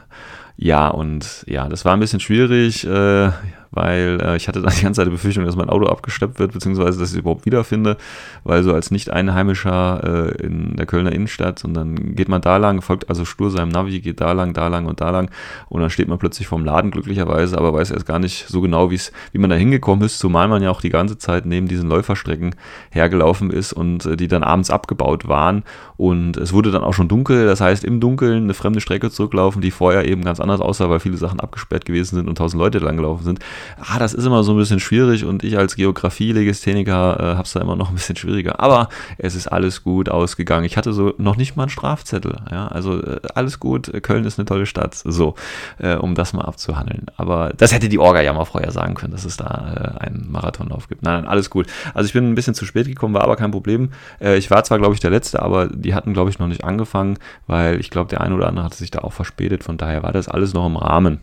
Ja, 0.58 0.88
und 0.88 1.44
ja, 1.48 1.68
das 1.68 1.86
war 1.86 1.94
ein 1.94 2.00
bisschen 2.00 2.20
schwierig. 2.20 2.86
Äh, 2.86 3.32
weil 3.76 4.20
äh, 4.22 4.36
ich 4.38 4.48
hatte 4.48 4.62
dann 4.62 4.74
die 4.74 4.82
ganze 4.82 5.02
Zeit 5.02 5.08
die 5.08 5.12
Befürchtung, 5.12 5.46
dass 5.46 5.56
mein 5.56 5.70
Auto 5.70 5.86
abgeschleppt 5.86 6.40
wird, 6.40 6.54
beziehungsweise 6.54 6.98
dass 6.98 7.10
ich 7.10 7.16
es 7.16 7.20
überhaupt 7.20 7.46
wiederfinde, 7.46 7.98
weil 8.44 8.64
so 8.64 8.74
als 8.74 8.90
Nicht-Einheimischer 8.90 10.32
äh, 10.40 10.44
in 10.44 10.76
der 10.76 10.86
Kölner 10.86 11.12
Innenstadt 11.12 11.64
und 11.64 11.74
dann 11.76 12.16
geht 12.16 12.30
man 12.30 12.42
da 12.42 12.58
lang, 12.58 12.82
folgt 12.82 13.10
also 13.10 13.26
stur 13.26 13.52
seinem 13.52 13.70
Navi, 13.70 14.00
geht 14.00 14.22
da 14.22 14.32
lang, 14.32 14.54
da 14.54 14.68
lang 14.68 14.86
und 14.86 15.02
da 15.02 15.12
lang 15.12 15.30
und 15.70 15.82
dann 15.82 15.90
steht 15.90 16.08
man 16.08 16.18
plötzlich 16.18 16.48
vorm 16.48 16.66
Laden 16.66 16.92
glücklicherweise, 16.92 17.58
aber 17.58 17.74
weiß 17.74 17.92
erst 17.92 18.06
gar 18.06 18.20
nicht 18.20 18.48
so 18.48 18.62
genau, 18.62 18.90
wie 18.92 19.38
man 19.38 19.50
da 19.50 19.56
hingekommen 19.56 20.06
ist, 20.06 20.20
zumal 20.20 20.48
man 20.48 20.64
ja 20.64 20.72
auch 20.72 20.82
die 20.82 20.90
ganze 20.90 21.18
Zeit 21.18 21.46
neben 21.46 21.68
diesen 21.68 21.90
Läuferstrecken 21.90 22.56
hergelaufen 22.90 23.52
ist 23.52 23.74
und 23.74 24.06
äh, 24.06 24.18
die 24.18 24.28
dann 24.28 24.44
abends 24.44 24.70
abgebaut 24.70 25.28
waren 25.28 25.64
und 25.98 26.38
es 26.38 26.54
wurde 26.54 26.72
dann 26.72 26.84
auch 26.84 26.94
schon 26.94 27.08
dunkel, 27.08 27.46
das 27.46 27.62
heißt 27.62 27.84
im 27.84 28.00
Dunkeln 28.00 28.44
eine 28.44 28.54
fremde 28.54 28.82
Strecke 28.82 29.12
zurücklaufen, 29.12 29.62
die 29.62 29.72
vorher 29.72 30.08
eben 30.08 30.24
ganz 30.24 30.40
anders 30.40 30.62
aussah, 30.62 30.90
weil 30.90 31.00
viele 31.00 31.18
Sachen 31.18 31.40
abgesperrt 31.40 31.86
gewesen 31.86 32.16
sind 32.16 32.28
und 32.28 32.38
tausend 32.38 32.62
Leute 32.62 32.80
lang 32.80 32.98
gelaufen 32.98 33.24
sind. 33.24 33.40
Ah, 33.80 34.00
das 34.00 34.14
ist 34.14 34.26
immer 34.26 34.44
so 34.44 34.54
ein 34.54 34.58
bisschen 34.58 34.80
schwierig 34.80 35.26
und 35.26 35.44
ich 35.44 35.58
als 35.58 35.76
Geografie-Legistheniker 35.76 37.20
äh, 37.20 37.24
habe 37.36 37.44
es 37.44 37.54
da 37.54 37.62
immer 37.62 37.76
noch 37.76 37.90
ein 37.90 37.96
bisschen 37.96 38.16
schwieriger. 38.16 38.60
Aber 38.60 38.90
es 39.18 39.36
ist 39.36 39.48
alles 39.48 39.84
gut 39.84 40.10
ausgegangen. 40.10 40.66
Ich 40.66 40.78
hatte 40.78 40.94
so 40.94 41.14
noch 41.18 41.38
nicht 41.38 41.56
mal 41.56 41.64
einen 41.64 41.70
Strafzettel. 41.70 42.38
Ja, 42.52 42.68
also 42.68 43.02
äh, 43.02 43.20
alles 43.34 43.60
gut. 43.60 43.92
Köln 44.04 44.26
ist 44.26 44.40
eine 44.40 44.46
tolle 44.46 44.66
Stadt. 44.66 44.96
So, 44.96 45.36
äh, 45.80 45.96
um 45.96 46.16
das 46.16 46.34
mal 46.34 46.44
abzuhandeln. 46.44 47.08
Aber 47.18 47.54
das 47.58 47.74
hätte 47.74 47.90
die 47.90 48.00
Orga 48.00 48.22
ja 48.22 48.34
mal 48.34 48.46
vorher 48.46 48.72
sagen 48.72 48.96
können, 48.96 49.12
dass 49.12 49.26
es 49.26 49.38
da 49.38 49.96
äh, 50.00 50.06
einen 50.06 50.32
Marathonlauf 50.32 50.88
gibt. 50.88 51.04
Nein, 51.04 51.22
nein, 51.22 51.28
alles 51.28 51.50
gut. 51.50 51.68
Also 51.94 52.08
ich 52.08 52.14
bin 52.14 52.30
ein 52.30 52.36
bisschen 52.36 52.54
zu 52.56 52.66
spät 52.66 52.88
gekommen, 52.88 53.14
war 53.14 53.24
aber 53.24 53.36
kein 53.36 53.52
Problem. 53.52 53.90
Äh, 54.20 54.38
ich 54.38 54.52
war 54.52 54.64
zwar, 54.64 54.80
glaube 54.80 54.94
ich, 54.94 55.00
der 55.00 55.12
Letzte, 55.12 55.42
aber 55.42 55.68
die 55.68 55.94
hatten, 55.94 56.14
glaube 56.14 56.30
ich, 56.30 56.40
noch 56.40 56.48
nicht 56.48 56.64
angefangen, 56.64 57.18
weil 57.48 57.80
ich 57.80 57.90
glaube, 57.90 58.10
der 58.10 58.22
eine 58.22 58.36
oder 58.36 58.48
andere 58.48 58.66
hatte 58.66 58.78
sich 58.78 58.92
da 58.92 59.00
auch 59.00 59.14
verspätet. 59.14 59.64
Von 59.64 59.78
daher 59.78 60.04
war 60.04 60.12
das 60.12 60.28
alles 60.28 60.54
noch 60.54 60.66
im 60.66 60.78
Rahmen. 60.78 61.20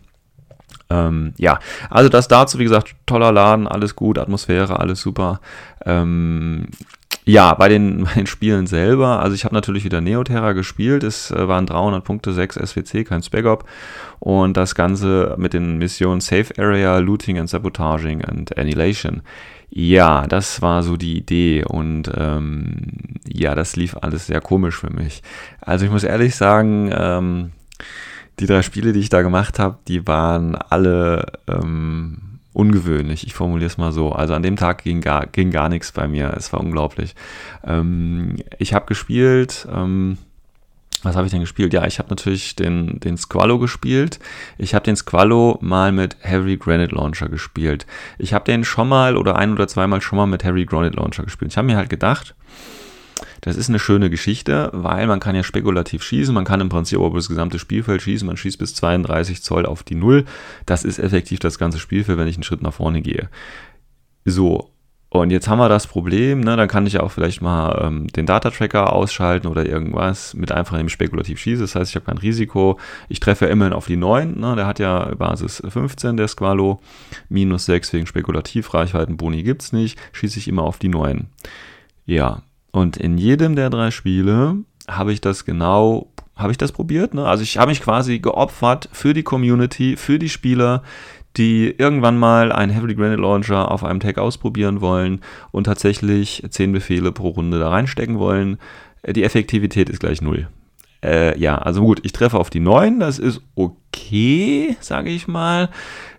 Ähm, 0.89 1.33
ja, 1.37 1.59
also 1.89 2.09
das 2.09 2.27
dazu, 2.27 2.59
wie 2.59 2.63
gesagt, 2.63 2.95
toller 3.05 3.31
Laden, 3.31 3.67
alles 3.67 3.95
gut, 3.95 4.17
Atmosphäre, 4.17 4.79
alles 4.79 5.01
super. 5.01 5.39
Ähm, 5.85 6.67
ja, 7.25 7.53
bei 7.53 7.69
den, 7.69 8.03
bei 8.05 8.13
den 8.13 8.27
Spielen 8.27 8.67
selber, 8.67 9.21
also 9.21 9.35
ich 9.35 9.45
habe 9.45 9.55
natürlich 9.55 9.83
wieder 9.85 10.01
Neoterra 10.01 10.53
gespielt, 10.53 11.03
es 11.03 11.31
äh, 11.31 11.47
waren 11.47 11.65
300 11.65 12.03
Punkte, 12.03 12.33
6 12.33 12.55
SWC, 12.55 13.05
kein 13.05 13.23
Spec-Op 13.23 13.65
und 14.19 14.57
das 14.57 14.75
Ganze 14.75 15.35
mit 15.37 15.53
den 15.53 15.77
Missionen 15.77 16.21
Safe 16.21 16.53
Area, 16.57 16.97
Looting 16.99 17.39
and 17.39 17.49
Sabotaging 17.49 18.23
and 18.23 18.57
Annihilation. 18.57 19.21
Ja, 19.69 20.27
das 20.27 20.61
war 20.61 20.83
so 20.83 20.97
die 20.97 21.17
Idee 21.17 21.65
und 21.65 22.11
ähm, 22.15 22.91
ja, 23.27 23.55
das 23.55 23.75
lief 23.75 23.97
alles 23.99 24.27
sehr 24.27 24.39
komisch 24.39 24.75
für 24.77 24.91
mich. 24.91 25.23
Also 25.61 25.85
ich 25.85 25.91
muss 25.91 26.03
ehrlich 26.03 26.35
sagen, 26.35 26.91
ähm, 26.95 27.51
die 28.39 28.45
drei 28.45 28.61
Spiele, 28.61 28.93
die 28.93 28.99
ich 28.99 29.09
da 29.09 29.21
gemacht 29.21 29.59
habe, 29.59 29.77
die 29.87 30.07
waren 30.07 30.55
alle 30.55 31.33
ähm, 31.47 32.39
ungewöhnlich. 32.53 33.25
Ich 33.25 33.33
formuliere 33.33 33.67
es 33.67 33.77
mal 33.77 33.91
so. 33.91 34.11
Also 34.11 34.33
an 34.33 34.43
dem 34.43 34.55
Tag 34.55 34.83
ging 34.83 35.01
gar, 35.01 35.27
ging 35.27 35.51
gar 35.51 35.69
nichts 35.69 35.91
bei 35.91 36.07
mir. 36.07 36.33
Es 36.37 36.53
war 36.53 36.59
unglaublich. 36.59 37.15
Ähm, 37.65 38.37
ich 38.57 38.73
habe 38.73 38.85
gespielt. 38.85 39.67
Ähm, 39.71 40.17
was 41.03 41.17
habe 41.17 41.25
ich 41.25 41.31
denn 41.31 41.41
gespielt? 41.41 41.73
Ja, 41.73 41.85
ich 41.85 41.99
habe 41.99 42.09
natürlich 42.09 42.55
den, 42.55 42.99
den 43.01 43.17
Squallow 43.17 43.59
gespielt. 43.59 44.19
Ich 44.57 44.73
habe 44.73 44.85
den 44.85 44.95
Squallow 44.95 45.57
mal 45.61 45.91
mit 45.91 46.15
Heavy 46.21 46.55
Granite 46.55 46.95
Launcher 46.95 47.27
gespielt. 47.27 47.85
Ich 48.17 48.33
habe 48.33 48.45
den 48.45 48.63
schon 48.63 48.87
mal 48.87 49.17
oder 49.17 49.35
ein 49.35 49.51
oder 49.51 49.67
zweimal 49.67 50.01
schon 50.01 50.17
mal 50.17 50.27
mit 50.27 50.45
Heavy 50.45 50.65
Granite 50.65 50.95
Launcher 50.95 51.23
gespielt. 51.23 51.51
Ich 51.51 51.57
habe 51.57 51.67
mir 51.67 51.75
halt 51.75 51.89
gedacht, 51.89 52.35
das 53.43 53.57
ist 53.57 53.67
eine 53.67 53.79
schöne 53.79 54.09
Geschichte, 54.09 54.69
weil 54.71 55.05
man 55.05 55.19
kann 55.19 55.35
ja 55.35 55.43
spekulativ 55.43 56.01
schießen, 56.01 56.33
man 56.33 56.45
kann 56.45 56.61
im 56.61 56.69
Prinzip 56.69 56.99
über 56.99 57.11
das 57.11 57.27
gesamte 57.27 57.59
Spielfeld 57.59 58.01
schießen, 58.01 58.25
man 58.25 58.37
schießt 58.37 58.57
bis 58.57 58.73
32 58.73 59.43
Zoll 59.43 59.65
auf 59.65 59.83
die 59.83 59.95
Null. 59.95 60.23
Das 60.65 60.85
ist 60.85 60.97
effektiv 60.97 61.39
das 61.39 61.59
ganze 61.59 61.77
Spielfeld, 61.77 62.17
wenn 62.17 62.27
ich 62.29 62.37
einen 62.37 62.43
Schritt 62.43 62.61
nach 62.61 62.73
vorne 62.73 63.01
gehe. 63.01 63.29
So, 64.23 64.71
und 65.09 65.29
jetzt 65.29 65.49
haben 65.49 65.59
wir 65.59 65.67
das 65.67 65.87
Problem, 65.87 66.39
ne, 66.39 66.55
dann 66.55 66.69
kann 66.69 66.87
ich 66.87 66.93
ja 66.93 67.01
auch 67.01 67.11
vielleicht 67.11 67.41
mal 67.41 67.83
ähm, 67.83 68.07
den 68.07 68.25
Data-Tracker 68.25 68.93
ausschalten 68.93 69.47
oder 69.47 69.65
irgendwas 69.65 70.33
mit 70.33 70.53
einfach 70.53 70.77
dem 70.77 70.87
spekulativ 70.87 71.37
schießen. 71.37 71.65
Das 71.65 71.75
heißt, 71.75 71.91
ich 71.91 71.95
habe 71.95 72.05
kein 72.05 72.17
Risiko. 72.17 72.79
Ich 73.09 73.19
treffe 73.19 73.47
immerhin 73.47 73.73
auf 73.73 73.87
die 73.87 73.97
9. 73.97 74.39
Ne, 74.39 74.55
der 74.55 74.65
hat 74.65 74.79
ja 74.79 75.13
Basis 75.15 75.61
15, 75.67 76.15
der 76.15 76.29
Squalo. 76.29 76.79
Minus 77.27 77.65
6 77.65 77.91
wegen 77.91 78.07
Spekulativreichweiten. 78.07 79.17
Boni 79.17 79.43
gibt 79.43 79.61
es 79.61 79.73
nicht. 79.73 79.99
Schieße 80.13 80.39
ich 80.39 80.47
immer 80.47 80.63
auf 80.63 80.79
die 80.79 80.89
9. 80.89 81.27
Ja, 82.05 82.41
und 82.73 82.97
in 82.97 83.17
jedem 83.17 83.55
der 83.55 83.69
drei 83.69 83.91
Spiele 83.91 84.57
habe 84.89 85.13
ich 85.13 85.21
das 85.21 85.45
genau, 85.45 86.07
habe 86.35 86.51
ich 86.51 86.57
das 86.57 86.71
probiert. 86.71 87.13
Ne? 87.13 87.25
Also 87.25 87.43
ich 87.43 87.57
habe 87.57 87.69
mich 87.69 87.81
quasi 87.81 88.19
geopfert 88.19 88.89
für 88.91 89.13
die 89.13 89.23
Community, 89.23 89.95
für 89.95 90.19
die 90.19 90.27
Spieler, 90.27 90.81
die 91.37 91.73
irgendwann 91.77 92.17
mal 92.17 92.51
einen 92.51 92.71
Heavy 92.71 92.95
Granite 92.95 93.21
Launcher 93.21 93.71
auf 93.71 93.83
einem 93.83 93.99
Tag 93.99 94.17
ausprobieren 94.17 94.81
wollen 94.81 95.21
und 95.51 95.65
tatsächlich 95.65 96.43
zehn 96.49 96.71
Befehle 96.71 97.11
pro 97.11 97.29
Runde 97.29 97.59
da 97.59 97.69
reinstecken 97.69 98.17
wollen. 98.17 98.57
Die 99.07 99.23
Effektivität 99.23 99.89
ist 99.89 99.99
gleich 99.99 100.21
null. 100.21 100.47
Äh, 101.03 101.37
ja, 101.37 101.57
also 101.57 101.81
gut, 101.81 101.99
ich 102.03 102.11
treffe 102.11 102.39
auf 102.39 102.49
die 102.49 102.59
9, 102.59 102.99
das 102.99 103.19
ist 103.19 103.41
okay, 103.55 104.77
sage 104.79 105.11
ich 105.11 105.27
mal. 105.27 105.69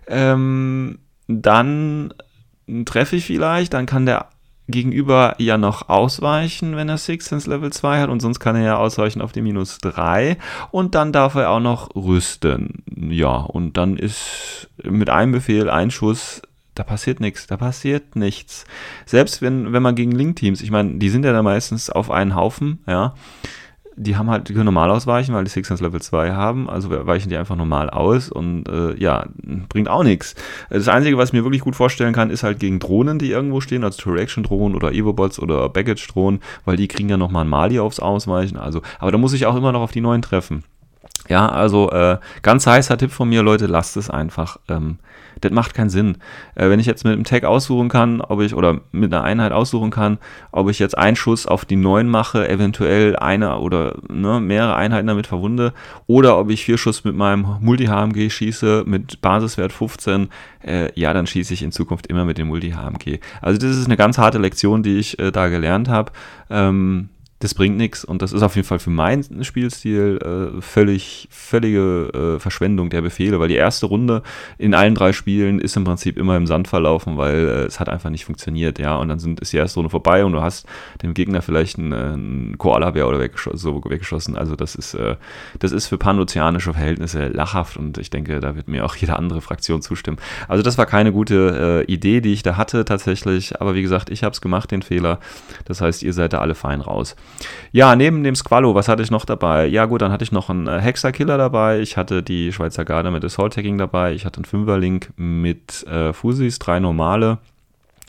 Ähm, 0.07 0.99
dann 1.27 2.13
treffe 2.85 3.17
ich 3.17 3.25
vielleicht, 3.25 3.73
dann 3.73 3.87
kann 3.87 4.05
der 4.05 4.29
gegenüber 4.67 5.35
ja 5.37 5.57
noch 5.57 5.89
ausweichen, 5.89 6.75
wenn 6.75 6.89
er 6.89 6.97
Sixtens 6.97 7.47
Level 7.47 7.71
2 7.71 8.01
hat 8.01 8.09
und 8.09 8.21
sonst 8.21 8.39
kann 8.39 8.55
er 8.55 8.63
ja 8.63 8.77
ausweichen 8.77 9.21
auf 9.21 9.31
die 9.31 9.41
minus 9.41 9.77
3 9.79 10.37
und 10.71 10.95
dann 10.95 11.11
darf 11.11 11.35
er 11.35 11.49
auch 11.49 11.59
noch 11.59 11.95
rüsten. 11.95 12.83
Ja, 12.95 13.35
und 13.35 13.77
dann 13.77 13.97
ist 13.97 14.69
mit 14.83 15.09
einem 15.09 15.31
Befehl 15.31 15.69
ein 15.69 15.91
Schuss 15.91 16.41
da 16.75 16.83
passiert 16.83 17.21
nichts, 17.21 17.47
da 17.47 17.55
passiert 17.55 18.17
nichts. 18.17 18.65
Selbst 19.05 19.41
wenn, 19.41 19.71
wenn 19.71 19.81
man 19.81 19.95
gegen 19.95 20.11
Link-Teams, 20.11 20.61
ich 20.61 20.71
meine, 20.71 20.95
die 20.95 21.09
sind 21.09 21.23
ja 21.23 21.31
da 21.31 21.41
meistens 21.41 21.89
auf 21.89 22.11
einen 22.11 22.35
Haufen, 22.35 22.79
ja, 22.85 23.15
die 23.97 24.17
haben 24.17 24.29
halt, 24.29 24.49
die 24.49 24.53
können 24.53 24.65
normal 24.65 24.91
ausweichen, 24.91 25.33
weil 25.33 25.43
die 25.43 25.49
Sixers 25.49 25.81
Level 25.81 26.01
2 26.01 26.31
haben, 26.31 26.69
also 26.69 26.89
weichen 26.89 27.29
die 27.29 27.37
einfach 27.37 27.55
normal 27.55 27.89
aus 27.89 28.29
und 28.29 28.67
äh, 28.67 28.95
ja, 28.97 29.25
bringt 29.69 29.87
auch 29.87 30.03
nichts. 30.03 30.35
Das 30.69 30.87
Einzige, 30.87 31.17
was 31.17 31.29
ich 31.29 31.33
mir 31.33 31.43
wirklich 31.43 31.61
gut 31.61 31.75
vorstellen 31.75 32.13
kann, 32.13 32.29
ist 32.29 32.43
halt 32.43 32.59
gegen 32.59 32.79
Drohnen, 32.79 33.19
die 33.19 33.31
irgendwo 33.31 33.61
stehen, 33.61 33.83
also 33.83 34.01
True-Action-Drohnen 34.01 34.75
oder 34.75 34.91
Evo-Bots 34.91 35.39
oder 35.39 35.69
Baggage-Drohnen, 35.69 36.41
weil 36.65 36.77
die 36.77 36.87
kriegen 36.87 37.09
ja 37.09 37.17
nochmal 37.17 37.45
ein 37.45 37.49
Mali 37.49 37.79
aufs 37.79 37.99
Ausweichen, 37.99 38.57
also, 38.57 38.81
aber 38.99 39.11
da 39.11 39.17
muss 39.17 39.33
ich 39.33 39.45
auch 39.45 39.55
immer 39.55 39.71
noch 39.71 39.81
auf 39.81 39.91
die 39.91 40.01
neuen 40.01 40.21
treffen. 40.21 40.63
Ja, 41.27 41.49
also 41.49 41.91
äh, 41.91 42.17
ganz 42.41 42.67
heißer 42.67 42.97
Tipp 42.97 43.11
von 43.11 43.29
mir, 43.29 43.41
Leute, 43.41 43.65
lasst 43.65 43.97
es 43.97 44.09
einfach. 44.09 44.57
Ähm, 44.69 44.99
das 45.41 45.51
macht 45.51 45.73
keinen 45.73 45.89
Sinn. 45.89 46.17
Äh, 46.55 46.69
wenn 46.69 46.79
ich 46.79 46.85
jetzt 46.85 47.03
mit 47.03 47.13
einem 47.13 47.23
Tag 47.23 47.43
aussuchen 47.43 47.89
kann, 47.89 48.21
ob 48.21 48.41
ich, 48.41 48.53
oder 48.53 48.81
mit 48.91 49.13
einer 49.13 49.23
Einheit 49.23 49.51
aussuchen 49.51 49.91
kann, 49.91 50.17
ob 50.51 50.69
ich 50.69 50.79
jetzt 50.79 50.97
einen 50.97 51.15
Schuss 51.15 51.45
auf 51.45 51.65
die 51.65 51.75
9 51.75 52.07
mache, 52.07 52.47
eventuell 52.47 53.15
eine 53.15 53.57
oder 53.59 53.95
ne, 54.07 54.39
mehrere 54.39 54.75
Einheiten 54.75 55.07
damit 55.07 55.27
verwunde, 55.27 55.73
oder 56.07 56.37
ob 56.37 56.49
ich 56.49 56.63
vier 56.63 56.77
Schuss 56.77 57.03
mit 57.03 57.15
meinem 57.15 57.57
Multi-HMG 57.59 58.29
schieße 58.29 58.83
mit 58.85 59.21
Basiswert 59.21 59.73
15, 59.73 60.29
äh, 60.63 60.89
ja, 60.99 61.13
dann 61.13 61.27
schieße 61.27 61.53
ich 61.53 61.63
in 61.63 61.71
Zukunft 61.71 62.07
immer 62.07 62.25
mit 62.25 62.37
dem 62.37 62.47
Multi-HMG. 62.47 63.19
Also 63.41 63.59
das 63.59 63.77
ist 63.77 63.85
eine 63.85 63.97
ganz 63.97 64.17
harte 64.17 64.37
Lektion, 64.37 64.83
die 64.83 64.97
ich 64.97 65.19
äh, 65.19 65.31
da 65.31 65.49
gelernt 65.49 65.89
habe. 65.89 66.11
Ähm, 66.49 67.09
das 67.39 67.53
bringt 67.53 67.75
nichts 67.75 68.05
und 68.05 68.21
das 68.21 68.31
ist 68.31 68.43
auf 68.43 68.55
jeden 68.55 68.67
Fall 68.67 68.79
für 68.79 68.89
meinen 68.89 69.43
Spielstil 69.43 70.19
äh, 70.57 70.61
völlig, 70.61 71.27
völlige 71.29 72.35
äh, 72.37 72.39
Verschwendung 72.39 72.89
der 72.89 73.01
Befehle, 73.01 73.41
weil 73.41 73.49
die 73.49 73.55
erste 73.55 73.87
Runde 73.87 74.23
in 74.57 74.73
allen 74.73 74.95
drei 74.95 75.11
Spielen 75.11 75.59
ist 75.59 75.75
im 75.75 75.83
Prinzip 75.83 76.17
immer 76.17 76.37
im 76.37 76.47
Sand 76.47 76.69
verlaufen, 76.69 77.17
weil 77.17 77.35
äh, 77.35 77.65
es 77.65 77.81
hat 77.81 77.89
einfach 77.89 78.09
nicht 78.09 78.23
funktioniert, 78.23 78.79
ja, 78.79 78.95
und 78.95 79.09
dann 79.09 79.19
sind, 79.19 79.41
ist 79.41 79.51
die 79.51 79.57
erste 79.57 79.79
Runde 79.79 79.89
vorbei 79.89 80.23
und 80.23 80.31
du 80.31 80.41
hast 80.41 80.65
dem 81.03 81.13
Gegner 81.13 81.41
vielleicht 81.41 81.77
einen, 81.77 81.91
einen 81.91 82.57
Koala-Bär 82.57 83.05
oder 83.05 83.19
weggeschossen, 83.19 83.59
so 83.59 83.83
weggeschossen, 83.83 84.37
also 84.37 84.55
das 84.55 84.75
ist, 84.75 84.93
äh, 84.93 85.17
das 85.59 85.73
ist 85.73 85.87
für 85.87 85.97
panozeanische 85.97 86.71
Verhältnisse 86.71 87.27
lachhaft 87.27 87.75
und 87.75 87.97
ich 87.97 88.09
denke, 88.09 88.39
da 88.39 88.55
wird 88.55 88.69
mir 88.69 88.85
auch 88.85 88.95
jede 89.05 89.17
andere 89.17 89.41
Fraktion 89.41 89.81
zustimmen. 89.81 90.17
Also 90.47 90.63
das 90.63 90.77
war 90.77 90.85
keine 90.85 91.11
gute 91.11 91.83
äh, 91.85 91.91
Idee, 91.91 92.21
die 92.21 92.31
ich 92.31 92.43
da 92.43 92.55
hatte 92.55 92.85
tatsächlich, 92.85 93.59
aber 93.59 93.75
wie 93.75 93.81
gesagt, 93.81 94.09
ich 94.09 94.23
habe 94.23 94.31
es 94.31 94.39
gemacht, 94.39 94.71
den 94.71 94.83
Fehler, 94.83 95.19
das 95.65 95.81
heißt, 95.81 96.01
ihr 96.01 96.13
seid 96.13 96.31
da 96.31 96.39
alle 96.39 96.55
fein 96.55 96.79
raus. 96.79 97.17
Ja, 97.71 97.95
neben 97.95 98.23
dem 98.23 98.35
Squallow, 98.35 98.73
was 98.73 98.87
hatte 98.87 99.03
ich 99.03 99.11
noch 99.11 99.25
dabei? 99.25 99.65
Ja, 99.67 99.85
gut, 99.85 100.01
dann 100.01 100.11
hatte 100.11 100.23
ich 100.23 100.31
noch 100.31 100.49
einen 100.49 100.67
äh, 100.67 100.79
Hexer-Killer 100.79 101.37
dabei. 101.37 101.79
Ich 101.81 101.97
hatte 101.97 102.23
die 102.23 102.53
Schweizer 102.53 102.85
Garde 102.85 103.11
mit 103.11 103.25
Assault 103.25 103.53
Tagging 103.53 103.77
dabei. 103.77 104.13
Ich 104.13 104.25
hatte 104.25 104.37
einen 104.37 104.45
Fünferlink 104.45 105.09
mit 105.17 105.85
äh, 105.87 106.13
Fusis, 106.13 106.59
drei 106.59 106.79
normale 106.79 107.39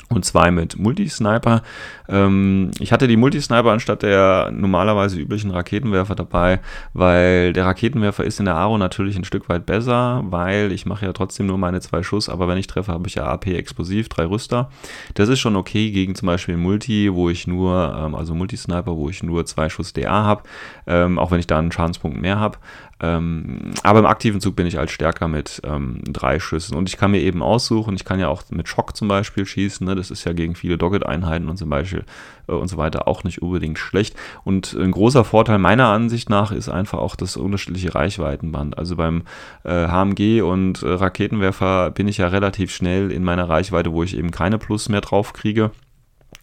und 0.08 0.24
zwei 0.24 0.50
mit 0.50 0.78
Multisniper. 0.78 1.62
Ähm, 2.08 2.70
ich 2.78 2.92
hatte 2.92 3.08
die 3.08 3.16
Multisniper 3.16 3.70
anstatt 3.70 4.02
der 4.02 4.50
normalerweise 4.52 5.18
üblichen 5.18 5.50
Raketenwerfer 5.50 6.14
dabei, 6.14 6.60
weil 6.92 7.52
der 7.52 7.66
Raketenwerfer 7.66 8.24
ist 8.24 8.38
in 8.38 8.44
der 8.44 8.54
Aro 8.54 8.78
natürlich 8.78 9.16
ein 9.16 9.24
Stück 9.24 9.48
weit 9.48 9.66
besser, 9.66 10.22
weil 10.26 10.70
ich 10.70 10.86
mache 10.86 11.06
ja 11.06 11.12
trotzdem 11.12 11.46
nur 11.46 11.58
meine 11.58 11.80
zwei 11.80 12.02
Schuss, 12.04 12.28
aber 12.28 12.46
wenn 12.46 12.58
ich 12.58 12.68
treffe, 12.68 12.92
habe 12.92 13.08
ich 13.08 13.16
ja 13.16 13.24
AP 13.24 13.48
explosiv, 13.48 14.08
drei 14.08 14.26
Rüster. 14.26 14.70
Das 15.14 15.28
ist 15.28 15.40
schon 15.40 15.56
okay 15.56 15.90
gegen 15.90 16.14
zum 16.14 16.26
Beispiel 16.26 16.56
Multi, 16.56 17.12
wo 17.12 17.28
ich 17.28 17.48
nur, 17.48 17.96
ähm, 17.98 18.14
also 18.14 18.34
Multisniper, 18.34 18.96
wo 18.96 19.08
ich 19.10 19.24
nur 19.24 19.44
zwei 19.44 19.68
Schuss 19.68 19.92
DA 19.92 20.22
habe, 20.22 20.42
ähm, 20.86 21.18
auch 21.18 21.32
wenn 21.32 21.40
ich 21.40 21.48
da 21.48 21.58
einen 21.58 21.72
Schadenspunkt 21.72 22.20
mehr 22.20 22.38
habe. 22.38 22.58
Ähm, 22.98 23.72
aber 23.82 23.98
im 23.98 24.06
aktiven 24.06 24.40
Zug 24.40 24.56
bin 24.56 24.66
ich 24.66 24.78
als 24.78 24.90
stärker 24.90 25.28
mit 25.28 25.60
ähm, 25.64 26.00
drei 26.04 26.40
Schüssen. 26.40 26.76
Und 26.76 26.88
ich 26.88 26.96
kann 26.96 27.10
mir 27.10 27.20
eben 27.20 27.42
aussuchen, 27.42 27.94
ich 27.94 28.04
kann 28.04 28.20
ja 28.20 28.28
auch 28.28 28.44
mit 28.50 28.68
Schock 28.68 28.96
zum 28.96 29.08
Beispiel 29.08 29.44
schießen. 29.44 29.86
Ne? 29.86 29.94
Das 29.94 30.10
ist 30.10 30.24
ja 30.24 30.32
gegen 30.32 30.54
viele 30.54 30.78
Dogged-Einheiten 30.78 31.48
und 31.48 31.58
zum 31.58 31.68
Beispiel 31.68 32.04
äh, 32.48 32.52
und 32.52 32.68
so 32.68 32.78
weiter 32.78 33.06
auch 33.06 33.22
nicht 33.24 33.42
unbedingt 33.42 33.78
schlecht. 33.78 34.16
Und 34.44 34.72
ein 34.72 34.92
großer 34.92 35.24
Vorteil 35.24 35.58
meiner 35.58 35.88
Ansicht 35.88 36.30
nach 36.30 36.52
ist 36.52 36.70
einfach 36.70 36.98
auch 36.98 37.16
das 37.16 37.36
unterschiedliche 37.36 37.94
Reichweitenband. 37.94 38.78
Also 38.78 38.96
beim 38.96 39.24
äh, 39.64 39.88
HMG 39.88 40.40
und 40.40 40.82
äh, 40.82 40.88
Raketenwerfer 40.88 41.90
bin 41.90 42.08
ich 42.08 42.18
ja 42.18 42.28
relativ 42.28 42.74
schnell 42.74 43.12
in 43.12 43.24
meiner 43.24 43.48
Reichweite, 43.48 43.92
wo 43.92 44.02
ich 44.02 44.16
eben 44.16 44.30
keine 44.30 44.58
Plus 44.58 44.88
mehr 44.88 45.02
drauf 45.02 45.34
kriege. 45.34 45.70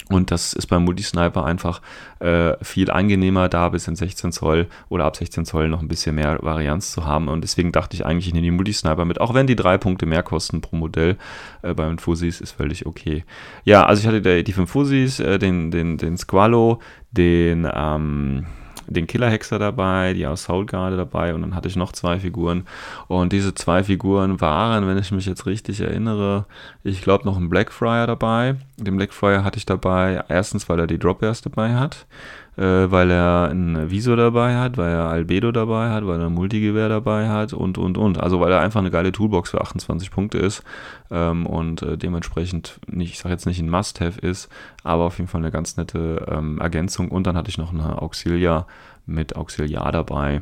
Und 0.10 0.32
das 0.32 0.54
ist 0.54 0.68
beim 0.68 0.84
Multisniper 0.84 1.46
einfach 1.46 1.82
äh, 2.20 2.54
viel 2.62 2.92
angenehmer, 2.92 3.48
da 3.50 3.70
bis 3.70 3.88
in 3.88 3.96
16 3.96 4.32
Zoll 4.32 4.68
oder 4.90 5.06
ab 5.06 5.16
16 5.16 5.46
Zoll 5.46 5.70
noch 5.70 5.82
ein 5.82 5.88
bisschen 5.88 6.16
mehr 6.16 6.40
Varianz 6.42 6.92
zu 6.92 7.06
haben. 7.06 7.30
Und 7.30 7.42
deswegen 7.42 7.72
dachte 7.72 7.96
ich 7.96 8.06
eigentlich, 8.06 8.28
ich 8.28 8.34
nehme 8.34 8.46
die 8.46 8.52
Multisniper 8.52 9.06
mit, 9.06 9.22
auch 9.22 9.34
wenn 9.34 9.48
die 9.48 9.56
drei 9.56 9.78
Punkte 9.78 10.06
mehr 10.06 10.24
kosten 10.24 10.62
pro 10.62 10.76
Modell 10.76 11.18
äh, 11.62 11.74
beim 11.74 11.98
Fusis, 11.98 12.42
ist 12.42 12.52
völlig 12.52 12.86
okay. 12.86 13.24
Ja, 13.64 13.86
also 13.86 14.02
ich 14.02 14.08
hatte 14.08 14.22
die, 14.22 14.44
die 14.44 14.54
fünf 14.54 14.72
Fusis, 14.72 15.20
äh, 15.20 15.40
den, 15.40 15.72
den, 15.72 15.98
den 15.98 16.18
Squalo, 16.18 16.80
den, 17.12 17.68
ähm, 17.74 18.46
den 18.88 19.08
Killerhexer 19.08 19.60
dabei, 19.60 20.14
die 20.14 20.26
Assault-Garde 20.26 20.98
dabei 20.98 21.34
und 21.34 21.42
dann 21.42 21.56
hatte 21.56 21.68
ich 21.68 21.76
noch 21.76 21.92
zwei 21.92 22.20
Figuren. 22.20 22.66
Und 23.08 23.34
diese 23.34 23.54
zwei 23.54 23.84
Figuren 23.84 24.42
waren, 24.42 24.88
wenn 24.88 24.98
ich 24.98 25.12
mich 25.12 25.26
jetzt 25.26 25.46
richtig 25.46 25.82
erinnere, 25.82 26.46
ich 26.84 27.02
glaube 27.02 27.26
noch 27.26 27.38
ein 27.38 27.50
Blackfriar 27.50 28.08
dabei. 28.08 28.56
Den 28.78 28.98
Blackfriar 28.98 29.44
hatte 29.44 29.58
ich 29.58 29.66
dabei, 29.66 30.24
erstens, 30.28 30.70
weil 30.70 30.80
er 30.80 30.88
die 30.88 31.00
Drop-Airs 31.00 31.42
dabei 31.42 31.76
hat 31.76 32.06
weil 32.56 33.10
er 33.10 33.50
ein 33.50 33.90
Visor 33.90 34.16
dabei 34.16 34.58
hat, 34.58 34.78
weil 34.78 34.92
er 34.92 35.06
Albedo 35.06 35.52
dabei 35.52 35.90
hat, 35.90 36.06
weil 36.06 36.20
er 36.20 36.28
ein 36.28 36.34
Multigewehr 36.34 36.90
dabei 36.90 37.30
hat 37.30 37.54
und, 37.54 37.78
und, 37.78 37.98
und. 37.98 38.20
Also 38.20 38.40
weil 38.40 38.52
er 38.52 38.60
einfach 38.60 38.80
eine 38.80 38.92
geile 38.92 39.12
Toolbox 39.12 39.52
für 39.52 39.62
28 39.62 40.12
Punkte 40.12 40.38
ist 40.38 40.64
ähm, 41.10 41.46
und 41.46 41.82
äh, 41.82 41.98
dementsprechend 41.98 42.80
nicht, 42.88 43.14
ich 43.14 43.20
sage 43.20 43.34
jetzt 43.34 43.46
nicht 43.46 43.60
ein 43.60 43.70
Must-Have 43.70 44.20
ist, 44.20 44.50
aber 44.84 45.06
auf 45.06 45.18
jeden 45.18 45.30
Fall 45.30 45.42
eine 45.42 45.52
ganz 45.52 45.78
nette 45.78 46.26
ähm, 46.30 46.60
Ergänzung. 46.60 47.10
Und 47.10 47.26
dann 47.26 47.36
hatte 47.36 47.50
ich 47.50 47.58
noch 47.58 47.74
eine 47.74 48.02
Auxilia 48.02 48.68
mit 49.06 49.36
Auxiliar 49.36 49.92
dabei, 49.92 50.42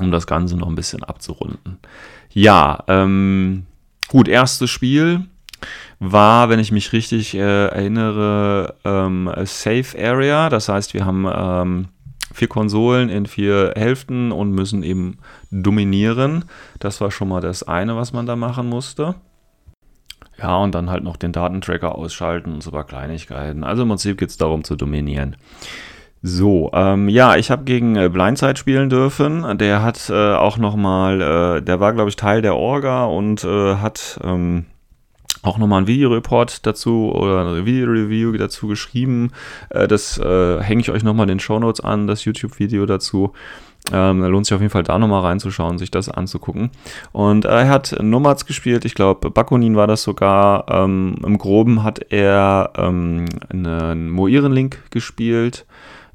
um 0.00 0.10
das 0.10 0.26
Ganze 0.26 0.56
noch 0.56 0.68
ein 0.68 0.74
bisschen 0.74 1.04
abzurunden. 1.04 1.78
Ja, 2.30 2.84
ähm, 2.88 3.66
gut, 4.08 4.28
erstes 4.28 4.70
Spiel 4.70 5.26
war, 5.98 6.48
wenn 6.48 6.60
ich 6.60 6.72
mich 6.72 6.92
richtig 6.92 7.34
äh, 7.34 7.66
erinnere, 7.66 8.74
ähm, 8.84 9.30
Safe 9.44 9.96
Area. 9.98 10.48
Das 10.48 10.68
heißt, 10.68 10.94
wir 10.94 11.04
haben 11.04 11.26
ähm, 11.30 11.88
vier 12.32 12.48
Konsolen 12.48 13.08
in 13.08 13.26
vier 13.26 13.72
Hälften 13.76 14.32
und 14.32 14.52
müssen 14.52 14.82
eben 14.82 15.18
dominieren. 15.50 16.44
Das 16.78 17.00
war 17.00 17.10
schon 17.10 17.28
mal 17.28 17.40
das 17.40 17.62
eine, 17.62 17.96
was 17.96 18.12
man 18.12 18.26
da 18.26 18.36
machen 18.36 18.68
musste. 18.68 19.16
Ja, 20.38 20.56
und 20.58 20.74
dann 20.74 20.88
halt 20.88 21.02
noch 21.02 21.16
den 21.16 21.32
Datentracker 21.32 21.96
ausschalten 21.96 22.54
und 22.54 22.62
so 22.62 22.70
paar 22.70 22.84
Kleinigkeiten. 22.84 23.64
Also 23.64 23.82
im 23.82 23.88
Prinzip 23.88 24.18
geht 24.18 24.30
es 24.30 24.36
darum 24.36 24.62
zu 24.62 24.76
dominieren. 24.76 25.36
So, 26.22 26.70
ähm, 26.74 27.08
ja, 27.08 27.36
ich 27.36 27.50
habe 27.50 27.64
gegen 27.64 27.96
äh, 27.96 28.08
Blindside 28.08 28.56
spielen 28.56 28.88
dürfen. 28.88 29.58
Der 29.58 29.82
hat 29.82 30.10
äh, 30.10 30.34
auch 30.34 30.58
nochmal, 30.58 31.20
äh, 31.20 31.62
der 31.62 31.80
war 31.80 31.92
glaube 31.92 32.08
ich 32.08 32.16
Teil 32.16 32.42
der 32.42 32.56
Orga 32.56 33.04
und 33.04 33.44
äh, 33.44 33.76
hat 33.76 34.20
ähm, 34.24 34.66
auch 35.42 35.58
nochmal 35.58 35.82
ein 35.82 35.86
Videoreport 35.86 36.66
dazu 36.66 37.12
oder 37.12 37.40
eine 37.40 37.64
Video-Review 37.64 38.32
dazu 38.32 38.66
geschrieben. 38.68 39.30
Äh, 39.70 39.88
das 39.88 40.18
äh, 40.18 40.60
hänge 40.60 40.80
ich 40.80 40.90
euch 40.90 41.02
nochmal 41.02 41.24
in 41.24 41.36
den 41.36 41.40
Show 41.40 41.58
Notes 41.58 41.80
an, 41.80 42.06
das 42.06 42.24
YouTube-Video 42.24 42.86
dazu. 42.86 43.32
Ähm, 43.92 44.22
lohnt 44.22 44.44
sich 44.44 44.54
auf 44.54 44.60
jeden 44.60 44.72
Fall 44.72 44.82
da 44.82 44.98
nochmal 44.98 45.22
reinzuschauen, 45.22 45.78
sich 45.78 45.90
das 45.90 46.08
anzugucken. 46.08 46.70
Und 47.12 47.44
er 47.44 47.68
hat 47.68 47.96
Nomads 48.02 48.44
gespielt, 48.44 48.84
ich 48.84 48.94
glaube 48.94 49.30
Bakunin 49.30 49.76
war 49.76 49.86
das 49.86 50.02
sogar. 50.02 50.66
Ähm, 50.68 51.16
Im 51.24 51.38
Groben 51.38 51.84
hat 51.84 52.00
er 52.10 52.72
ähm, 52.76 53.26
einen 53.48 54.10
Moiren-Link 54.10 54.90
gespielt 54.90 55.64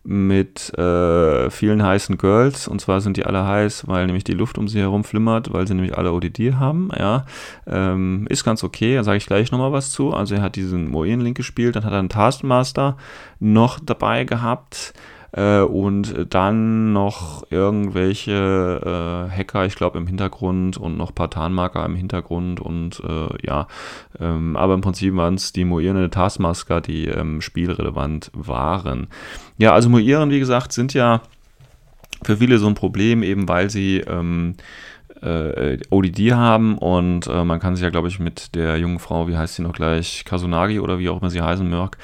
mit 0.04 0.78
äh, 0.78 1.50
vielen 1.50 1.82
heißen 1.82 2.18
Girls. 2.18 2.68
Und 2.68 2.82
zwar 2.82 3.02
sind 3.02 3.18
die 3.18 3.26
alle 3.26 3.46
heiß, 3.46 3.88
weil 3.88 4.06
nämlich 4.06 4.24
die 4.24 4.34
Luft 4.34 4.58
um 4.58 4.68
sie 4.68 4.80
herum 4.80 5.04
flimmert, 5.04 5.54
weil 5.54 5.66
sie 5.68 5.74
nämlich 5.74 5.98
alle 5.98 6.12
ODD 6.12 6.56
haben. 6.56 6.90
Ja, 6.98 7.26
ähm, 7.66 8.28
ist 8.30 8.44
ganz 8.44 8.64
okay. 8.64 8.96
Da 8.96 9.04
sage 9.04 9.18
ich 9.18 9.26
gleich 9.26 9.52
nochmal 9.52 9.72
was 9.72 9.92
zu. 9.92 10.14
Also 10.14 10.36
er 10.36 10.42
hat 10.42 10.56
diesen 10.56 10.90
Moen-Link 10.90 11.38
gespielt, 11.38 11.76
dann 11.76 11.86
hat 11.86 11.94
er 11.94 12.00
einen 12.00 12.10
Taskmaster 12.10 12.98
noch 13.40 13.80
dabei 13.80 14.26
gehabt. 14.26 14.94
Äh, 15.34 15.62
und 15.62 16.28
dann 16.30 16.94
noch 16.94 17.44
irgendwelche 17.50 19.30
äh, 19.32 19.36
Hacker, 19.36 19.66
ich 19.66 19.76
glaube, 19.76 19.98
im 19.98 20.08
Hintergrund 20.08 20.78
und 20.78 20.98
noch 20.98 21.10
ein 21.10 21.16
paar 21.16 21.30
Tarnmarker 21.30 21.84
im 21.86 21.96
Hintergrund 21.96 22.60
und 22.60 23.02
äh, 23.02 23.46
ja, 23.46 23.68
ähm, 24.20 24.56
aber 24.56 24.76
im 24.76 24.82
Prinzip 24.82 25.16
waren 25.16 25.36
es 25.36 25.52
die 25.52 25.66
Moirene 25.66 26.10
Taskmasker, 26.10 26.82
die 26.82 27.08
ähm, 27.08 27.42
spielrelevant 27.42 28.30
waren. 28.34 29.08
Ja, 29.58 29.74
also 29.74 29.90
Moiren, 29.90 30.30
wie 30.30 30.40
gesagt, 30.40 30.72
sind 30.72 30.94
ja 30.94 31.22
für 32.24 32.38
viele 32.38 32.60
so 32.60 32.68
ein 32.68 32.76
Problem, 32.76 33.24
eben 33.24 33.50
weil 33.50 33.72
sie 33.72 34.00
ähm, 34.02 34.56
äh, 35.24 35.78
ODD 35.90 36.34
haben 36.34 36.78
und 36.78 37.28
äh, 37.28 37.44
man 37.44 37.60
kann 37.60 37.76
sich 37.76 37.84
ja, 37.84 37.90
glaube 37.90 38.08
ich, 38.08 38.20
mit 38.20 38.56
der 38.56 38.78
jungen 38.78 39.00
Frau, 39.00 39.28
wie 39.28 39.38
heißt 39.38 39.56
sie 39.56 39.62
noch 39.64 39.74
gleich, 39.74 40.26
Kasunagi 40.26 40.80
oder 40.80 41.00
wie 41.00 41.10
auch 41.10 41.22
immer 41.22 41.30
sie 41.30 41.42
heißen 41.42 41.68
mag, 41.68 41.98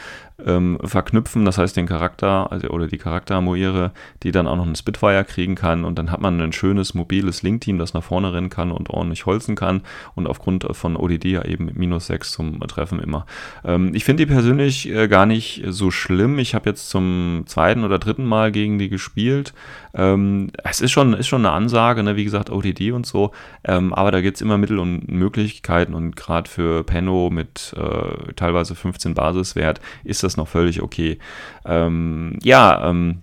ähm, 0.45 0.77
verknüpfen, 0.83 1.45
das 1.45 1.57
heißt 1.57 1.75
den 1.75 1.85
Charakter 1.85 2.51
also, 2.51 2.69
oder 2.69 2.87
die 2.87 2.97
Charaktermoire, 2.97 3.91
die 4.23 4.31
dann 4.31 4.47
auch 4.47 4.55
noch 4.55 4.65
einen 4.65 4.75
Spitfire 4.75 5.25
kriegen 5.25 5.55
kann 5.55 5.85
und 5.85 5.97
dann 5.97 6.11
hat 6.11 6.21
man 6.21 6.39
ein 6.41 6.53
schönes 6.53 6.93
mobiles 6.93 7.43
Link-Team, 7.43 7.77
das 7.77 7.93
nach 7.93 8.03
vorne 8.03 8.33
rennen 8.33 8.49
kann 8.49 8.71
und 8.71 8.89
ordentlich 8.89 9.25
holzen 9.25 9.55
kann 9.55 9.81
und 10.15 10.27
aufgrund 10.27 10.65
von 10.71 10.95
ODD 10.95 11.25
ja 11.25 11.45
eben 11.45 11.71
minus 11.73 12.07
6 12.07 12.31
zum 12.31 12.59
Treffen 12.61 12.99
immer. 12.99 13.25
Ähm, 13.63 13.91
ich 13.93 14.05
finde 14.05 14.25
die 14.25 14.31
persönlich 14.31 14.89
äh, 14.89 15.07
gar 15.07 15.25
nicht 15.25 15.63
so 15.67 15.91
schlimm. 15.91 16.39
Ich 16.39 16.55
habe 16.55 16.69
jetzt 16.69 16.89
zum 16.89 17.43
zweiten 17.45 17.83
oder 17.83 17.99
dritten 17.99 18.25
Mal 18.25 18.51
gegen 18.51 18.79
die 18.79 18.89
gespielt. 18.89 19.53
Ähm, 19.93 20.51
es 20.63 20.81
ist 20.81 20.91
schon, 20.91 21.13
ist 21.13 21.27
schon 21.27 21.45
eine 21.45 21.53
Ansage, 21.53 22.03
ne? 22.03 22.15
wie 22.15 22.23
gesagt, 22.23 22.49
ODD 22.49 22.91
und 22.91 23.05
so, 23.05 23.31
ähm, 23.63 23.93
aber 23.93 24.11
da 24.11 24.21
gibt 24.21 24.37
es 24.37 24.41
immer 24.41 24.57
Mittel 24.57 24.79
und 24.79 25.09
Möglichkeiten 25.09 25.93
und 25.93 26.15
gerade 26.15 26.49
für 26.49 26.83
Penno 26.83 27.29
mit 27.31 27.73
äh, 27.75 28.33
teilweise 28.33 28.75
15 28.75 29.13
Basiswert 29.13 29.81
ist 30.03 30.23
das 30.23 30.28
das 30.29 30.37
noch 30.37 30.47
völlig 30.47 30.81
okay. 30.81 31.19
Ähm, 31.65 32.37
ja, 32.43 32.89
ähm, 32.89 33.21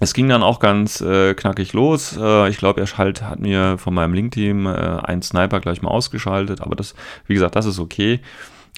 es 0.00 0.14
ging 0.14 0.28
dann 0.28 0.42
auch 0.42 0.60
ganz 0.60 1.00
äh, 1.00 1.34
knackig 1.34 1.72
los. 1.72 2.16
Äh, 2.16 2.48
ich 2.48 2.56
glaube, 2.56 2.80
er 2.80 2.98
halt, 2.98 3.22
hat 3.22 3.40
mir 3.40 3.76
von 3.78 3.94
meinem 3.94 4.14
Link-Team 4.14 4.66
äh, 4.66 4.70
einen 4.70 5.22
Sniper 5.22 5.60
gleich 5.60 5.82
mal 5.82 5.90
ausgeschaltet, 5.90 6.60
aber 6.62 6.76
das, 6.76 6.94
wie 7.26 7.34
gesagt, 7.34 7.56
das 7.56 7.66
ist 7.66 7.78
okay. 7.78 8.20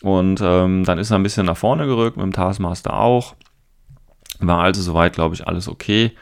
Und 0.02 0.40
ähm, 0.42 0.84
dann 0.84 0.98
ist 0.98 1.10
er 1.10 1.18
ein 1.18 1.22
bisschen 1.22 1.46
nach 1.46 1.56
vorne 1.56 1.86
gerückt, 1.86 2.16
mit 2.16 2.24
dem 2.24 2.32
Taskmaster 2.32 2.98
auch. 2.98 3.34
War 4.40 4.60
also 4.60 4.82
soweit, 4.82 5.12
glaube 5.12 5.34
ich, 5.36 5.46
alles 5.46 5.68
okay. 5.68 6.12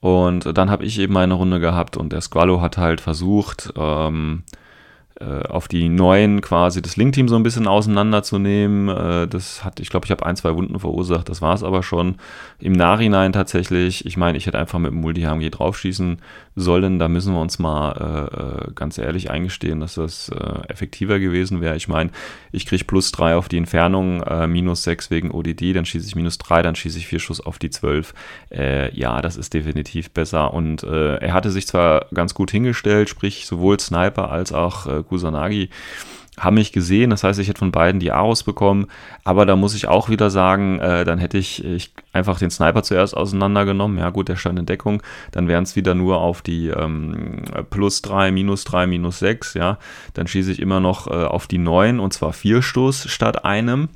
Und 0.00 0.56
dann 0.56 0.70
habe 0.70 0.84
ich 0.84 0.98
eben 1.00 1.16
eine 1.16 1.34
Runde 1.34 1.58
gehabt 1.58 1.96
und 1.96 2.12
der 2.12 2.20
Squallow 2.20 2.60
hat 2.60 2.78
halt 2.78 3.00
versucht, 3.00 3.72
ähm, 3.76 4.44
äh, 4.46 4.67
auf 5.24 5.68
die 5.68 5.88
neuen 5.88 6.40
quasi 6.40 6.80
das 6.80 6.96
Link-Team 6.96 7.28
so 7.28 7.36
ein 7.36 7.42
bisschen 7.42 7.66
auseinanderzunehmen. 7.66 8.88
Äh, 8.88 9.28
das 9.28 9.64
hat, 9.64 9.80
ich 9.80 9.90
glaube, 9.90 10.06
ich 10.06 10.10
habe 10.10 10.24
ein, 10.24 10.36
zwei 10.36 10.54
Wunden 10.54 10.78
verursacht, 10.78 11.28
das 11.28 11.42
war 11.42 11.54
es 11.54 11.62
aber 11.62 11.82
schon. 11.82 12.16
Im 12.58 12.72
Nachhinein 12.72 13.32
tatsächlich, 13.32 14.06
ich 14.06 14.16
meine, 14.16 14.38
ich 14.38 14.46
hätte 14.46 14.58
einfach 14.58 14.78
mit 14.78 14.92
dem 14.92 15.00
Multi-HMG 15.00 15.50
draufschießen 15.50 16.18
sollen. 16.56 16.98
Da 16.98 17.08
müssen 17.08 17.34
wir 17.34 17.40
uns 17.40 17.58
mal 17.58 18.68
äh, 18.68 18.72
ganz 18.74 18.98
ehrlich 18.98 19.30
eingestehen, 19.30 19.80
dass 19.80 19.94
das 19.94 20.28
äh, 20.28 20.68
effektiver 20.68 21.18
gewesen 21.18 21.60
wäre. 21.60 21.76
Ich 21.76 21.88
meine, 21.88 22.10
ich 22.52 22.66
kriege 22.66 22.84
plus 22.84 23.12
3 23.12 23.36
auf 23.36 23.48
die 23.48 23.58
Entfernung, 23.58 24.22
äh, 24.22 24.46
minus 24.46 24.82
6 24.82 25.10
wegen 25.10 25.30
ODD, 25.30 25.74
dann 25.74 25.84
schieße 25.84 26.06
ich 26.06 26.16
minus 26.16 26.38
3, 26.38 26.62
dann 26.62 26.74
schieße 26.74 26.98
ich 26.98 27.06
4 27.06 27.18
Schuss 27.18 27.40
auf 27.40 27.58
die 27.58 27.70
12. 27.70 28.14
Äh, 28.50 28.96
ja, 28.96 29.22
das 29.22 29.36
ist 29.36 29.54
definitiv 29.54 30.10
besser. 30.10 30.52
Und 30.54 30.82
er 30.82 31.32
hatte 31.32 31.50
sich 31.50 31.66
zwar 31.66 32.06
ganz 32.12 32.34
gut 32.34 32.50
hingestellt, 32.50 33.08
sprich 33.08 33.46
sowohl 33.46 33.78
Sniper 33.78 34.30
als 34.30 34.52
auch 34.52 35.04
Kusanagi 35.08 35.70
haben 36.38 36.54
mich 36.54 36.72
gesehen, 36.72 37.10
das 37.10 37.24
heißt, 37.24 37.38
ich 37.40 37.48
hätte 37.48 37.58
von 37.58 37.72
beiden 37.72 38.00
die 38.00 38.12
Aros 38.12 38.44
bekommen, 38.44 38.86
aber 39.24 39.46
da 39.46 39.56
muss 39.56 39.74
ich 39.74 39.88
auch 39.88 40.08
wieder 40.08 40.30
sagen, 40.30 40.78
äh, 40.78 41.04
dann 41.04 41.18
hätte 41.18 41.38
ich, 41.38 41.64
ich, 41.64 41.92
einfach 42.12 42.38
den 42.38 42.50
Sniper 42.50 42.82
zuerst 42.82 43.16
auseinandergenommen, 43.16 43.98
ja 43.98 44.10
gut, 44.10 44.28
der 44.28 44.36
stand 44.36 44.58
in 44.58 44.66
Deckung, 44.66 45.02
dann 45.32 45.48
wären 45.48 45.64
es 45.64 45.76
wieder 45.76 45.94
nur 45.94 46.18
auf 46.18 46.42
die 46.42 46.68
ähm, 46.68 47.42
plus 47.70 48.02
3, 48.02 48.30
minus 48.32 48.64
3, 48.64 48.86
minus 48.86 49.18
6, 49.18 49.54
ja, 49.54 49.78
dann 50.14 50.26
schieße 50.26 50.52
ich 50.52 50.60
immer 50.60 50.80
noch 50.80 51.06
äh, 51.08 51.24
auf 51.24 51.46
die 51.46 51.58
9 51.58 52.00
und 52.00 52.12
zwar 52.12 52.32
vier 52.32 52.62
Stoß 52.62 53.10
statt 53.10 53.44
einem 53.44 53.88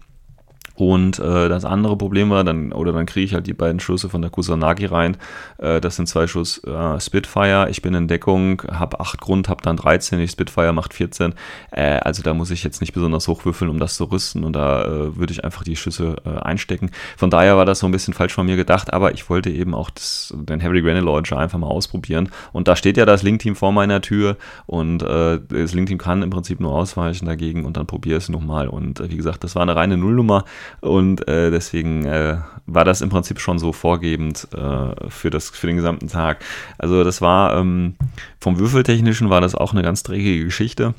Und 0.75 1.19
äh, 1.19 1.49
das 1.49 1.65
andere 1.65 1.97
Problem 1.97 2.31
war, 2.31 2.45
dann, 2.45 2.73
oder 2.73 2.93
dann 2.93 3.07
kriege 3.07 3.25
ich 3.25 3.35
halt 3.35 3.47
die 3.47 3.55
beiden 3.55 3.81
Schüsse 3.81 4.09
von 4.09 4.23
der 4.23 4.31
Kusanagi 4.31 4.87
rein. 4.87 5.17
Äh, 5.59 5.81
das 5.81 5.97
sind 5.97 6.09
zwei 6.09 6.27
Schuss 6.27 6.63
äh, 6.65 7.01
Spitfire. 7.01 7.69
Ich 7.71 7.83
bin 7.83 7.95
in 7.95 8.09
Deckung, 8.09 8.63
habe 8.71 9.01
8 9.01 9.21
Grund, 9.21 9.49
habe 9.49 9.63
dann 9.63 9.77
13. 9.77 10.19
Die 10.19 10.29
Spitfire 10.29 10.73
macht 10.73 10.95
14. 10.95 11.35
Äh, 11.71 11.99
also 11.99 12.23
da 12.23 12.35
muss 12.35 12.51
ich 12.51 12.65
jetzt 12.65 12.81
nicht 12.81 12.93
besonders 12.93 13.29
hochwürfeln, 13.29 13.71
um 13.71 13.79
das 13.79 13.97
zu 13.97 14.05
rüsten. 14.05 14.45
Und 14.45 14.55
da 14.55 14.85
äh, 14.85 15.17
würde 15.17 15.33
ich 15.33 15.45
einfach 15.45 15.63
die 15.65 15.77
Schüsse 15.77 16.17
äh, 16.25 16.41
einstecken. 16.41 16.91
Von 17.17 17.31
daher 17.31 17.57
war 17.57 17.67
das 17.67 17.81
so 17.81 17.87
ein 17.87 17.93
bisschen 17.93 18.15
falsch 18.15 18.33
von 18.33 18.47
mir 18.47 18.57
gedacht. 18.57 18.93
Aber 18.93 19.13
ich 19.13 19.29
wollte 19.29 19.51
eben 19.51 19.75
auch 19.75 19.91
das, 19.91 20.33
den 20.37 20.61
Heavy 20.61 20.81
Granite 20.83 21.05
Launcher 21.05 21.39
einfach 21.39 21.59
mal 21.59 21.69
ausprobieren. 21.69 22.31
Und 22.53 22.69
da 22.69 22.77
steht 22.77 22.97
ja 22.97 23.05
das 23.05 23.23
Link-Team 23.23 23.57
vor 23.57 23.73
meiner 23.73 24.01
Tür. 24.01 24.37
Und 24.67 25.03
das 25.03 25.75
Link-Team 25.75 25.99
kann 25.99 26.23
im 26.23 26.31
Prinzip 26.31 26.61
nur 26.61 26.73
ausweichen 26.73 27.27
dagegen. 27.27 27.65
Und 27.65 27.77
dann 27.77 27.87
probiere 27.87 28.19
es 28.19 28.29
nochmal. 28.29 28.69
Und 28.69 29.03
wie 29.11 29.17
gesagt, 29.17 29.45
das 29.45 29.55
war 29.55 29.63
eine 29.63 29.77
reine 29.77 29.97
Nullnummer. 29.97 30.45
Und 30.81 31.27
äh, 31.29 31.51
deswegen 31.51 32.05
äh, 32.05 32.39
war 32.67 32.85
das 32.85 33.01
im 33.01 33.09
Prinzip 33.09 33.41
schon 33.41 33.59
so 33.59 33.73
vorgebend 33.73 34.49
äh, 34.55 35.09
für, 35.09 35.31
das, 35.31 35.51
für 35.51 35.67
den 35.67 35.77
gesamten 35.77 36.09
Tag. 36.09 36.45
Also 36.79 37.05
das 37.05 37.21
war 37.21 37.57
ähm, 37.57 37.97
vom 38.41 38.59
Würfeltechnischen 38.59 39.31
war 39.31 39.41
das 39.41 39.55
auch 39.55 39.73
eine 39.73 39.83
ganz 39.83 40.03
dreckige 40.03 40.45
Geschichte. 40.45 40.95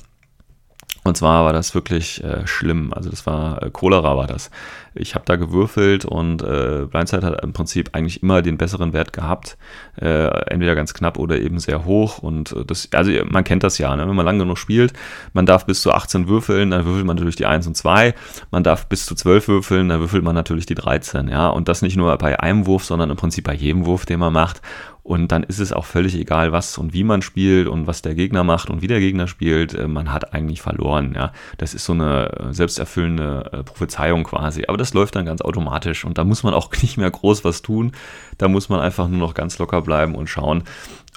Und 1.06 1.18
zwar 1.18 1.44
war 1.44 1.52
das 1.52 1.74
wirklich 1.74 2.24
äh, 2.24 2.46
schlimm. 2.46 2.92
Also 2.94 3.10
das 3.10 3.26
war 3.26 3.62
äh, 3.62 3.70
Cholera 3.70 4.16
war 4.16 4.26
das. 4.26 4.50
Ich 4.94 5.14
habe 5.14 5.26
da 5.26 5.36
gewürfelt 5.36 6.06
und 6.06 6.42
äh, 6.42 6.86
Blindside 6.90 7.26
hat 7.26 7.44
im 7.44 7.52
Prinzip 7.52 7.90
eigentlich 7.92 8.22
immer 8.22 8.40
den 8.40 8.56
besseren 8.56 8.94
Wert 8.94 9.12
gehabt. 9.12 9.58
Äh, 10.00 10.28
entweder 10.50 10.74
ganz 10.74 10.94
knapp 10.94 11.18
oder 11.18 11.38
eben 11.38 11.58
sehr 11.58 11.84
hoch. 11.84 12.18
Und 12.20 12.52
äh, 12.52 12.64
das, 12.64 12.88
also 12.94 13.10
man 13.26 13.44
kennt 13.44 13.64
das 13.64 13.76
ja, 13.76 13.94
ne? 13.94 14.08
wenn 14.08 14.16
man 14.16 14.24
lange 14.24 14.38
genug 14.38 14.56
spielt, 14.56 14.94
man 15.34 15.44
darf 15.44 15.66
bis 15.66 15.82
zu 15.82 15.92
18 15.92 16.26
würfeln, 16.26 16.70
dann 16.70 16.86
würfelt 16.86 17.04
man 17.04 17.16
natürlich 17.16 17.36
die 17.36 17.46
1 17.46 17.66
und 17.66 17.76
2. 17.76 18.14
Man 18.50 18.64
darf 18.64 18.86
bis 18.86 19.04
zu 19.04 19.14
12 19.14 19.48
würfeln, 19.48 19.90
dann 19.90 20.00
würfelt 20.00 20.24
man 20.24 20.34
natürlich 20.34 20.64
die 20.64 20.74
13. 20.74 21.28
Ja? 21.28 21.48
Und 21.50 21.68
das 21.68 21.82
nicht 21.82 21.96
nur 21.96 22.16
bei 22.16 22.40
einem 22.40 22.64
Wurf, 22.64 22.84
sondern 22.84 23.10
im 23.10 23.16
Prinzip 23.16 23.44
bei 23.44 23.54
jedem 23.54 23.84
Wurf, 23.84 24.06
den 24.06 24.20
man 24.20 24.32
macht. 24.32 24.62
Und 25.04 25.32
dann 25.32 25.42
ist 25.42 25.58
es 25.58 25.74
auch 25.74 25.84
völlig 25.84 26.14
egal, 26.14 26.50
was 26.50 26.78
und 26.78 26.94
wie 26.94 27.04
man 27.04 27.20
spielt 27.20 27.68
und 27.68 27.86
was 27.86 28.00
der 28.00 28.14
Gegner 28.14 28.42
macht 28.42 28.70
und 28.70 28.80
wie 28.80 28.86
der 28.86 29.00
Gegner 29.00 29.28
spielt. 29.28 29.74
Äh, 29.74 29.86
man 29.86 30.10
hat 30.10 30.32
eigentlich 30.32 30.62
verloren. 30.62 31.12
Ja, 31.14 31.32
das 31.58 31.74
ist 31.74 31.84
so 31.84 31.92
eine 31.92 32.32
äh, 32.32 32.54
selbsterfüllende 32.54 33.50
äh, 33.52 33.62
Prophezeiung 33.62 34.24
quasi. 34.24 34.64
Aber 34.66 34.78
das 34.78 34.94
läuft 34.94 35.14
dann 35.14 35.26
ganz 35.26 35.42
automatisch 35.42 36.06
und 36.06 36.16
da 36.16 36.24
muss 36.24 36.42
man 36.42 36.54
auch 36.54 36.72
nicht 36.82 36.96
mehr 36.96 37.10
groß 37.10 37.44
was 37.44 37.60
tun. 37.60 37.92
Da 38.38 38.48
muss 38.48 38.70
man 38.70 38.80
einfach 38.80 39.06
nur 39.06 39.20
noch 39.20 39.34
ganz 39.34 39.58
locker 39.58 39.82
bleiben 39.82 40.14
und 40.14 40.28
schauen. 40.28 40.64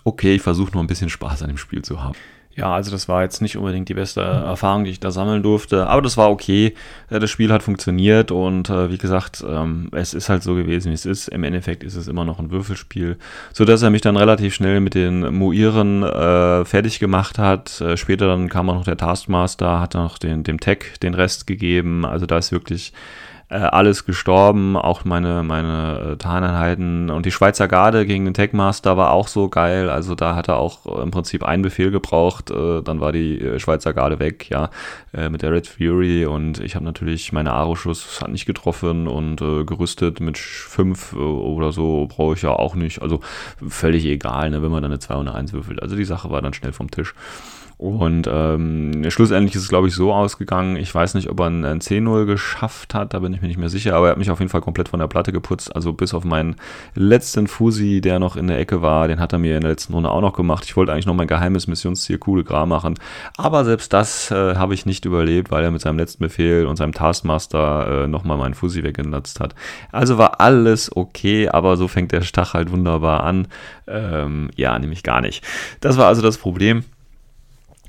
Okay, 0.04 0.36
ich 0.36 0.42
versuche 0.42 0.74
nur 0.74 0.84
ein 0.84 0.88
bisschen 0.88 1.10
Spaß 1.10 1.44
an 1.44 1.48
dem 1.48 1.58
Spiel 1.58 1.82
zu 1.82 2.04
haben. 2.04 2.16
Ja, 2.58 2.74
also 2.74 2.90
das 2.90 3.08
war 3.08 3.22
jetzt 3.22 3.40
nicht 3.40 3.56
unbedingt 3.56 3.88
die 3.88 3.94
beste 3.94 4.20
Erfahrung, 4.20 4.84
die 4.84 4.90
ich 4.90 5.00
da 5.00 5.12
sammeln 5.12 5.44
durfte, 5.44 5.86
aber 5.86 6.02
das 6.02 6.18
war 6.18 6.32
okay. 6.32 6.74
Äh, 7.08 7.20
das 7.20 7.30
Spiel 7.30 7.54
hat 7.54 7.62
funktioniert 7.62 8.32
und 8.32 8.72
äh, 8.72 8.90
wie 8.90 8.98
gesagt, 8.98 9.46
ähm, 9.48 9.90
es 9.92 10.16
ist 10.16 10.28
halt 10.28 10.42
so 10.42 10.56
gewesen, 10.56 10.90
wie 10.90 10.96
es 10.96 11.06
ist. 11.06 11.28
Im 11.28 11.44
Endeffekt 11.44 11.84
ist 11.84 11.96
es 11.96 12.08
immer 12.08 12.26
noch 12.26 12.40
ein 12.40 12.50
Würfelspiel, 12.50 13.18
sodass 13.54 13.84
er 13.84 13.92
mich 13.92 14.02
dann 14.02 14.18
relativ 14.18 14.56
schnell 14.56 14.80
mit 14.80 14.96
den 14.96 15.36
Muiren 15.36 16.02
äh, 16.02 16.66
fertig 16.66 16.98
gemacht 16.98 17.38
hat. 17.38 17.80
Äh, 17.80 17.96
später 17.96 18.26
dann 18.26 18.50
kam 18.50 18.72
auch 18.72 18.76
noch 18.76 18.86
der 18.86 18.98
Taskmaster, 18.98 19.80
hat 19.80 19.94
noch 19.94 20.18
den, 20.18 20.42
dem 20.42 20.60
Tech 20.60 20.98
den 21.04 21.14
Rest 21.14 21.46
gegeben. 21.46 22.06
Also 22.06 22.26
da 22.26 22.40
ist 22.40 22.52
wirklich 22.52 22.92
äh, 23.50 23.56
alles 23.56 24.04
gestorben, 24.06 24.76
auch 24.76 25.06
meine, 25.06 25.42
meine 25.42 26.14
äh, 26.14 26.18
Tarneinheiten. 26.18 27.10
Und 27.10 27.26
die 27.26 27.32
Schweizer 27.32 27.70
Garde 27.70 28.06
gegen 28.06 28.26
den 28.26 28.34
Techmaster 28.34 28.98
war 28.98 29.12
auch 29.12 29.30
so 29.30 29.48
geil, 29.48 29.90
also 29.90 30.16
da 30.16 30.36
hat 30.36 30.50
er 30.50 30.58
auch 30.58 30.86
äh, 30.86 31.02
im 31.02 31.12
Prinzip 31.12 31.44
einen 31.44 31.64
Befehl 31.64 31.90
gebraucht, 31.90 32.52
äh, 32.52 32.82
dann 32.82 33.00
war 33.00 33.14
die 33.14 33.40
äh, 33.40 33.60
Schweizer 33.60 33.94
Garde 33.94 34.20
weg, 34.20 34.50
ja, 34.50 34.70
äh, 35.14 35.30
mit 35.30 35.44
der 35.44 35.54
Red 35.54 35.68
Fury. 35.68 36.26
Und 36.26 36.60
ich 36.60 36.76
habe 36.76 36.84
natürlich 36.84 37.32
meine 37.32 37.54
Aro-Schuss 37.54 38.20
hat 38.22 38.32
nicht 38.32 38.46
getroffen 38.46 39.08
und 39.08 39.38
gerüstet 39.38 40.20
mit 40.20 40.38
5 40.38 41.14
oder 41.14 41.72
so 41.72 42.08
brauche 42.08 42.34
ich 42.34 42.42
ja 42.42 42.52
auch 42.52 42.76
nicht, 42.76 43.02
also 43.02 43.22
völlig 43.68 44.06
egal, 44.06 44.50
ne, 44.50 44.62
wenn 44.62 44.72
man 44.72 44.82
dann 44.82 44.92
eine 44.92 45.00
2 45.00 45.16
und 45.16 45.28
eine 45.28 45.38
1 45.38 45.54
würfelt, 45.54 45.82
also 45.82 45.96
die 45.96 46.06
Sache 46.06 46.30
war 46.30 46.42
dann 46.42 46.54
schnell 46.54 46.74
vom 46.74 46.92
Tisch. 46.92 47.14
Und 47.78 48.28
ähm, 48.28 49.06
schlussendlich 49.10 49.56
ist 49.56 49.62
es, 49.62 49.70
glaube 49.70 49.88
ich, 49.88 49.94
so 49.94 50.12
ausgegangen. 50.12 50.78
Ich 50.78 50.94
weiß 50.94 51.14
nicht, 51.14 51.30
ob 51.30 51.40
er 51.40 51.46
ein, 51.46 51.64
ein 51.64 51.80
10-0 51.80 52.26
geschafft 52.26 52.96
hat, 52.96 53.14
da 53.14 53.20
bin 53.20 53.34
ich 53.36 53.42
mir 53.44 53.48
nicht 53.48 53.60
mehr 53.60 53.70
sicher, 53.70 53.96
aber 53.96 54.08
er 54.08 54.12
hat 54.12 54.18
mich 54.18 54.32
auf 54.32 54.40
jeden 54.40 54.50
Fall 54.50 54.62
komplett 54.62 54.90
von 54.90 55.00
der 55.00 55.06
Platte 55.06 55.32
geputzt. 55.32 55.76
Also 55.76 55.94
bis 55.94 56.16
auf 56.16 56.24
meinen 56.24 56.56
letzten 56.96 57.46
Fusi, 57.46 58.02
der 58.02 58.18
noch 58.18 58.36
in 58.36 58.48
der 58.48 58.58
Ecke 58.58 58.82
war, 58.82 59.08
den 59.08 59.20
hat 59.20 59.32
er 59.32 59.38
mir 59.38 59.56
in 59.58 59.62
der 59.62 59.70
letzten 59.70 59.94
Runde 59.94 60.10
auch 60.10 60.22
noch 60.22 60.34
gemacht. 60.34 60.66
Ich 60.66 60.76
wollte 60.76 60.92
eigentlich 60.92 61.06
noch 61.06 61.14
mein 61.14 61.28
geheimes 61.28 61.68
Missionsziel 61.68 62.18
Coole 62.18 62.44
Gra 62.44 62.66
machen. 62.66 62.96
Aber 63.38 63.64
selbst 63.64 63.94
das 63.94 64.32
äh, 64.32 64.56
habe 64.56 64.74
ich 64.74 64.88
nicht 64.88 65.06
überlebt, 65.06 65.52
weil 65.52 65.64
er 65.64 65.70
mit 65.70 65.82
seinem 65.82 66.00
letzten 66.00 66.24
Befehl 66.24 66.66
und 66.66 66.78
seinem 66.78 66.94
Taskmaster 66.94 68.06
äh, 68.06 68.08
nochmal 68.08 68.38
meinen 68.38 68.56
Fusi 68.56 68.82
weggenutzt 68.82 69.40
hat. 69.40 69.54
Also 69.92 70.18
war 70.18 70.42
alles 70.42 70.96
okay, 70.96 71.48
aber 71.48 71.78
so 71.78 71.88
fängt 71.88 72.12
der 72.12 72.22
Stach 72.22 72.56
halt 72.56 72.72
wunderbar 72.72 73.24
an. 73.24 73.48
Ähm, 73.86 74.50
ja, 74.56 74.80
nämlich 74.80 75.04
gar 75.04 75.22
nicht. 75.22 75.46
Das 75.80 75.98
war 75.98 76.08
also 76.08 76.24
das 76.24 76.40
Problem. 76.40 76.84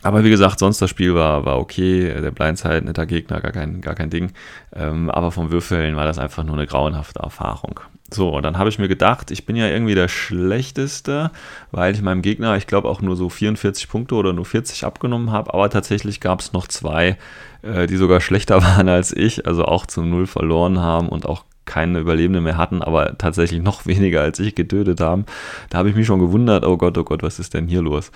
Aber 0.02 0.24
wie 0.24 0.30
gesagt, 0.30 0.58
sonst 0.58 0.80
das 0.80 0.90
Spiel 0.90 1.14
war, 1.14 1.44
war 1.44 1.58
okay. 1.58 2.20
Der 2.20 2.30
Blindside, 2.30 2.82
netter 2.82 3.06
Gegner, 3.06 3.40
gar 3.40 3.52
kein, 3.52 3.80
gar 3.80 3.94
kein 3.94 4.10
Ding. 4.10 4.32
Ähm, 4.74 5.10
aber 5.10 5.32
vom 5.32 5.50
Würfeln 5.50 5.96
war 5.96 6.04
das 6.04 6.18
einfach 6.18 6.44
nur 6.44 6.56
eine 6.56 6.66
grauenhafte 6.66 7.20
Erfahrung. 7.20 7.80
So, 8.10 8.30
und 8.30 8.42
dann 8.42 8.56
habe 8.56 8.70
ich 8.70 8.78
mir 8.78 8.88
gedacht, 8.88 9.30
ich 9.30 9.44
bin 9.44 9.54
ja 9.54 9.68
irgendwie 9.68 9.94
der 9.94 10.08
Schlechteste, 10.08 11.30
weil 11.72 11.94
ich 11.94 12.00
meinem 12.00 12.22
Gegner, 12.22 12.56
ich 12.56 12.66
glaube, 12.66 12.88
auch 12.88 13.02
nur 13.02 13.16
so 13.16 13.28
44 13.28 13.88
Punkte 13.88 14.14
oder 14.14 14.32
nur 14.32 14.46
40 14.46 14.84
abgenommen 14.84 15.30
habe. 15.30 15.52
Aber 15.52 15.68
tatsächlich 15.68 16.20
gab 16.20 16.40
es 16.40 16.52
noch 16.54 16.68
zwei, 16.68 17.18
äh, 17.62 17.86
die 17.86 17.96
sogar 17.96 18.20
schlechter 18.20 18.62
waren 18.62 18.88
als 18.88 19.14
ich, 19.14 19.46
also 19.46 19.64
auch 19.64 19.84
zum 19.84 20.08
Null 20.08 20.26
verloren 20.26 20.78
haben 20.78 21.08
und 21.08 21.26
auch 21.26 21.44
keine 21.68 22.00
Überlebende 22.00 22.40
mehr 22.40 22.56
hatten, 22.56 22.82
aber 22.82 23.16
tatsächlich 23.18 23.62
noch 23.62 23.86
weniger 23.86 24.22
als 24.22 24.40
ich 24.40 24.56
getötet 24.56 25.00
haben. 25.00 25.26
Da 25.70 25.78
habe 25.78 25.90
ich 25.90 25.94
mich 25.94 26.06
schon 26.06 26.18
gewundert, 26.18 26.64
oh 26.64 26.76
Gott, 26.76 26.98
oh 26.98 27.04
Gott, 27.04 27.22
was 27.22 27.38
ist 27.38 27.54
denn 27.54 27.68
hier 27.68 27.82
los? 27.82 28.10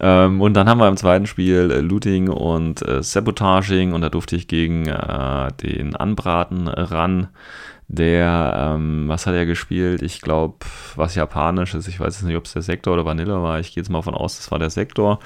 Ähm, 0.00 0.40
und 0.40 0.54
dann 0.54 0.68
haben 0.68 0.78
wir 0.78 0.88
im 0.88 0.96
zweiten 0.96 1.26
Spiel 1.26 1.70
äh, 1.70 1.80
Looting 1.80 2.28
und 2.28 2.86
äh, 2.86 3.02
Sabotaging 3.02 3.92
und 3.92 4.02
da 4.02 4.08
durfte 4.08 4.36
ich 4.36 4.46
gegen 4.46 4.86
äh, 4.86 5.48
den 5.62 5.96
Anbraten 5.96 6.68
ran. 6.68 7.28
Der, 7.88 8.74
ähm, 8.76 9.08
was 9.08 9.26
hat 9.26 9.34
er 9.34 9.44
gespielt? 9.44 10.00
Ich 10.00 10.22
glaube, 10.22 10.56
was 10.96 11.14
Japanisches. 11.14 11.88
Ich 11.88 12.00
weiß 12.00 12.14
jetzt 12.16 12.24
nicht, 12.24 12.36
ob 12.36 12.46
es 12.46 12.52
der 12.54 12.62
Sektor 12.62 12.94
oder 12.94 13.04
Vanilla 13.04 13.42
war. 13.42 13.60
Ich 13.60 13.74
gehe 13.74 13.82
jetzt 13.82 13.90
mal 13.90 14.00
von 14.02 14.14
aus, 14.14 14.38
das 14.38 14.50
war 14.50 14.58
der 14.58 14.70
Sektor. 14.70 15.18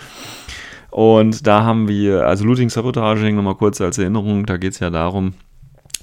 Und 0.90 1.46
da 1.46 1.62
haben 1.62 1.88
wir, 1.88 2.26
also 2.26 2.44
Looting 2.44 2.70
Sabotaging, 2.70 3.36
nochmal 3.36 3.54
kurz 3.54 3.80
als 3.80 3.98
Erinnerung, 3.98 4.46
da 4.46 4.56
geht 4.56 4.72
es 4.72 4.80
ja 4.80 4.90
darum, 4.90 5.34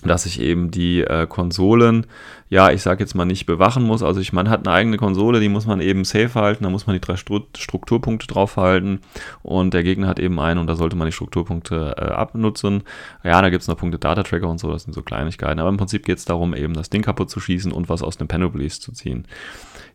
dass 0.06 0.26
ich 0.26 0.40
eben 0.40 0.72
die 0.72 1.02
äh, 1.02 1.28
Konsolen, 1.28 2.06
ja, 2.50 2.72
ich 2.72 2.82
sage 2.82 3.04
jetzt 3.04 3.16
mal 3.16 3.26
nicht 3.26 3.46
bewachen 3.46 3.84
muss. 3.84 4.04
Also 4.04 4.20
ich, 4.20 4.32
man 4.32 4.50
hat 4.50 4.68
eine 4.68 4.76
eigene 4.76 4.98
Konsole, 4.98 5.40
die 5.40 5.50
muss 5.50 5.66
man 5.66 5.82
eben 5.82 6.04
safe 6.04 6.34
halten, 6.36 6.64
da 6.64 6.70
muss 6.70 6.86
man 6.86 6.96
die 6.96 7.02
drei 7.02 7.16
Strukturpunkte 7.16 8.28
draufhalten 8.28 9.00
und 9.42 9.74
der 9.74 9.84
Gegner 9.84 10.08
hat 10.08 10.20
eben 10.20 10.40
einen 10.40 10.60
und 10.60 10.68
da 10.68 10.76
sollte 10.76 10.96
man 10.96 11.08
die 11.08 11.14
Strukturpunkte 11.14 11.96
äh, 11.98 12.02
abnutzen. 12.12 12.84
Ja, 13.24 13.42
da 13.42 13.50
gibt 13.50 13.62
es 13.62 13.68
noch 13.68 13.78
Punkte 13.78 13.98
Data 13.98 14.24
Tracker 14.24 14.50
und 14.50 14.60
so, 14.60 14.72
das 14.72 14.84
sind 14.84 14.94
so 14.94 15.02
Kleinigkeiten. 15.02 15.60
Aber 15.60 15.70
im 15.70 15.78
Prinzip 15.78 16.06
geht 16.06 16.18
es 16.18 16.26
darum, 16.26 16.54
eben 16.54 16.74
das 16.74 16.90
Ding 16.90 17.02
kaputt 17.02 17.30
zu 17.30 17.40
schießen 17.40 17.72
und 17.72 17.90
was 17.90 18.04
aus 18.04 18.18
den 18.18 18.28
Panoplies 18.28 18.80
zu 18.80 18.92
ziehen. 18.92 19.26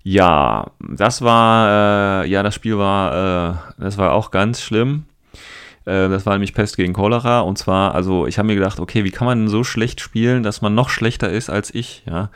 Ja, 0.02 0.70
das 0.80 1.22
war, 1.22 2.24
äh, 2.24 2.28
ja, 2.28 2.42
das 2.42 2.54
Spiel 2.54 2.78
war, 2.78 3.58
äh, 3.78 3.82
das 3.82 3.98
war 3.98 4.12
auch 4.12 4.30
ganz 4.30 4.62
schlimm. 4.62 5.04
Äh, 5.88 6.08
das 6.08 6.26
war 6.26 6.34
nämlich 6.34 6.54
Pest 6.54 6.76
gegen 6.76 6.92
Cholera. 6.92 7.40
Und 7.40 7.56
zwar, 7.56 7.94
also 7.94 8.26
ich 8.26 8.38
habe 8.38 8.46
mir 8.46 8.54
gedacht, 8.54 8.78
okay, 8.78 9.04
wie 9.04 9.10
kann 9.10 9.26
man 9.26 9.48
so 9.48 9.64
schlecht 9.64 10.00
spielen, 10.00 10.42
dass 10.42 10.60
man 10.60 10.74
noch 10.74 10.90
schlechter 10.90 11.30
ist 11.30 11.48
als 11.48 11.74
ich, 11.74 12.02
ja? 12.06 12.30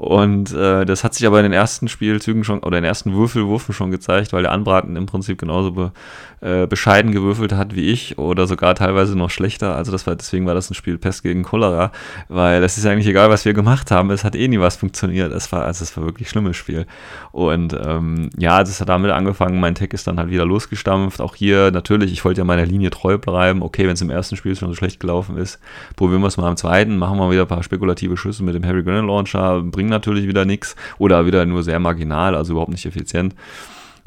Und 0.00 0.54
äh, 0.54 0.86
das 0.86 1.04
hat 1.04 1.12
sich 1.12 1.26
aber 1.26 1.40
in 1.40 1.42
den 1.42 1.52
ersten 1.52 1.86
Spielzügen 1.86 2.42
schon 2.42 2.60
oder 2.60 2.78
in 2.78 2.84
den 2.84 2.88
ersten 2.88 3.12
Würfelwürfen 3.12 3.74
schon 3.74 3.90
gezeigt, 3.90 4.32
weil 4.32 4.40
der 4.40 4.52
Anbraten 4.52 4.96
im 4.96 5.04
Prinzip 5.04 5.36
genauso 5.36 5.72
be, 5.72 5.92
äh, 6.40 6.66
bescheiden 6.66 7.12
gewürfelt 7.12 7.52
hat 7.52 7.76
wie 7.76 7.90
ich 7.90 8.16
oder 8.16 8.46
sogar 8.46 8.74
teilweise 8.74 9.14
noch 9.14 9.28
schlechter. 9.28 9.76
Also 9.76 9.92
das 9.92 10.06
war 10.06 10.16
deswegen 10.16 10.46
war 10.46 10.54
das 10.54 10.70
ein 10.70 10.74
Spiel 10.74 10.96
Pest 10.96 11.22
gegen 11.22 11.42
Cholera, 11.42 11.92
weil 12.30 12.64
es 12.64 12.78
ist 12.78 12.86
eigentlich 12.86 13.08
egal, 13.08 13.28
was 13.28 13.44
wir 13.44 13.52
gemacht 13.52 13.90
haben, 13.90 14.10
es 14.10 14.24
hat 14.24 14.34
eh 14.34 14.48
nie 14.48 14.58
was 14.58 14.76
funktioniert. 14.76 15.32
Es 15.32 15.52
war 15.52 15.66
also 15.66 15.82
es 15.82 15.94
war 15.98 16.06
wirklich 16.06 16.28
ein 16.28 16.30
schlimmes 16.30 16.56
Spiel. 16.56 16.86
Und 17.30 17.74
ähm, 17.74 18.30
ja, 18.38 18.62
es 18.62 18.80
hat 18.80 18.88
damit 18.88 19.10
angefangen. 19.10 19.60
Mein 19.60 19.74
Tech 19.74 19.90
ist 19.92 20.06
dann 20.06 20.18
halt 20.18 20.30
wieder 20.30 20.46
losgestampft. 20.46 21.20
Auch 21.20 21.34
hier 21.34 21.72
natürlich, 21.72 22.10
ich 22.10 22.24
wollte 22.24 22.40
ja 22.40 22.46
meiner 22.46 22.64
Linie 22.64 22.88
treu 22.88 23.18
bleiben. 23.18 23.60
Okay, 23.60 23.86
wenn 23.86 23.92
es 23.92 24.00
im 24.00 24.08
ersten 24.08 24.36
Spiel 24.36 24.56
schon 24.56 24.70
so 24.70 24.74
schlecht 24.74 24.98
gelaufen 24.98 25.36
ist, 25.36 25.60
probieren 25.94 26.22
wir 26.22 26.28
es 26.28 26.38
mal 26.38 26.48
im 26.48 26.56
zweiten, 26.56 26.96
machen 26.96 27.18
wir 27.18 27.30
wieder 27.30 27.42
ein 27.42 27.48
paar 27.48 27.62
spekulative 27.62 28.16
Schüsse 28.16 28.42
mit 28.42 28.54
dem 28.54 28.64
Harry 28.64 28.82
Grennan 28.82 29.06
Launcher, 29.06 29.60
bringen 29.60 29.89
natürlich 29.90 30.26
wieder 30.26 30.44
nichts 30.44 30.76
oder 30.98 31.26
wieder 31.26 31.44
nur 31.44 31.62
sehr 31.62 31.78
marginal, 31.78 32.34
also 32.34 32.52
überhaupt 32.52 32.70
nicht 32.70 32.86
effizient. 32.86 33.34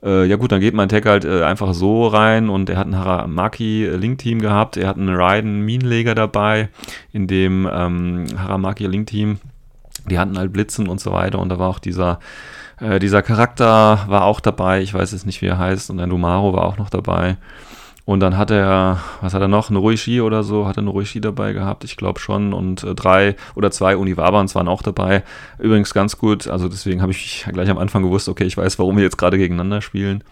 Äh, 0.04 0.26
ja 0.26 0.36
gut, 0.36 0.52
dann 0.52 0.60
geht 0.60 0.74
mein 0.74 0.90
Tech 0.90 1.06
halt 1.06 1.24
äh, 1.24 1.44
einfach 1.44 1.74
so 1.74 2.08
rein 2.08 2.50
und 2.50 2.70
er 2.70 2.78
hat 2.78 2.88
ein 2.88 2.98
Haramaki 2.98 3.88
Link 3.88 4.18
Team 4.18 4.42
gehabt, 4.42 4.76
er 4.76 4.88
hat 4.88 4.98
einen 4.98 5.16
Raiden 5.16 5.62
Minenleger 5.62 6.16
dabei, 6.16 6.70
in 7.12 7.28
dem 7.28 7.70
ähm, 7.72 8.26
Haramaki 8.38 8.86
Link 8.88 9.08
Team, 9.08 9.40
die 10.10 10.20
hatten 10.20 10.38
halt 10.38 10.52
Blitzen 10.52 10.88
und 10.88 11.00
so 11.00 11.14
weiter 11.14 11.40
und 11.40 11.50
da 11.50 11.60
war 11.60 11.70
auch 11.70 11.80
dieser 11.80 12.20
äh, 12.80 13.00
dieser 13.00 13.22
Charakter 13.22 14.06
war 14.08 14.26
auch 14.26 14.40
dabei, 14.40 14.82
ich 14.82 14.94
weiß 14.94 15.12
jetzt 15.14 15.26
nicht, 15.26 15.42
wie 15.42 15.48
er 15.48 15.58
heißt, 15.58 15.90
und 15.90 16.00
ein 16.00 16.10
Lumaro 16.10 16.54
war 16.54 16.66
auch 16.66 16.78
noch 16.78 16.90
dabei. 16.90 17.38
Und 18.06 18.20
dann 18.20 18.38
hat 18.38 18.52
er, 18.52 19.00
was 19.22 19.34
hat 19.34 19.42
er 19.42 19.48
noch, 19.48 19.70
eine 19.70 19.80
Ruishi 19.80 20.20
oder 20.20 20.44
so, 20.44 20.68
hat 20.68 20.78
er 20.78 20.82
eine 20.82 20.90
Ruishi 20.90 21.22
dabei 21.22 21.54
gehabt, 21.54 21.86
ich 21.86 21.96
glaube 21.96 22.20
schon. 22.20 22.54
Und 22.54 22.84
äh, 22.84 22.96
drei 22.96 23.36
oder 23.56 23.72
zwei 23.72 23.96
Univabans 23.96 24.56
waren 24.56 24.68
auch 24.68 24.82
dabei. 24.82 25.24
Übrigens 25.58 25.94
ganz 25.94 26.18
gut, 26.18 26.48
also 26.48 26.68
deswegen 26.68 27.02
habe 27.02 27.14
ich 27.14 27.46
gleich 27.52 27.70
am 27.70 27.78
Anfang 27.78 28.04
gewusst, 28.04 28.28
okay, 28.28 28.44
ich 28.44 28.58
weiß, 28.58 28.78
warum 28.78 28.98
wir 28.98 29.04
jetzt 29.04 29.18
gerade 29.18 29.38
gegeneinander 29.38 29.82
spielen 29.82 30.24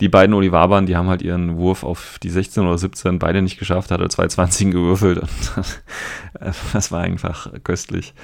die 0.00 0.08
beiden 0.08 0.34
Olivaban, 0.34 0.86
die 0.86 0.96
haben 0.96 1.08
halt 1.08 1.22
ihren 1.22 1.56
Wurf 1.56 1.84
auf 1.84 2.18
die 2.22 2.30
16 2.30 2.66
oder 2.66 2.78
17 2.78 3.18
beide 3.18 3.42
nicht 3.42 3.58
geschafft, 3.58 3.90
hat 3.90 4.00
er 4.00 4.08
zwei 4.08 4.26
20 4.26 4.70
gewürfelt 4.70 5.18
und 5.18 5.30
das 6.72 6.92
war 6.92 7.02
einfach 7.02 7.52
köstlich. 7.64 8.14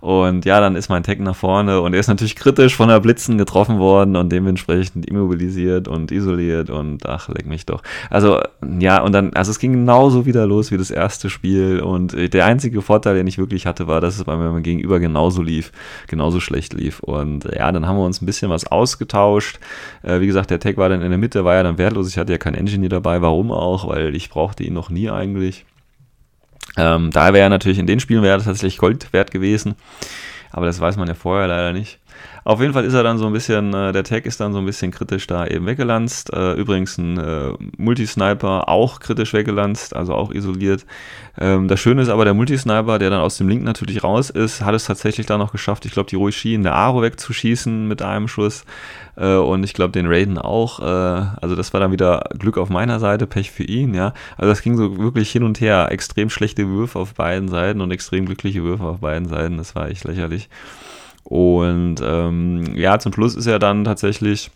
Und 0.00 0.44
ja, 0.44 0.60
dann 0.60 0.76
ist 0.76 0.88
mein 0.88 1.02
Tech 1.02 1.18
nach 1.18 1.36
vorne 1.36 1.80
und 1.80 1.94
er 1.94 2.00
ist 2.00 2.08
natürlich 2.08 2.36
kritisch 2.36 2.76
von 2.76 2.88
der 2.88 3.00
Blitzen 3.00 3.38
getroffen 3.38 3.78
worden 3.78 4.16
und 4.16 4.30
dementsprechend 4.30 5.06
immobilisiert 5.06 5.88
und 5.88 6.12
isoliert 6.12 6.70
und 6.70 7.06
ach, 7.06 7.28
leck 7.28 7.46
mich 7.46 7.66
doch. 7.66 7.82
Also 8.10 8.40
ja, 8.78 9.00
und 9.00 9.12
dann, 9.12 9.32
also 9.32 9.50
es 9.50 9.58
ging 9.58 9.72
genauso 9.72 10.26
wieder 10.26 10.46
los 10.46 10.70
wie 10.70 10.76
das 10.76 10.90
erste 10.90 11.30
Spiel 11.30 11.80
und 11.80 12.14
der 12.34 12.44
einzige 12.44 12.82
Vorteil, 12.82 13.14
den 13.14 13.26
ich 13.26 13.38
wirklich 13.38 13.66
hatte, 13.66 13.86
war, 13.86 14.00
dass 14.00 14.16
es 14.16 14.24
bei 14.24 14.36
meinem 14.36 14.62
Gegenüber 14.62 15.00
genauso 15.00 15.42
lief, 15.42 15.72
genauso 16.06 16.40
schlecht 16.40 16.74
lief. 16.74 17.00
Und 17.00 17.44
ja, 17.44 17.72
dann 17.72 17.86
haben 17.86 17.96
wir 17.96 18.04
uns 18.04 18.20
ein 18.20 18.26
bisschen 18.26 18.50
was 18.50 18.66
ausgetauscht. 18.66 19.58
Äh, 20.02 20.20
wie 20.20 20.26
gesagt, 20.26 20.50
der 20.50 20.60
Tech 20.60 20.76
war 20.76 20.88
dann 20.88 21.02
in 21.02 21.10
der 21.14 21.18
Mitte, 21.18 21.44
war 21.44 21.54
ja 21.54 21.62
dann 21.62 21.78
wertlos. 21.78 22.08
Ich 22.08 22.18
hatte 22.18 22.32
ja 22.32 22.38
keinen 22.38 22.56
Engineer 22.56 22.88
dabei. 22.88 23.22
Warum 23.22 23.50
auch? 23.52 23.88
Weil 23.88 24.14
ich 24.14 24.30
brauchte 24.30 24.64
ihn 24.64 24.74
noch 24.74 24.90
nie 24.90 25.10
eigentlich. 25.10 25.64
Ähm, 26.76 27.10
da 27.10 27.32
wäre 27.32 27.50
natürlich 27.50 27.78
in 27.78 27.86
den 27.86 28.00
Spielen 28.00 28.22
wäre 28.22 28.42
tatsächlich 28.42 28.78
Gold 28.78 29.12
wert 29.12 29.30
gewesen. 29.30 29.76
Aber 30.50 30.66
das 30.66 30.80
weiß 30.80 30.96
man 30.96 31.08
ja 31.08 31.14
vorher 31.14 31.48
leider 31.48 31.72
nicht. 31.72 31.98
Auf 32.44 32.60
jeden 32.60 32.74
Fall 32.74 32.84
ist 32.84 32.94
er 32.94 33.02
dann 33.02 33.18
so 33.18 33.26
ein 33.26 33.32
bisschen, 33.32 33.72
äh, 33.72 33.92
der 33.92 34.04
Tag 34.04 34.26
ist 34.26 34.40
dann 34.40 34.52
so 34.52 34.58
ein 34.58 34.66
bisschen 34.66 34.90
kritisch 34.90 35.26
da 35.26 35.46
eben 35.46 35.66
weggelanzt. 35.66 36.32
Äh, 36.32 36.52
übrigens 36.52 36.98
ein 36.98 37.18
äh, 37.18 37.52
Multisniper 37.78 38.68
auch 38.68 39.00
kritisch 39.00 39.32
weggelanzt, 39.32 39.96
also 39.96 40.14
auch 40.14 40.30
isoliert. 40.30 40.84
Ähm, 41.38 41.68
das 41.68 41.80
Schöne 41.80 42.02
ist 42.02 42.10
aber, 42.10 42.24
der 42.24 42.34
Multisniper, 42.34 42.98
der 42.98 43.10
dann 43.10 43.20
aus 43.20 43.38
dem 43.38 43.48
Link 43.48 43.62
natürlich 43.62 44.04
raus 44.04 44.30
ist, 44.30 44.62
hat 44.62 44.74
es 44.74 44.84
tatsächlich 44.84 45.26
dann 45.26 45.40
noch 45.40 45.52
geschafft, 45.52 45.86
ich 45.86 45.92
glaube, 45.92 46.10
die 46.10 46.16
Ruishi 46.16 46.54
in 46.54 46.62
der 46.62 46.74
Aro 46.74 47.02
wegzuschießen 47.02 47.88
mit 47.88 48.02
einem 48.02 48.28
Schuss. 48.28 48.64
Äh, 49.16 49.36
und 49.36 49.64
ich 49.64 49.74
glaube, 49.74 49.92
den 49.92 50.06
Raiden 50.06 50.38
auch. 50.38 50.80
Äh, 50.80 50.84
also 50.84 51.56
das 51.56 51.72
war 51.72 51.80
dann 51.80 51.92
wieder 51.92 52.24
Glück 52.38 52.58
auf 52.58 52.68
meiner 52.68 53.00
Seite, 53.00 53.26
Pech 53.26 53.50
für 53.50 53.64
ihn, 53.64 53.94
ja. 53.94 54.12
Also 54.36 54.50
das 54.50 54.62
ging 54.62 54.76
so 54.76 54.98
wirklich 54.98 55.30
hin 55.30 55.44
und 55.44 55.60
her. 55.60 55.88
Extrem 55.90 56.30
schlechte 56.30 56.68
Würfe 56.68 56.98
auf 56.98 57.14
beiden 57.14 57.48
Seiten 57.48 57.80
und 57.80 57.90
extrem 57.90 58.26
glückliche 58.26 58.62
Würfe 58.62 58.84
auf 58.84 58.98
beiden 58.98 59.28
Seiten. 59.28 59.56
Das 59.56 59.74
war 59.74 59.88
echt 59.88 60.04
lächerlich. 60.04 60.48
Und 61.24 61.96
ähm, 62.02 62.76
ja, 62.76 62.98
zum 62.98 63.12
Schluss 63.12 63.34
ist 63.34 63.46
er 63.46 63.58
dann 63.58 63.84
tatsächlich 63.84 64.50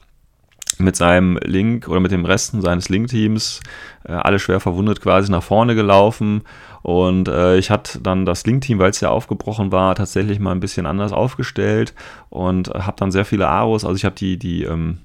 mit 0.79 0.97
seinem 0.97 1.39
Link 1.43 1.89
oder 1.89 2.01
mit 2.01 2.13
dem 2.13 2.25
Resten 2.25 2.61
seines 2.61 2.89
Link-Teams 2.89 3.61
äh, 4.05 4.13
alle 4.13 4.39
schwer 4.39 4.61
verwundet 4.61 5.01
quasi 5.01 5.31
nach 5.31 5.43
vorne 5.43 5.75
gelaufen. 5.75 6.43
Und 6.83 7.29
äh, 7.29 7.57
ich 7.57 7.71
hatte 7.71 8.01
dann 8.01 8.25
das 8.25 8.47
Link-Team, 8.47 8.79
weil 8.79 8.91
es 8.91 9.01
ja 9.01 9.11
aufgebrochen 9.11 9.73
war, 9.73 9.95
tatsächlich 9.95 10.39
mal 10.39 10.53
ein 10.53 10.61
bisschen 10.61 10.87
anders 10.87 11.13
aufgestellt 11.13 11.95
und 12.29 12.69
habe 12.69 12.97
dann 12.97 13.11
sehr 13.11 13.25
viele 13.25 13.49
Aros. 13.49 13.85
Also 13.85 13.97
ich 13.97 14.05
habe 14.05 14.15
die, 14.15 14.39
die 14.39 14.63
ähm, 14.63 14.99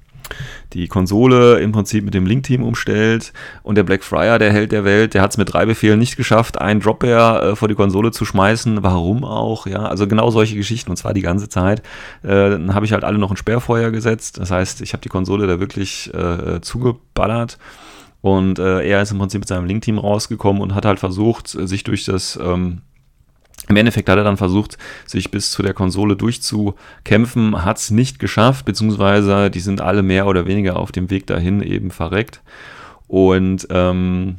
die 0.73 0.87
Konsole 0.87 1.59
im 1.59 1.71
Prinzip 1.71 2.03
mit 2.03 2.13
dem 2.13 2.25
Link-Team 2.25 2.63
umstellt 2.63 3.33
und 3.63 3.75
der 3.75 3.83
Blackfriar, 3.83 4.39
der 4.39 4.51
Held 4.51 4.71
der 4.71 4.85
Welt, 4.85 5.13
der 5.13 5.21
hat 5.21 5.31
es 5.31 5.37
mit 5.37 5.53
drei 5.53 5.65
Befehlen 5.65 5.99
nicht 5.99 6.17
geschafft, 6.17 6.59
einen 6.59 6.79
Dropbear 6.79 7.43
äh, 7.43 7.55
vor 7.55 7.67
die 7.67 7.75
Konsole 7.75 8.11
zu 8.11 8.25
schmeißen. 8.25 8.83
Warum 8.83 9.23
auch? 9.23 9.67
Ja, 9.67 9.85
also 9.85 10.07
genau 10.07 10.31
solche 10.31 10.55
Geschichten 10.55 10.89
und 10.89 10.97
zwar 10.97 11.13
die 11.13 11.21
ganze 11.21 11.49
Zeit. 11.49 11.79
Äh, 12.23 12.49
dann 12.51 12.73
habe 12.73 12.85
ich 12.85 12.93
halt 12.93 13.03
alle 13.03 13.17
noch 13.17 13.31
ein 13.31 13.37
Sperrfeuer 13.37 13.91
gesetzt. 13.91 14.39
Das 14.39 14.51
heißt, 14.51 14.81
ich 14.81 14.93
habe 14.93 15.01
die 15.01 15.09
Konsole 15.09 15.47
da 15.47 15.59
wirklich 15.59 16.13
äh, 16.13 16.61
zugeballert. 16.61 17.57
Und 18.21 18.57
äh, 18.57 18.87
er 18.87 19.01
ist 19.01 19.11
im 19.11 19.17
Prinzip 19.19 19.41
mit 19.41 19.49
seinem 19.49 19.65
Link-Team 19.65 19.97
rausgekommen 19.97 20.61
und 20.61 20.73
hat 20.73 20.85
halt 20.85 20.99
versucht, 20.99 21.49
sich 21.49 21.83
durch 21.83 22.05
das 22.05 22.39
ähm, 22.41 22.79
im 23.69 23.75
Endeffekt 23.75 24.09
hat 24.09 24.17
er 24.17 24.23
dann 24.23 24.37
versucht, 24.37 24.77
sich 25.05 25.31
bis 25.31 25.51
zu 25.51 25.63
der 25.63 25.73
Konsole 25.73 26.15
durchzukämpfen, 26.15 27.63
hat 27.63 27.77
es 27.77 27.91
nicht 27.91 28.19
geschafft, 28.19 28.65
beziehungsweise 28.65 29.49
die 29.49 29.59
sind 29.59 29.81
alle 29.81 30.03
mehr 30.03 30.27
oder 30.27 30.45
weniger 30.45 30.77
auf 30.77 30.91
dem 30.91 31.09
Weg 31.09 31.27
dahin 31.27 31.61
eben 31.61 31.91
verreckt. 31.91 32.41
Und 33.07 33.67
ähm, 33.69 34.37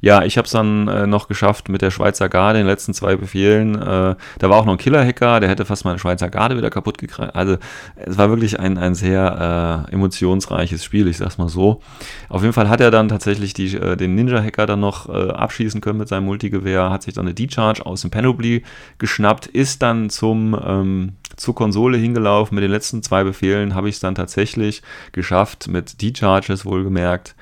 ja, 0.00 0.24
ich 0.24 0.36
habe 0.36 0.46
es 0.46 0.52
dann 0.52 0.88
äh, 0.88 1.06
noch 1.06 1.28
geschafft 1.28 1.68
mit 1.68 1.80
der 1.80 1.90
Schweizer 1.90 2.28
Garde, 2.28 2.58
in 2.58 2.64
den 2.64 2.70
letzten 2.70 2.92
zwei 2.92 3.16
Befehlen. 3.16 3.74
Äh, 3.74 4.16
da 4.38 4.50
war 4.50 4.58
auch 4.58 4.64
noch 4.64 4.72
ein 4.72 4.78
Killer-Hacker, 4.78 5.40
der 5.40 5.48
hätte 5.48 5.64
fast 5.64 5.84
meine 5.84 5.98
Schweizer 5.98 6.28
Garde 6.28 6.56
wieder 6.56 6.70
kaputt 6.70 6.98
gekriegt. 6.98 7.34
Also 7.34 7.56
es 7.96 8.18
war 8.18 8.28
wirklich 8.28 8.58
ein, 8.58 8.78
ein 8.78 8.94
sehr 8.94 9.86
äh, 9.88 9.92
emotionsreiches 9.92 10.84
Spiel, 10.84 11.06
ich 11.06 11.18
sag's 11.18 11.38
mal 11.38 11.48
so. 11.48 11.80
Auf 12.28 12.42
jeden 12.42 12.52
Fall 12.52 12.68
hat 12.68 12.80
er 12.80 12.90
dann 12.90 13.08
tatsächlich 13.08 13.54
die, 13.54 13.76
äh, 13.76 13.96
den 13.96 14.14
Ninja-Hacker 14.14 14.66
dann 14.66 14.80
noch 14.80 15.08
äh, 15.08 15.30
abschießen 15.30 15.80
können 15.80 15.98
mit 15.98 16.08
seinem 16.08 16.24
Multigewehr, 16.24 16.90
hat 16.90 17.04
sich 17.04 17.14
dann 17.14 17.26
eine 17.26 17.34
D-Charge 17.34 17.86
aus 17.86 18.00
dem 18.00 18.10
Panoply 18.10 18.64
geschnappt, 18.98 19.46
ist 19.46 19.82
dann 19.82 20.10
zum... 20.10 20.58
Ähm, 20.64 21.12
zur 21.36 21.54
Konsole 21.54 21.96
hingelaufen. 21.96 22.54
Mit 22.54 22.64
den 22.64 22.70
letzten 22.70 23.02
zwei 23.02 23.24
Befehlen 23.24 23.74
habe 23.74 23.88
ich 23.88 23.96
es 23.96 24.00
dann 24.00 24.14
tatsächlich 24.14 24.82
geschafft, 25.12 25.68
mit 25.68 26.00
D-Charges 26.02 26.64
wohlgemerkt, 26.64 27.34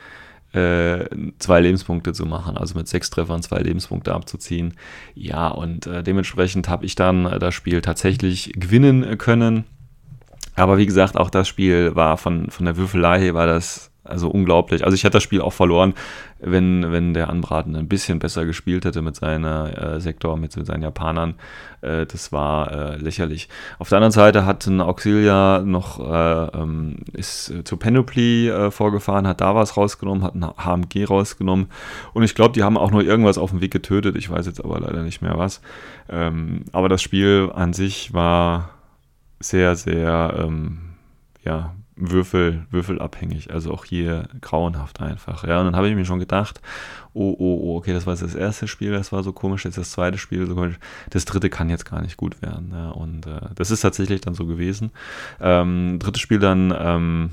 äh, 0.52 1.06
zwei 1.38 1.60
Lebenspunkte 1.60 2.12
zu 2.12 2.26
machen, 2.26 2.56
also 2.56 2.76
mit 2.76 2.88
sechs 2.88 3.10
Treffern 3.10 3.42
zwei 3.42 3.60
Lebenspunkte 3.60 4.14
abzuziehen. 4.14 4.74
Ja, 5.14 5.48
und 5.48 5.86
äh, 5.86 6.02
dementsprechend 6.02 6.68
habe 6.68 6.84
ich 6.84 6.94
dann 6.94 7.26
äh, 7.26 7.38
das 7.38 7.54
Spiel 7.54 7.80
tatsächlich 7.82 8.52
gewinnen 8.54 9.16
können. 9.18 9.64
Aber 10.56 10.78
wie 10.78 10.86
gesagt, 10.86 11.16
auch 11.16 11.30
das 11.30 11.48
Spiel 11.48 11.94
war 11.94 12.16
von, 12.16 12.50
von 12.50 12.66
der 12.66 12.76
Würfelei 12.76 13.32
war 13.34 13.46
das 13.46 13.89
also 14.02 14.28
unglaublich. 14.28 14.84
Also 14.84 14.94
ich 14.94 15.04
hätte 15.04 15.14
das 15.14 15.22
Spiel 15.22 15.40
auch 15.40 15.52
verloren, 15.52 15.94
wenn, 16.38 16.90
wenn 16.90 17.12
der 17.12 17.28
Anbraten 17.28 17.76
ein 17.76 17.88
bisschen 17.88 18.18
besser 18.18 18.46
gespielt 18.46 18.84
hätte 18.84 19.02
mit 19.02 19.16
seiner 19.16 19.96
äh, 19.96 20.00
Sektor, 20.00 20.36
mit, 20.36 20.56
mit 20.56 20.66
seinen 20.66 20.82
Japanern. 20.82 21.34
Äh, 21.82 22.06
das 22.06 22.32
war 22.32 22.72
äh, 22.72 22.96
lächerlich. 22.96 23.48
Auf 23.78 23.90
der 23.90 23.96
anderen 23.98 24.12
Seite 24.12 24.46
hat 24.46 24.66
ein 24.66 24.80
Auxilia 24.80 25.62
noch, 25.64 26.00
äh, 26.00 26.58
ähm, 26.58 26.96
ist 27.12 27.52
zu 27.64 27.76
Panoply 27.76 28.48
äh, 28.48 28.70
vorgefahren, 28.70 29.26
hat 29.26 29.42
da 29.42 29.54
was 29.54 29.76
rausgenommen, 29.76 30.24
hat 30.24 30.34
ein 30.34 30.44
HMG 30.44 31.04
rausgenommen. 31.08 31.66
Und 32.14 32.22
ich 32.22 32.34
glaube, 32.34 32.52
die 32.52 32.62
haben 32.62 32.78
auch 32.78 32.90
noch 32.90 33.02
irgendwas 33.02 33.36
auf 33.36 33.50
dem 33.50 33.60
Weg 33.60 33.72
getötet. 33.72 34.16
Ich 34.16 34.30
weiß 34.30 34.46
jetzt 34.46 34.64
aber 34.64 34.80
leider 34.80 35.02
nicht 35.02 35.20
mehr 35.20 35.36
was. 35.36 35.60
Ähm, 36.08 36.64
aber 36.72 36.88
das 36.88 37.02
Spiel 37.02 37.50
an 37.54 37.74
sich 37.74 38.14
war 38.14 38.70
sehr, 39.40 39.76
sehr, 39.76 40.34
ähm, 40.38 40.78
ja, 41.44 41.74
Würfel, 42.00 42.66
würfelabhängig. 42.70 43.52
Also 43.52 43.72
auch 43.72 43.84
hier 43.84 44.28
grauenhaft 44.40 45.00
einfach. 45.00 45.44
Ja, 45.44 45.60
und 45.60 45.66
dann 45.66 45.76
habe 45.76 45.88
ich 45.88 45.94
mir 45.94 46.04
schon 46.04 46.18
gedacht, 46.18 46.60
oh, 47.12 47.34
oh, 47.38 47.60
oh, 47.62 47.76
okay, 47.76 47.92
das 47.92 48.06
war 48.06 48.14
jetzt 48.14 48.22
das 48.22 48.34
erste 48.34 48.68
Spiel, 48.68 48.92
das 48.92 49.12
war 49.12 49.22
so 49.22 49.32
komisch, 49.32 49.64
jetzt 49.64 49.78
das 49.78 49.90
zweite 49.90 50.18
Spiel 50.18 50.46
so 50.46 50.54
komisch. 50.54 50.78
Das 51.10 51.24
dritte 51.24 51.50
kann 51.50 51.70
jetzt 51.70 51.84
gar 51.84 52.02
nicht 52.02 52.16
gut 52.16 52.40
werden. 52.42 52.70
Ja, 52.72 52.90
und 52.90 53.26
äh, 53.26 53.40
das 53.54 53.70
ist 53.70 53.80
tatsächlich 53.80 54.20
dann 54.20 54.34
so 54.34 54.46
gewesen. 54.46 54.90
Ähm, 55.40 55.98
drittes 55.98 56.20
Spiel 56.20 56.38
dann 56.38 56.74
ähm, 56.78 57.30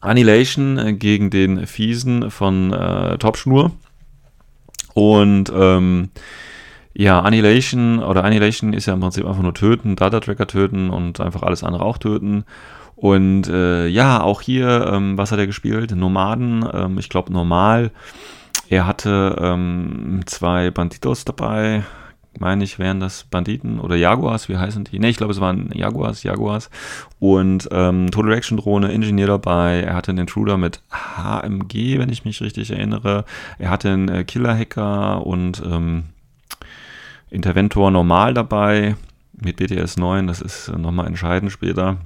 Annihilation 0.00 0.78
äh, 0.78 0.92
gegen 0.92 1.30
den 1.30 1.66
Fiesen 1.66 2.30
von 2.30 2.72
äh, 2.72 3.18
Topschnur. 3.18 3.72
Und 4.94 5.52
ähm, 5.54 6.10
ja, 6.96 7.20
Annihilation 7.20 7.98
oder 7.98 8.22
Annihilation 8.22 8.72
ist 8.72 8.86
ja 8.86 8.94
im 8.94 9.00
Prinzip 9.00 9.26
einfach 9.26 9.42
nur 9.42 9.54
töten, 9.54 9.96
Data 9.96 10.20
Tracker 10.20 10.46
töten 10.46 10.90
und 10.90 11.20
einfach 11.20 11.42
alles 11.42 11.64
andere 11.64 11.84
auch 11.84 11.98
töten. 11.98 12.44
Und 13.04 13.48
äh, 13.48 13.86
ja, 13.86 14.22
auch 14.22 14.40
hier, 14.40 14.90
ähm, 14.90 15.18
was 15.18 15.30
hat 15.30 15.38
er 15.38 15.46
gespielt? 15.46 15.94
Nomaden, 15.94 16.66
ähm, 16.72 16.98
ich 16.98 17.10
glaube 17.10 17.30
normal. 17.30 17.90
Er 18.70 18.86
hatte 18.86 19.36
ähm, 19.38 20.22
zwei 20.24 20.70
Banditos 20.70 21.26
dabei, 21.26 21.84
meine 22.38 22.64
ich, 22.64 22.78
wären 22.78 23.00
das 23.00 23.24
Banditen 23.24 23.78
oder 23.78 23.94
Jaguars, 23.94 24.48
wie 24.48 24.56
heißen 24.56 24.84
die? 24.84 24.98
Ne, 24.98 25.10
ich 25.10 25.18
glaube, 25.18 25.34
es 25.34 25.40
waren 25.42 25.70
Jaguars, 25.74 26.22
Jaguars. 26.22 26.70
Und 27.18 27.68
ähm, 27.72 28.10
Total 28.10 28.32
Action 28.32 28.56
Drohne, 28.56 28.90
Ingenieur 28.90 29.26
dabei. 29.26 29.82
Er 29.82 29.96
hatte 29.96 30.10
einen 30.10 30.20
Intruder 30.20 30.56
mit 30.56 30.80
HMG, 30.90 31.98
wenn 31.98 32.08
ich 32.08 32.24
mich 32.24 32.40
richtig 32.40 32.70
erinnere. 32.70 33.26
Er 33.58 33.68
hatte 33.68 33.90
einen 33.90 34.08
äh, 34.08 34.24
Killer-Hacker 34.24 35.26
und 35.26 35.62
ähm, 35.62 36.04
Interventor 37.28 37.90
normal 37.90 38.32
dabei 38.32 38.96
mit 39.34 39.56
BTS 39.56 39.98
9. 39.98 40.26
Das 40.26 40.40
ist 40.40 40.68
äh, 40.68 40.78
nochmal 40.78 41.06
entscheidend 41.06 41.52
später. 41.52 41.98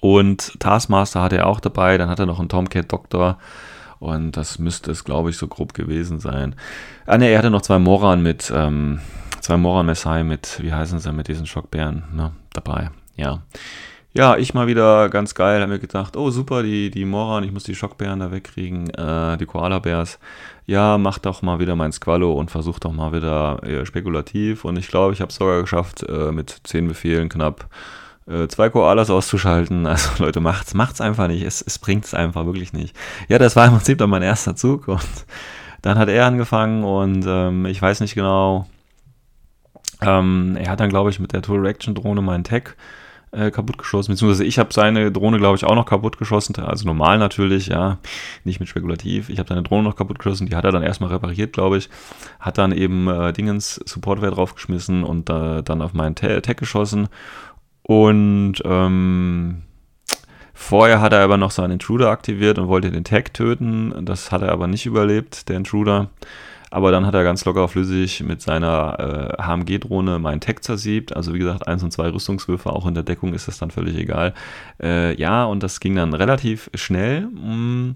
Und 0.00 0.58
Taskmaster 0.60 1.22
hatte 1.22 1.38
er 1.38 1.46
auch 1.46 1.60
dabei, 1.60 1.98
dann 1.98 2.08
hat 2.08 2.18
er 2.18 2.26
noch 2.26 2.38
einen 2.38 2.48
Tomcat 2.48 2.92
Doktor. 2.92 3.38
Und 3.98 4.36
das 4.36 4.58
müsste 4.58 4.90
es, 4.90 5.04
glaube 5.04 5.30
ich, 5.30 5.36
so 5.36 5.48
grob 5.48 5.74
gewesen 5.74 6.20
sein. 6.20 6.54
Ah, 7.06 7.18
ne, 7.18 7.28
er 7.28 7.38
hatte 7.38 7.50
noch 7.50 7.62
zwei 7.62 7.78
Moran 7.78 8.22
mit, 8.22 8.52
ähm, 8.54 9.00
zwei 9.40 9.56
Moran 9.56 9.86
Messiah 9.86 10.24
mit, 10.24 10.62
wie 10.62 10.72
heißen 10.72 10.98
sie, 10.98 11.12
mit 11.12 11.28
diesen 11.28 11.46
Schockbären, 11.46 12.04
ne, 12.12 12.32
dabei. 12.52 12.90
Ja. 13.16 13.42
Ja, 14.12 14.38
ich 14.38 14.54
mal 14.54 14.66
wieder 14.66 15.10
ganz 15.10 15.34
geil, 15.34 15.60
habe 15.60 15.72
mir 15.72 15.78
gedacht, 15.78 16.16
oh 16.16 16.30
super, 16.30 16.62
die, 16.62 16.90
die 16.90 17.04
Moran, 17.04 17.44
ich 17.44 17.52
muss 17.52 17.64
die 17.64 17.74
Schockbären 17.74 18.20
da 18.20 18.30
wegkriegen, 18.32 18.88
äh, 18.88 19.36
die 19.36 19.44
Koala-Bärs. 19.44 20.18
Ja, 20.64 20.96
mach 20.96 21.18
doch 21.18 21.42
mal 21.42 21.58
wieder 21.58 21.76
mein 21.76 21.92
Squallo 21.92 22.32
und 22.32 22.50
versuch 22.50 22.78
doch 22.78 22.92
mal 22.92 23.12
wieder 23.12 23.62
äh, 23.62 23.84
spekulativ. 23.84 24.64
Und 24.64 24.78
ich 24.78 24.88
glaube, 24.88 25.12
ich 25.12 25.20
habe 25.20 25.28
es 25.28 25.36
sogar 25.36 25.60
geschafft, 25.60 26.02
äh, 26.08 26.32
mit 26.32 26.62
zehn 26.64 26.88
Befehlen 26.88 27.28
knapp 27.28 27.66
zwei 28.48 28.70
Koalas 28.70 29.10
auszuschalten. 29.10 29.86
Also 29.96 30.24
Leute, 30.24 30.40
macht's, 30.40 30.74
macht's 30.74 31.00
einfach 31.00 31.28
nicht. 31.28 31.42
Es, 31.42 31.62
es 31.62 31.78
bringt's 31.78 32.14
einfach 32.14 32.44
wirklich 32.46 32.72
nicht. 32.72 32.96
Ja, 33.28 33.38
das 33.38 33.56
war 33.56 33.66
im 33.66 33.74
Prinzip 33.74 33.98
dann 33.98 34.10
mein 34.10 34.22
erster 34.22 34.56
Zug 34.56 34.88
und 34.88 35.26
dann 35.82 35.98
hat 35.98 36.08
er 36.08 36.26
angefangen 36.26 36.84
und 36.84 37.24
ähm, 37.26 37.66
ich 37.66 37.80
weiß 37.80 38.00
nicht 38.00 38.14
genau. 38.14 38.66
Ähm, 40.02 40.56
er 40.58 40.70
hat 40.70 40.80
dann, 40.80 40.90
glaube 40.90 41.10
ich, 41.10 41.20
mit 41.20 41.32
der 41.32 41.42
Tool 41.42 41.60
Reaction 41.60 41.94
Drohne 41.94 42.20
meinen 42.20 42.44
Tag 42.44 42.76
äh, 43.32 43.50
kaputt 43.50 43.78
geschossen, 43.78 44.12
beziehungsweise 44.12 44.44
ich 44.44 44.58
habe 44.58 44.72
seine 44.72 45.12
Drohne, 45.12 45.38
glaube 45.38 45.56
ich, 45.56 45.64
auch 45.64 45.74
noch 45.74 45.86
kaputt 45.86 46.18
geschossen, 46.18 46.56
also 46.58 46.86
normal 46.86 47.18
natürlich, 47.18 47.68
ja, 47.68 47.98
nicht 48.44 48.60
mit 48.60 48.68
spekulativ. 48.68 49.28
Ich 49.28 49.38
habe 49.38 49.48
seine 49.48 49.62
Drohne 49.62 49.84
noch 49.84 49.96
kaputt 49.96 50.18
geschossen, 50.18 50.46
die 50.46 50.56
hat 50.56 50.64
er 50.64 50.72
dann 50.72 50.82
erstmal 50.82 51.10
repariert, 51.10 51.52
glaube 51.52 51.78
ich, 51.78 51.88
hat 52.40 52.58
dann 52.58 52.72
eben 52.72 53.08
äh, 53.08 53.32
Dingens 53.32 53.80
Supportware 53.84 54.32
draufgeschmissen 54.32 55.04
und 55.04 55.30
äh, 55.30 55.62
dann 55.62 55.82
auf 55.82 55.92
meinen 55.92 56.14
Tag 56.14 56.56
geschossen 56.56 57.08
und 57.86 58.54
ähm, 58.64 59.62
vorher 60.52 61.00
hat 61.00 61.12
er 61.12 61.20
aber 61.20 61.36
noch 61.36 61.52
seinen 61.52 61.72
Intruder 61.72 62.10
aktiviert 62.10 62.58
und 62.58 62.66
wollte 62.66 62.90
den 62.90 63.04
Tag 63.04 63.32
töten. 63.32 63.94
Das 64.04 64.32
hat 64.32 64.42
er 64.42 64.50
aber 64.50 64.66
nicht 64.66 64.86
überlebt, 64.86 65.48
der 65.48 65.56
Intruder. 65.56 66.10
Aber 66.70 66.90
dann 66.90 67.06
hat 67.06 67.14
er 67.14 67.22
ganz 67.22 67.44
locker 67.44 67.68
flüssig 67.68 68.24
mit 68.24 68.42
seiner 68.42 69.36
äh, 69.38 69.42
HMG-Drohne 69.42 70.18
meinen 70.18 70.40
Tag 70.40 70.64
zersiebt. 70.64 71.14
Also 71.14 71.32
wie 71.32 71.38
gesagt, 71.38 71.68
eins 71.68 71.84
und 71.84 71.92
zwei 71.92 72.08
Rüstungswürfe, 72.10 72.70
auch 72.70 72.86
in 72.86 72.94
der 72.94 73.04
Deckung 73.04 73.34
ist 73.34 73.46
das 73.46 73.58
dann 73.58 73.70
völlig 73.70 73.96
egal. 73.96 74.34
Äh, 74.82 75.16
ja, 75.16 75.44
und 75.44 75.62
das 75.62 75.78
ging 75.78 75.94
dann 75.94 76.12
relativ 76.12 76.68
schnell. 76.74 77.28
Mm. 77.28 77.94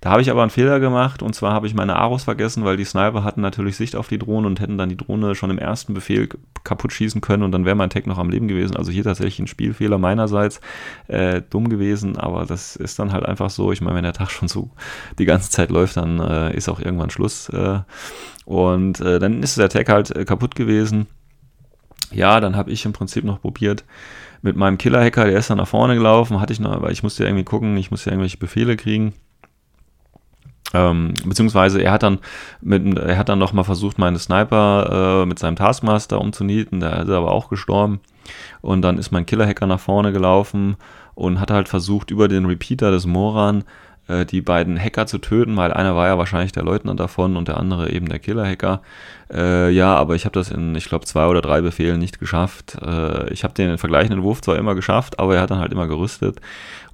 Da 0.00 0.10
habe 0.10 0.22
ich 0.22 0.30
aber 0.30 0.42
einen 0.42 0.50
Fehler 0.50 0.80
gemacht 0.80 1.22
und 1.22 1.34
zwar 1.34 1.52
habe 1.52 1.66
ich 1.66 1.74
meine 1.74 1.96
Aros 1.96 2.24
vergessen, 2.24 2.64
weil 2.64 2.76
die 2.76 2.84
Sniper 2.84 3.24
hatten 3.24 3.40
natürlich 3.40 3.76
Sicht 3.76 3.96
auf 3.96 4.08
die 4.08 4.18
Drohne 4.18 4.46
und 4.46 4.60
hätten 4.60 4.78
dann 4.78 4.88
die 4.88 4.96
Drohne 4.96 5.34
schon 5.34 5.50
im 5.50 5.58
ersten 5.58 5.94
Befehl 5.94 6.28
kaputt 6.64 6.92
schießen 6.92 7.20
können 7.20 7.42
und 7.42 7.52
dann 7.52 7.64
wäre 7.64 7.76
mein 7.76 7.90
Tech 7.90 8.06
noch 8.06 8.18
am 8.18 8.30
Leben 8.30 8.48
gewesen. 8.48 8.76
Also 8.76 8.92
hier 8.92 9.04
tatsächlich 9.04 9.38
ein 9.38 9.46
Spielfehler 9.46 9.98
meinerseits, 9.98 10.60
äh, 11.08 11.42
dumm 11.48 11.68
gewesen, 11.68 12.16
aber 12.16 12.46
das 12.46 12.76
ist 12.76 12.98
dann 12.98 13.12
halt 13.12 13.26
einfach 13.26 13.50
so. 13.50 13.72
Ich 13.72 13.80
meine, 13.80 13.96
wenn 13.96 14.04
der 14.04 14.12
Tag 14.12 14.30
schon 14.30 14.48
so 14.48 14.70
die 15.18 15.24
ganze 15.24 15.50
Zeit 15.50 15.70
läuft, 15.70 15.96
dann 15.96 16.20
äh, 16.20 16.56
ist 16.56 16.68
auch 16.68 16.80
irgendwann 16.80 17.10
Schluss. 17.10 17.48
Äh, 17.48 17.80
und 18.44 19.00
äh, 19.00 19.18
dann 19.18 19.42
ist 19.42 19.58
der 19.58 19.68
Tech 19.68 19.88
halt 19.88 20.10
äh, 20.14 20.24
kaputt 20.24 20.54
gewesen. 20.54 21.06
Ja, 22.12 22.40
dann 22.40 22.56
habe 22.56 22.70
ich 22.70 22.84
im 22.84 22.92
Prinzip 22.92 23.24
noch 23.24 23.40
probiert, 23.40 23.84
mit 24.42 24.56
meinem 24.56 24.78
Killer-Hacker, 24.78 25.24
der 25.24 25.38
ist 25.38 25.50
dann 25.50 25.58
nach 25.58 25.68
vorne 25.68 25.94
gelaufen, 25.94 26.40
hatte 26.40 26.52
ich 26.52 26.60
noch, 26.60 26.80
weil 26.80 26.92
ich 26.92 27.02
musste 27.02 27.24
irgendwie 27.24 27.44
gucken, 27.44 27.76
ich 27.76 27.90
musste 27.90 28.10
irgendwelche 28.10 28.36
Befehle 28.36 28.76
kriegen. 28.76 29.12
Ähm, 30.76 31.14
beziehungsweise 31.24 31.80
er 31.80 31.92
hat 31.92 32.02
dann 32.02 32.18
mit, 32.60 32.98
er 32.98 33.18
hat 33.18 33.28
dann 33.28 33.38
noch 33.38 33.52
mal 33.52 33.64
versucht, 33.64 33.98
meine 33.98 34.18
Sniper 34.18 35.22
äh, 35.22 35.26
mit 35.26 35.38
seinem 35.38 35.56
Taskmaster 35.56 36.20
umzunieten, 36.20 36.80
der 36.80 37.02
ist 37.02 37.08
aber 37.08 37.32
auch 37.32 37.48
gestorben. 37.48 38.00
Und 38.60 38.82
dann 38.82 38.98
ist 38.98 39.12
mein 39.12 39.26
Killer-Hacker 39.26 39.66
nach 39.66 39.80
vorne 39.80 40.12
gelaufen 40.12 40.76
und 41.14 41.40
hat 41.40 41.50
halt 41.50 41.68
versucht, 41.68 42.10
über 42.10 42.28
den 42.28 42.44
Repeater 42.46 42.90
des 42.90 43.06
Moran 43.06 43.64
äh, 44.08 44.26
die 44.26 44.40
beiden 44.40 44.78
Hacker 44.78 45.06
zu 45.06 45.18
töten, 45.18 45.56
weil 45.56 45.72
einer 45.72 45.96
war 45.96 46.06
ja 46.08 46.18
wahrscheinlich 46.18 46.52
der 46.52 46.62
Leutnant 46.62 47.00
davon 47.00 47.36
und 47.36 47.48
der 47.48 47.56
andere 47.56 47.90
eben 47.90 48.08
der 48.08 48.18
Killer-Hacker. 48.18 48.82
Äh, 49.32 49.70
ja, 49.70 49.96
aber 49.96 50.14
ich 50.14 50.24
habe 50.24 50.34
das 50.34 50.50
in, 50.50 50.74
ich 50.74 50.88
glaube, 50.88 51.06
zwei 51.06 51.26
oder 51.26 51.42
drei 51.42 51.60
Befehlen 51.60 51.98
nicht 51.98 52.18
geschafft. 52.18 52.76
Äh, 52.84 53.32
ich 53.32 53.44
habe 53.44 53.54
den 53.54 53.78
vergleichenden 53.78 54.22
Wurf 54.22 54.42
zwar 54.42 54.56
immer 54.56 54.74
geschafft, 54.74 55.18
aber 55.18 55.36
er 55.36 55.42
hat 55.42 55.50
dann 55.50 55.58
halt 55.58 55.72
immer 55.72 55.88
gerüstet. 55.88 56.40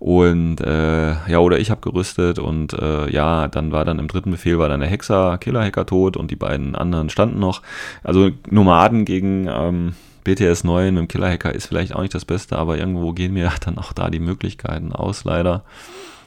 Und 0.03 0.61
äh, 0.61 1.13
ja, 1.31 1.39
oder 1.39 1.61
ich 1.61 1.71
habe 1.71 1.81
gerüstet 1.81 2.41
und 2.41 2.73
äh, 2.73 3.09
ja, 3.13 3.47
dann 3.47 3.71
war 3.71 3.85
dann 3.85 4.01
im 4.01 4.09
dritten 4.09 4.33
Befehl 4.33 4.59
war 4.59 4.69
dann 4.69 4.81
der 4.81 4.89
Hexer, 4.89 5.39
Killer-Hacker 5.39 5.87
tot 5.87 6.17
und 6.17 6.33
die 6.33 6.37
beiden 6.37 6.75
anderen 6.75 7.09
standen 7.09 7.39
noch. 7.39 7.63
Also 8.03 8.31
Nomaden 8.51 9.05
gegen 9.05 9.47
ähm, 9.49 9.95
BTS 10.25 10.65
9 10.65 10.93
mit 10.93 11.03
dem 11.03 11.07
Killer-Hacker 11.07 11.55
ist 11.55 11.69
vielleicht 11.69 11.95
auch 11.95 12.01
nicht 12.01 12.17
das 12.17 12.25
Beste, 12.25 12.59
aber 12.59 12.79
irgendwo 12.79 13.13
gehen 13.13 13.33
mir 13.33 13.53
dann 13.65 13.79
auch 13.79 13.93
da 13.93 14.11
die 14.11 14.19
Möglichkeiten 14.19 14.93
aus, 14.93 15.23
leider. 15.23 15.63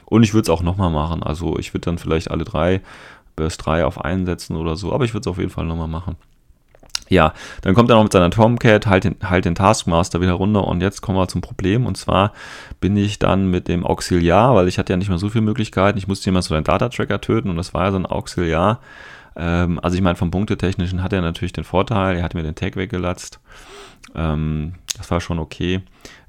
Und 0.06 0.22
ich 0.22 0.32
würde 0.32 0.44
es 0.44 0.48
auch 0.48 0.62
nochmal 0.62 0.90
machen. 0.90 1.22
Also 1.22 1.58
ich 1.58 1.74
würde 1.74 1.84
dann 1.84 1.98
vielleicht 1.98 2.30
alle 2.30 2.44
drei, 2.44 2.80
Burst 3.36 3.66
3 3.66 3.84
auf 3.84 4.02
einsetzen 4.02 4.56
oder 4.56 4.76
so, 4.76 4.94
aber 4.94 5.04
ich 5.04 5.12
würde 5.12 5.28
es 5.28 5.30
auf 5.30 5.36
jeden 5.36 5.50
Fall 5.50 5.66
nochmal 5.66 5.86
machen. 5.86 6.16
Ja, 7.08 7.34
dann 7.62 7.74
kommt 7.74 7.90
er 7.90 7.96
noch 7.96 8.02
mit 8.02 8.12
seiner 8.12 8.30
Tomcat, 8.30 8.86
halt 8.86 9.04
den, 9.04 9.16
halt 9.22 9.44
den 9.44 9.54
Taskmaster 9.54 10.20
wieder 10.20 10.32
runter 10.32 10.66
und 10.66 10.80
jetzt 10.80 11.02
kommen 11.02 11.18
wir 11.18 11.28
zum 11.28 11.40
Problem 11.40 11.86
und 11.86 11.96
zwar 11.96 12.32
bin 12.80 12.96
ich 12.96 13.18
dann 13.18 13.50
mit 13.50 13.68
dem 13.68 13.86
Auxiliar, 13.86 14.54
weil 14.54 14.66
ich 14.66 14.78
hatte 14.78 14.92
ja 14.92 14.96
nicht 14.96 15.08
mehr 15.08 15.18
so 15.18 15.28
viele 15.28 15.44
Möglichkeiten, 15.44 15.98
ich 15.98 16.08
musste 16.08 16.26
jemand 16.26 16.44
so 16.44 16.54
einen 16.54 16.64
Data-Tracker 16.64 17.20
töten 17.20 17.50
und 17.50 17.56
das 17.56 17.74
war 17.74 17.84
ja 17.84 17.92
so 17.92 17.98
ein 17.98 18.06
Auxiliar. 18.06 18.80
Ähm, 19.36 19.78
also 19.82 19.96
ich 19.96 20.02
meine, 20.02 20.16
vom 20.16 20.30
Punktetechnischen 20.30 21.02
hat 21.02 21.12
er 21.12 21.20
natürlich 21.20 21.52
den 21.52 21.64
Vorteil, 21.64 22.16
er 22.16 22.22
hat 22.22 22.34
mir 22.34 22.42
den 22.42 22.54
Tag 22.54 22.76
weggelatzt. 22.76 23.38
Ähm, 24.14 24.74
das 24.96 25.10
war 25.10 25.20
schon 25.20 25.38
okay. 25.38 25.82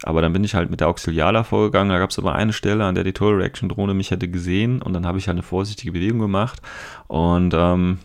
Aber 0.04 0.22
dann 0.22 0.34
bin 0.34 0.44
ich 0.44 0.56
halt 0.56 0.70
mit 0.70 0.82
der 0.82 0.90
Auxilialer 0.90 1.44
vorgegangen. 1.44 1.90
Da 1.90 2.00
gab 2.00 2.10
es 2.10 2.20
aber 2.20 2.36
eine 2.36 2.54
Stelle, 2.54 2.86
an 2.86 2.96
der 2.96 3.04
die 3.04 3.14
Total 3.14 3.36
Reaction 3.36 3.70
Drohne 3.70 3.94
mich 3.94 4.12
hätte 4.12 4.28
gesehen 4.28 4.82
und 4.82 4.94
dann 4.94 5.06
habe 5.06 5.18
ich 5.18 5.28
halt 5.28 5.36
eine 5.36 5.44
vorsichtige 5.44 5.94
Bewegung 5.94 6.20
gemacht 6.20 6.62
und 7.08 7.54
ähm, 7.56 8.00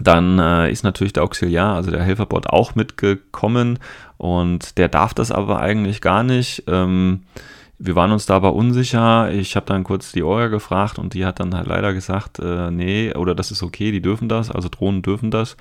dann 0.00 0.38
äh, 0.38 0.70
ist 0.70 0.82
natürlich 0.82 1.12
der 1.12 1.24
Auxiliar, 1.24 1.76
also 1.76 1.90
der 1.90 2.02
Helferbot, 2.02 2.46
auch 2.48 2.74
mitgekommen 2.74 3.78
und 4.16 4.78
der 4.78 4.88
darf 4.88 5.14
das 5.14 5.30
aber 5.30 5.60
eigentlich 5.60 6.00
gar 6.00 6.22
nicht. 6.22 6.64
Ähm, 6.66 7.22
wir 7.82 7.96
waren 7.96 8.12
uns 8.12 8.26
da 8.26 8.36
aber 8.36 8.54
unsicher. 8.54 9.32
Ich 9.32 9.56
habe 9.56 9.64
dann 9.64 9.84
kurz 9.84 10.12
die 10.12 10.22
Orga 10.22 10.48
gefragt 10.48 10.98
und 10.98 11.14
die 11.14 11.24
hat 11.24 11.40
dann 11.40 11.54
halt 11.54 11.66
leider 11.66 11.94
gesagt, 11.94 12.38
äh, 12.38 12.70
nee, 12.70 13.14
oder 13.14 13.34
das 13.34 13.50
ist 13.50 13.62
okay, 13.62 13.90
die 13.90 14.02
dürfen 14.02 14.28
das, 14.28 14.50
also 14.50 14.68
Drohnen 14.68 15.00
dürfen 15.00 15.30
das. 15.30 15.56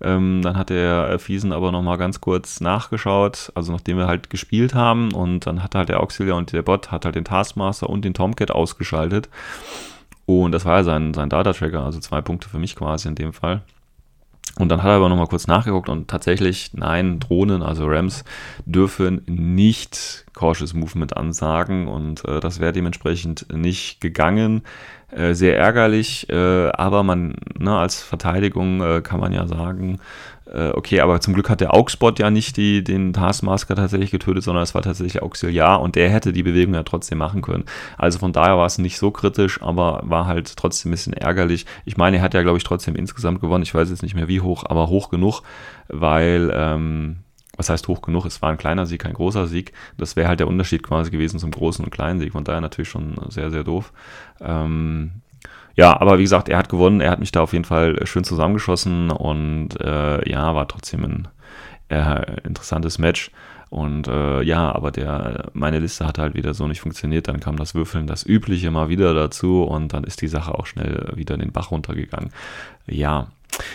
Ähm, 0.00 0.42
dann 0.42 0.56
hat 0.56 0.70
der 0.70 1.18
Fiesen 1.18 1.52
aber 1.52 1.72
nochmal 1.72 1.98
ganz 1.98 2.20
kurz 2.20 2.60
nachgeschaut, 2.60 3.50
also 3.56 3.72
nachdem 3.72 3.96
wir 3.96 4.06
halt 4.06 4.30
gespielt 4.30 4.74
haben 4.74 5.12
und 5.12 5.46
dann 5.46 5.60
hat 5.62 5.74
halt 5.74 5.88
der 5.88 6.00
Auxiliar 6.00 6.36
und 6.36 6.52
der 6.52 6.62
Bot 6.62 6.92
hat 6.92 7.04
halt 7.04 7.16
den 7.16 7.24
Taskmaster 7.24 7.90
und 7.90 8.04
den 8.04 8.14
Tomcat 8.14 8.52
ausgeschaltet. 8.52 9.28
Und 10.24 10.52
das 10.52 10.64
war 10.64 10.78
ja 10.78 10.84
sein, 10.84 11.14
sein 11.14 11.30
Data-Tracker, 11.30 11.84
also 11.84 11.98
zwei 11.98 12.20
Punkte 12.20 12.48
für 12.48 12.58
mich 12.58 12.76
quasi 12.76 13.08
in 13.08 13.14
dem 13.16 13.32
Fall. 13.32 13.62
Und 14.58 14.70
dann 14.70 14.82
hat 14.82 14.88
er 14.88 14.96
aber 14.96 15.08
nochmal 15.10 15.26
kurz 15.26 15.46
nachgeguckt 15.46 15.90
und 15.90 16.08
tatsächlich, 16.08 16.70
nein, 16.72 17.20
Drohnen, 17.20 17.62
also 17.62 17.86
Rams, 17.86 18.24
dürfen 18.64 19.22
nicht 19.26 20.24
Cautious 20.32 20.72
Movement 20.72 21.16
ansagen 21.16 21.88
und 21.88 22.24
äh, 22.26 22.40
das 22.40 22.58
wäre 22.58 22.72
dementsprechend 22.72 23.52
nicht 23.54 24.00
gegangen. 24.00 24.62
Äh, 25.10 25.34
sehr 25.34 25.58
ärgerlich, 25.58 26.28
äh, 26.30 26.68
aber 26.70 27.02
man, 27.02 27.36
ne, 27.58 27.76
als 27.76 28.02
Verteidigung 28.02 28.80
äh, 28.80 29.02
kann 29.02 29.20
man 29.20 29.32
ja 29.32 29.46
sagen, 29.46 29.98
äh, 30.52 30.70
okay, 30.70 31.00
aber 31.00 31.20
zum 31.20 31.34
Glück 31.34 31.50
hat 31.50 31.60
der 31.60 31.74
Augsbot 31.74 32.18
ja 32.18 32.30
nicht 32.30 32.56
die, 32.56 32.84
den 32.84 33.12
Taskmaster 33.12 33.74
tatsächlich 33.74 34.10
getötet, 34.10 34.44
sondern 34.44 34.62
es 34.62 34.74
war 34.74 34.82
tatsächlich 34.82 35.22
Auxiliar 35.22 35.80
und 35.80 35.96
der 35.96 36.08
hätte 36.10 36.32
die 36.32 36.44
Bewegung 36.44 36.74
ja 36.74 36.84
trotzdem 36.84 37.18
machen 37.18 37.42
können. 37.42 37.64
Also 37.98 38.18
von 38.18 38.32
daher 38.32 38.56
war 38.56 38.66
es 38.66 38.78
nicht 38.78 38.98
so 38.98 39.10
kritisch, 39.10 39.60
aber 39.60 40.02
war 40.04 40.26
halt 40.26 40.56
trotzdem 40.56 40.90
ein 40.90 40.92
bisschen 40.92 41.14
ärgerlich. 41.14 41.66
Ich 41.84 41.96
meine, 41.96 42.18
er 42.18 42.22
hat 42.22 42.34
ja, 42.34 42.42
glaube 42.42 42.58
ich, 42.58 42.64
trotzdem 42.64 42.94
insgesamt 42.94 43.40
gewonnen. 43.40 43.64
Ich 43.64 43.74
weiß 43.74 43.90
jetzt 43.90 44.02
nicht 44.02 44.14
mehr 44.14 44.28
wie 44.28 44.40
hoch, 44.40 44.64
aber 44.66 44.88
hoch 44.88 45.10
genug, 45.10 45.42
weil, 45.88 46.52
ähm, 46.54 47.16
was 47.56 47.70
heißt 47.70 47.88
hoch 47.88 48.02
genug? 48.02 48.26
Es 48.26 48.42
war 48.42 48.50
ein 48.50 48.58
kleiner 48.58 48.86
Sieg, 48.86 49.02
kein 49.02 49.14
großer 49.14 49.46
Sieg. 49.46 49.72
Das 49.96 50.14
wäre 50.14 50.28
halt 50.28 50.40
der 50.40 50.48
Unterschied 50.48 50.82
quasi 50.82 51.10
gewesen 51.10 51.40
zum 51.40 51.50
großen 51.50 51.84
und 51.84 51.90
kleinen 51.90 52.20
Sieg. 52.20 52.32
Von 52.32 52.44
daher 52.44 52.60
natürlich 52.60 52.90
schon 52.90 53.16
sehr, 53.30 53.50
sehr 53.50 53.64
doof. 53.64 53.92
Ähm, 54.40 55.22
ja, 55.76 56.00
aber 56.00 56.18
wie 56.18 56.22
gesagt, 56.22 56.48
er 56.48 56.58
hat 56.58 56.68
gewonnen. 56.68 57.00
Er 57.00 57.10
hat 57.10 57.20
mich 57.20 57.32
da 57.32 57.42
auf 57.42 57.52
jeden 57.52 57.64
Fall 57.64 58.04
schön 58.06 58.24
zusammengeschossen 58.24 59.10
und 59.10 59.80
äh, 59.80 60.28
ja, 60.28 60.54
war 60.54 60.66
trotzdem 60.68 61.04
ein 61.04 61.28
äh, 61.88 62.40
interessantes 62.42 62.98
Match. 62.98 63.30
Und 63.68 64.06
äh, 64.06 64.42
ja, 64.42 64.72
aber 64.74 64.90
der, 64.90 65.50
meine 65.52 65.80
Liste 65.80 66.06
hat 66.06 66.18
halt 66.18 66.34
wieder 66.34 66.54
so 66.54 66.66
nicht 66.66 66.80
funktioniert. 66.80 67.28
Dann 67.28 67.40
kam 67.40 67.56
das 67.56 67.74
Würfeln, 67.74 68.06
das 68.06 68.24
Übliche 68.24 68.70
mal 68.70 68.88
wieder 68.88 69.12
dazu 69.12 69.64
und 69.64 69.92
dann 69.92 70.04
ist 70.04 70.22
die 70.22 70.28
Sache 70.28 70.54
auch 70.54 70.66
schnell 70.66 71.12
wieder 71.14 71.34
in 71.34 71.40
den 71.40 71.52
Bach 71.52 71.72
runtergegangen. 71.72 72.30
Ja, 72.86 73.26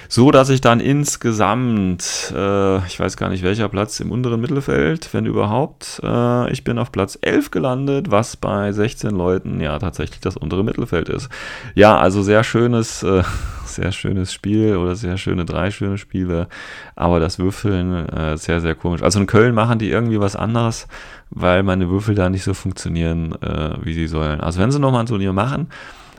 so 0.09 0.31
dass 0.31 0.49
ich 0.49 0.61
dann 0.61 0.79
insgesamt, 0.79 2.33
äh, 2.35 2.85
ich 2.85 2.99
weiß 2.99 3.17
gar 3.17 3.29
nicht 3.29 3.43
welcher 3.43 3.69
Platz 3.69 3.99
im 3.99 4.11
unteren 4.11 4.41
Mittelfeld, 4.41 5.13
wenn 5.13 5.25
überhaupt, 5.25 6.01
äh, 6.03 6.51
ich 6.51 6.63
bin 6.63 6.77
auf 6.77 6.91
Platz 6.91 7.17
11 7.21 7.51
gelandet, 7.51 8.11
was 8.11 8.35
bei 8.37 8.71
16 8.71 9.11
Leuten 9.11 9.59
ja 9.59 9.79
tatsächlich 9.79 10.19
das 10.19 10.37
untere 10.37 10.63
Mittelfeld 10.63 11.09
ist. 11.09 11.29
Ja, 11.75 11.97
also 11.97 12.21
sehr 12.21 12.43
schönes, 12.43 13.03
äh, 13.03 13.23
sehr 13.65 13.91
schönes 13.91 14.33
Spiel 14.33 14.75
oder 14.75 14.95
sehr 14.95 15.17
schöne 15.17 15.45
drei 15.45 15.71
schöne 15.71 15.97
Spiele, 15.97 16.47
aber 16.95 17.19
das 17.19 17.39
Würfeln 17.39 18.07
äh, 18.09 18.37
sehr, 18.37 18.59
sehr 18.59 18.75
komisch. 18.75 19.01
Also 19.01 19.19
in 19.19 19.27
Köln 19.27 19.55
machen 19.55 19.79
die 19.79 19.89
irgendwie 19.89 20.19
was 20.19 20.35
anderes, 20.35 20.87
weil 21.29 21.63
meine 21.63 21.89
Würfel 21.89 22.15
da 22.15 22.29
nicht 22.29 22.43
so 22.43 22.53
funktionieren, 22.53 23.33
äh, 23.41 23.75
wie 23.81 23.93
sie 23.93 24.07
sollen. 24.07 24.41
Also 24.41 24.59
wenn 24.59 24.71
sie 24.71 24.79
nochmal 24.79 25.01
ein 25.01 25.07
Turnier 25.07 25.33
machen, 25.33 25.69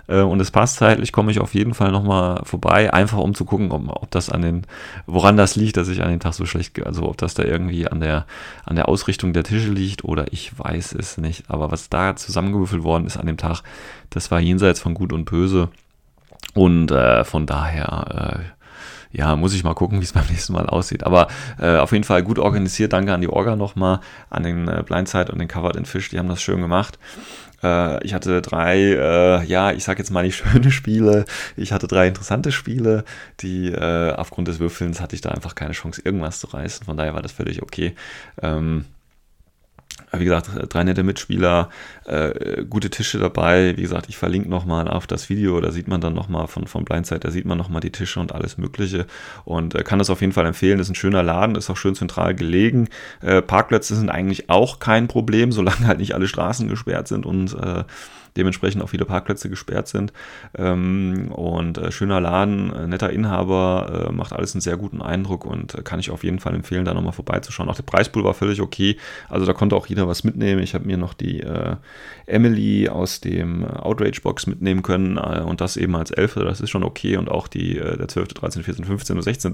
und 0.08 0.40
es 0.40 0.50
passt 0.50 0.76
zeitlich, 0.76 1.12
komme 1.12 1.30
ich 1.30 1.40
auf 1.40 1.54
jeden 1.54 1.74
Fall 1.74 1.92
nochmal 1.92 2.40
vorbei, 2.44 2.92
einfach 2.92 3.18
um 3.18 3.34
zu 3.34 3.44
gucken, 3.44 3.70
ob, 3.70 3.88
ob 3.88 4.10
das 4.10 4.30
an 4.30 4.42
den, 4.42 4.66
woran 5.06 5.36
das 5.36 5.56
liegt, 5.56 5.76
dass 5.76 5.88
ich 5.88 6.02
an 6.02 6.10
den 6.10 6.20
Tag 6.20 6.34
so 6.34 6.44
schlecht, 6.44 6.84
also 6.84 7.08
ob 7.08 7.16
das 7.18 7.34
da 7.34 7.44
irgendwie 7.44 7.86
an 7.86 8.00
der, 8.00 8.26
an 8.64 8.76
der 8.76 8.88
Ausrichtung 8.88 9.32
der 9.32 9.44
Tische 9.44 9.70
liegt 9.70 10.04
oder 10.04 10.32
ich 10.32 10.58
weiß 10.58 10.94
es 10.94 11.18
nicht. 11.18 11.44
Aber 11.48 11.70
was 11.70 11.88
da 11.88 12.16
zusammengewürfelt 12.16 12.82
worden 12.82 13.06
ist 13.06 13.16
an 13.16 13.26
dem 13.26 13.36
Tag, 13.36 13.62
das 14.10 14.30
war 14.30 14.40
jenseits 14.40 14.80
von 14.80 14.94
Gut 14.94 15.12
und 15.12 15.24
Böse. 15.24 15.68
Und 16.54 16.90
äh, 16.90 17.24
von 17.24 17.46
daher, 17.46 18.40
äh, 18.40 19.16
ja, 19.16 19.36
muss 19.36 19.54
ich 19.54 19.64
mal 19.64 19.74
gucken, 19.74 20.00
wie 20.00 20.04
es 20.04 20.12
beim 20.14 20.26
nächsten 20.26 20.52
Mal 20.52 20.66
aussieht. 20.66 21.04
Aber 21.04 21.28
äh, 21.58 21.76
auf 21.76 21.92
jeden 21.92 22.04
Fall 22.04 22.22
gut 22.22 22.38
organisiert. 22.38 22.92
Danke 22.92 23.12
an 23.14 23.20
die 23.20 23.28
Orga 23.28 23.56
nochmal, 23.56 24.00
an 24.30 24.42
den 24.42 24.68
äh, 24.68 24.82
Blindside 24.84 25.32
und 25.32 25.38
den 25.38 25.48
Covered 25.48 25.76
in 25.76 25.84
Fish. 25.84 26.10
Die 26.10 26.18
haben 26.18 26.28
das 26.28 26.42
schön 26.42 26.60
gemacht. 26.60 26.98
Äh, 27.62 28.04
ich 28.04 28.14
hatte 28.14 28.42
drei, 28.42 28.78
äh, 28.78 29.44
ja, 29.44 29.72
ich 29.72 29.84
sag 29.84 29.98
jetzt 29.98 30.10
mal 30.10 30.22
nicht 30.22 30.36
schöne 30.52 30.70
Spiele. 30.70 31.24
Ich 31.56 31.72
hatte 31.72 31.86
drei 31.86 32.08
interessante 32.08 32.52
Spiele, 32.52 33.04
die 33.40 33.68
äh, 33.68 34.12
aufgrund 34.12 34.48
des 34.48 34.60
Würfelns 34.60 35.00
hatte 35.00 35.14
ich 35.14 35.20
da 35.22 35.30
einfach 35.30 35.54
keine 35.54 35.72
Chance, 35.72 36.02
irgendwas 36.04 36.40
zu 36.40 36.48
reißen. 36.48 36.84
Von 36.84 36.96
daher 36.96 37.14
war 37.14 37.22
das 37.22 37.32
völlig 37.32 37.62
okay. 37.62 37.94
Ähm, 38.40 38.86
wie 40.16 40.24
gesagt, 40.24 40.50
drei 40.68 40.84
nette 40.84 41.02
Mitspieler, 41.02 41.70
äh, 42.04 42.64
gute 42.68 42.90
Tische 42.90 43.18
dabei. 43.18 43.76
Wie 43.76 43.82
gesagt, 43.82 44.08
ich 44.08 44.16
verlinke 44.16 44.48
nochmal 44.48 44.88
auf 44.88 45.06
das 45.06 45.30
Video, 45.30 45.60
da 45.60 45.70
sieht 45.70 45.88
man 45.88 46.00
dann 46.00 46.14
nochmal 46.14 46.48
von, 46.48 46.66
von 46.66 46.84
Blindside, 46.84 47.20
da 47.20 47.30
sieht 47.30 47.46
man 47.46 47.56
nochmal 47.58 47.80
die 47.80 47.90
Tische 47.90 48.20
und 48.20 48.32
alles 48.32 48.58
Mögliche 48.58 49.06
und 49.44 49.74
äh, 49.74 49.82
kann 49.82 49.98
das 49.98 50.10
auf 50.10 50.20
jeden 50.20 50.32
Fall 50.32 50.46
empfehlen. 50.46 50.80
Ist 50.80 50.90
ein 50.90 50.94
schöner 50.94 51.22
Laden, 51.22 51.56
ist 51.56 51.70
auch 51.70 51.76
schön 51.76 51.94
zentral 51.94 52.34
gelegen. 52.34 52.88
Äh, 53.20 53.42
Parkplätze 53.42 53.94
sind 53.94 54.10
eigentlich 54.10 54.50
auch 54.50 54.78
kein 54.78 55.08
Problem, 55.08 55.52
solange 55.52 55.86
halt 55.86 55.98
nicht 55.98 56.14
alle 56.14 56.28
Straßen 56.28 56.68
gesperrt 56.68 57.08
sind 57.08 57.24
und 57.24 57.54
äh, 57.54 57.84
dementsprechend 58.36 58.82
auch 58.82 58.88
viele 58.88 59.04
Parkplätze 59.04 59.48
gesperrt 59.48 59.88
sind. 59.88 60.12
Ähm, 60.56 61.30
und 61.32 61.78
äh, 61.78 61.92
schöner 61.92 62.20
Laden, 62.20 62.72
äh, 62.72 62.86
netter 62.86 63.10
Inhaber, 63.10 64.08
äh, 64.08 64.12
macht 64.12 64.32
alles 64.32 64.54
einen 64.54 64.60
sehr 64.60 64.76
guten 64.76 65.02
Eindruck 65.02 65.44
und 65.44 65.74
äh, 65.74 65.82
kann 65.82 66.00
ich 66.00 66.10
auf 66.10 66.24
jeden 66.24 66.38
Fall 66.38 66.54
empfehlen, 66.54 66.84
da 66.84 66.94
nochmal 66.94 67.12
vorbeizuschauen. 67.12 67.68
Auch 67.68 67.76
der 67.76 67.82
Preispool 67.82 68.24
war 68.24 68.34
völlig 68.34 68.60
okay, 68.60 68.96
also 69.28 69.46
da 69.46 69.52
konnte 69.52 69.76
auch 69.76 69.86
jeder 69.86 70.08
was 70.08 70.24
mitnehmen. 70.24 70.62
Ich 70.62 70.74
habe 70.74 70.86
mir 70.86 70.96
noch 70.96 71.14
die 71.14 71.40
äh, 71.40 71.76
Emily 72.26 72.88
aus 72.88 73.20
dem 73.20 73.64
Outrage-Box 73.64 74.46
mitnehmen 74.46 74.82
können 74.82 75.16
äh, 75.16 75.40
und 75.40 75.60
das 75.60 75.76
eben 75.76 75.94
als 75.96 76.10
Elfe, 76.10 76.44
das 76.44 76.60
ist 76.60 76.70
schon 76.70 76.84
okay 76.84 77.16
und 77.16 77.30
auch 77.30 77.48
die 77.48 77.74
der 77.74 78.08
12., 78.08 78.28
13., 78.34 78.62
14., 78.62 78.84
15. 78.84 79.16
und 79.16 79.22
16. 79.22 79.52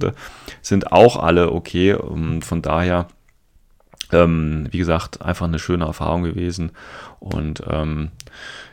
sind 0.62 0.92
auch 0.92 1.16
alle 1.16 1.52
okay. 1.52 1.94
Und 1.94 2.44
von 2.44 2.62
daher 2.62 3.08
ähm, 4.12 4.68
wie 4.70 4.78
gesagt, 4.78 5.22
einfach 5.22 5.46
eine 5.46 5.58
schöne 5.58 5.84
Erfahrung 5.84 6.22
gewesen. 6.22 6.72
Und 7.20 7.62
ähm, 7.68 8.10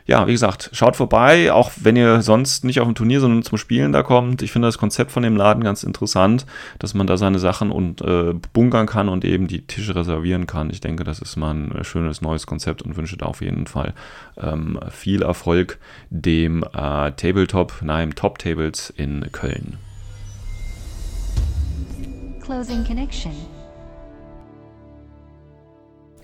ja, 0.06 0.26
wie 0.28 0.32
gesagt, 0.32 0.70
schaut 0.72 0.94
vorbei, 0.94 1.52
auch 1.52 1.72
wenn 1.80 1.96
ihr 1.96 2.22
sonst 2.22 2.64
nicht 2.64 2.80
auf 2.80 2.86
dem 2.86 2.94
Turnier, 2.94 3.20
sondern 3.20 3.42
zum 3.42 3.58
Spielen 3.58 3.92
da 3.92 4.04
kommt. 4.04 4.40
Ich 4.40 4.52
finde 4.52 4.68
das 4.68 4.78
Konzept 4.78 5.10
von 5.10 5.24
dem 5.24 5.36
Laden 5.36 5.64
ganz 5.64 5.82
interessant, 5.82 6.46
dass 6.78 6.94
man 6.94 7.08
da 7.08 7.16
seine 7.16 7.40
Sachen 7.40 7.72
und 7.72 8.02
äh, 8.02 8.34
bunkern 8.52 8.86
kann 8.86 9.08
und 9.08 9.24
eben 9.24 9.48
die 9.48 9.66
Tische 9.66 9.96
reservieren 9.96 10.46
kann. 10.46 10.70
Ich 10.70 10.80
denke, 10.80 11.02
das 11.02 11.18
ist 11.18 11.36
mal 11.36 11.54
ein 11.54 11.84
schönes 11.84 12.22
neues 12.22 12.46
Konzept 12.46 12.82
und 12.82 12.96
wünsche 12.96 13.16
da 13.16 13.26
auf 13.26 13.42
jeden 13.42 13.66
Fall 13.66 13.94
ähm, 14.40 14.78
viel 14.90 15.22
Erfolg 15.22 15.78
dem 16.10 16.62
äh, 16.62 17.10
Tabletop, 17.12 17.82
nein, 17.82 18.14
Top 18.14 18.38
Tables 18.38 18.90
in 18.90 19.26
Köln. 19.32 19.78
Closing 22.40 22.84
Connection. 22.84 23.32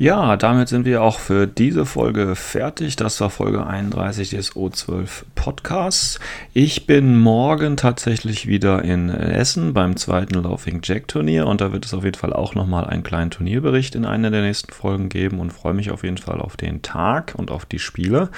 Ja, 0.00 0.36
damit 0.36 0.68
sind 0.68 0.84
wir 0.86 1.02
auch 1.02 1.18
für 1.18 1.48
diese 1.48 1.84
Folge 1.84 2.36
fertig. 2.36 2.94
Das 2.94 3.20
war 3.20 3.30
Folge 3.30 3.66
31 3.66 4.30
des 4.30 4.52
O12 4.52 5.24
Podcasts. 5.34 6.20
Ich 6.54 6.86
bin 6.86 7.18
morgen 7.18 7.76
tatsächlich 7.76 8.46
wieder 8.46 8.84
in 8.84 9.10
Essen 9.10 9.74
beim 9.74 9.96
zweiten 9.96 10.40
Laughing 10.40 10.82
Jack 10.84 11.08
Turnier 11.08 11.48
und 11.48 11.60
da 11.60 11.72
wird 11.72 11.84
es 11.84 11.94
auf 11.94 12.04
jeden 12.04 12.16
Fall 12.16 12.32
auch 12.32 12.54
nochmal 12.54 12.84
einen 12.84 13.02
kleinen 13.02 13.32
Turnierbericht 13.32 13.96
in 13.96 14.04
einer 14.04 14.30
der 14.30 14.42
nächsten 14.42 14.72
Folgen 14.72 15.08
geben 15.08 15.40
und 15.40 15.52
freue 15.52 15.74
mich 15.74 15.90
auf 15.90 16.04
jeden 16.04 16.18
Fall 16.18 16.40
auf 16.40 16.56
den 16.56 16.82
Tag 16.82 17.34
und 17.36 17.50
auf 17.50 17.66
die 17.66 17.80
Spiele. 17.80 18.28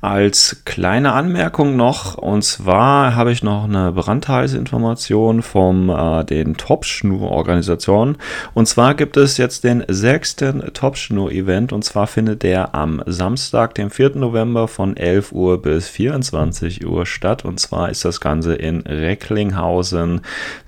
Als 0.00 0.62
kleine 0.66 1.14
Anmerkung 1.14 1.74
noch, 1.74 2.14
und 2.16 2.44
zwar 2.44 3.16
habe 3.16 3.32
ich 3.32 3.42
noch 3.42 3.64
eine 3.64 3.90
brandheiße 3.90 4.56
Information 4.56 5.42
vom 5.42 5.90
äh, 5.90 6.24
den 6.24 6.56
Top-Schnur-Organisationen. 6.56 8.18
Und 8.54 8.68
zwar 8.68 8.94
gibt 8.94 9.16
es 9.16 9.36
jetzt 9.36 9.64
den 9.64 9.82
sechsten 9.88 10.62
Top-Schnur 10.74 11.07
Techno-Event 11.08 11.72
und 11.72 11.84
zwar 11.84 12.06
findet 12.06 12.42
der 12.42 12.74
am 12.74 13.02
Samstag, 13.06 13.74
dem 13.74 13.90
4. 13.90 14.16
November 14.16 14.68
von 14.68 14.96
11 14.96 15.32
Uhr 15.32 15.60
bis 15.60 15.88
24 15.88 16.86
Uhr 16.86 17.06
statt 17.06 17.44
und 17.44 17.58
zwar 17.58 17.90
ist 17.90 18.04
das 18.04 18.20
Ganze 18.20 18.54
in 18.54 18.82
Recklinghausen, 18.82 20.20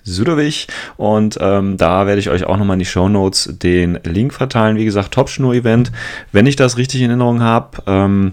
Süderwig 0.03 0.67
und 0.97 1.39
ähm, 1.41 1.77
da 1.77 2.07
werde 2.07 2.21
ich 2.21 2.31
euch 2.31 2.45
auch 2.45 2.57
nochmal 2.57 2.75
in 2.75 2.81
die 2.81 2.87
Show 2.87 3.09
Notes 3.09 3.51
den 3.63 3.99
Link 4.05 4.33
verteilen. 4.33 4.77
Wie 4.77 4.85
gesagt, 4.85 5.13
Top-Schnur-Event. 5.13 5.93
Wenn 6.33 6.47
ich 6.47 6.57
das 6.57 6.79
richtig 6.79 7.03
in 7.03 7.11
Erinnerung 7.11 7.43
habe, 7.43 7.83
ähm, 7.87 8.33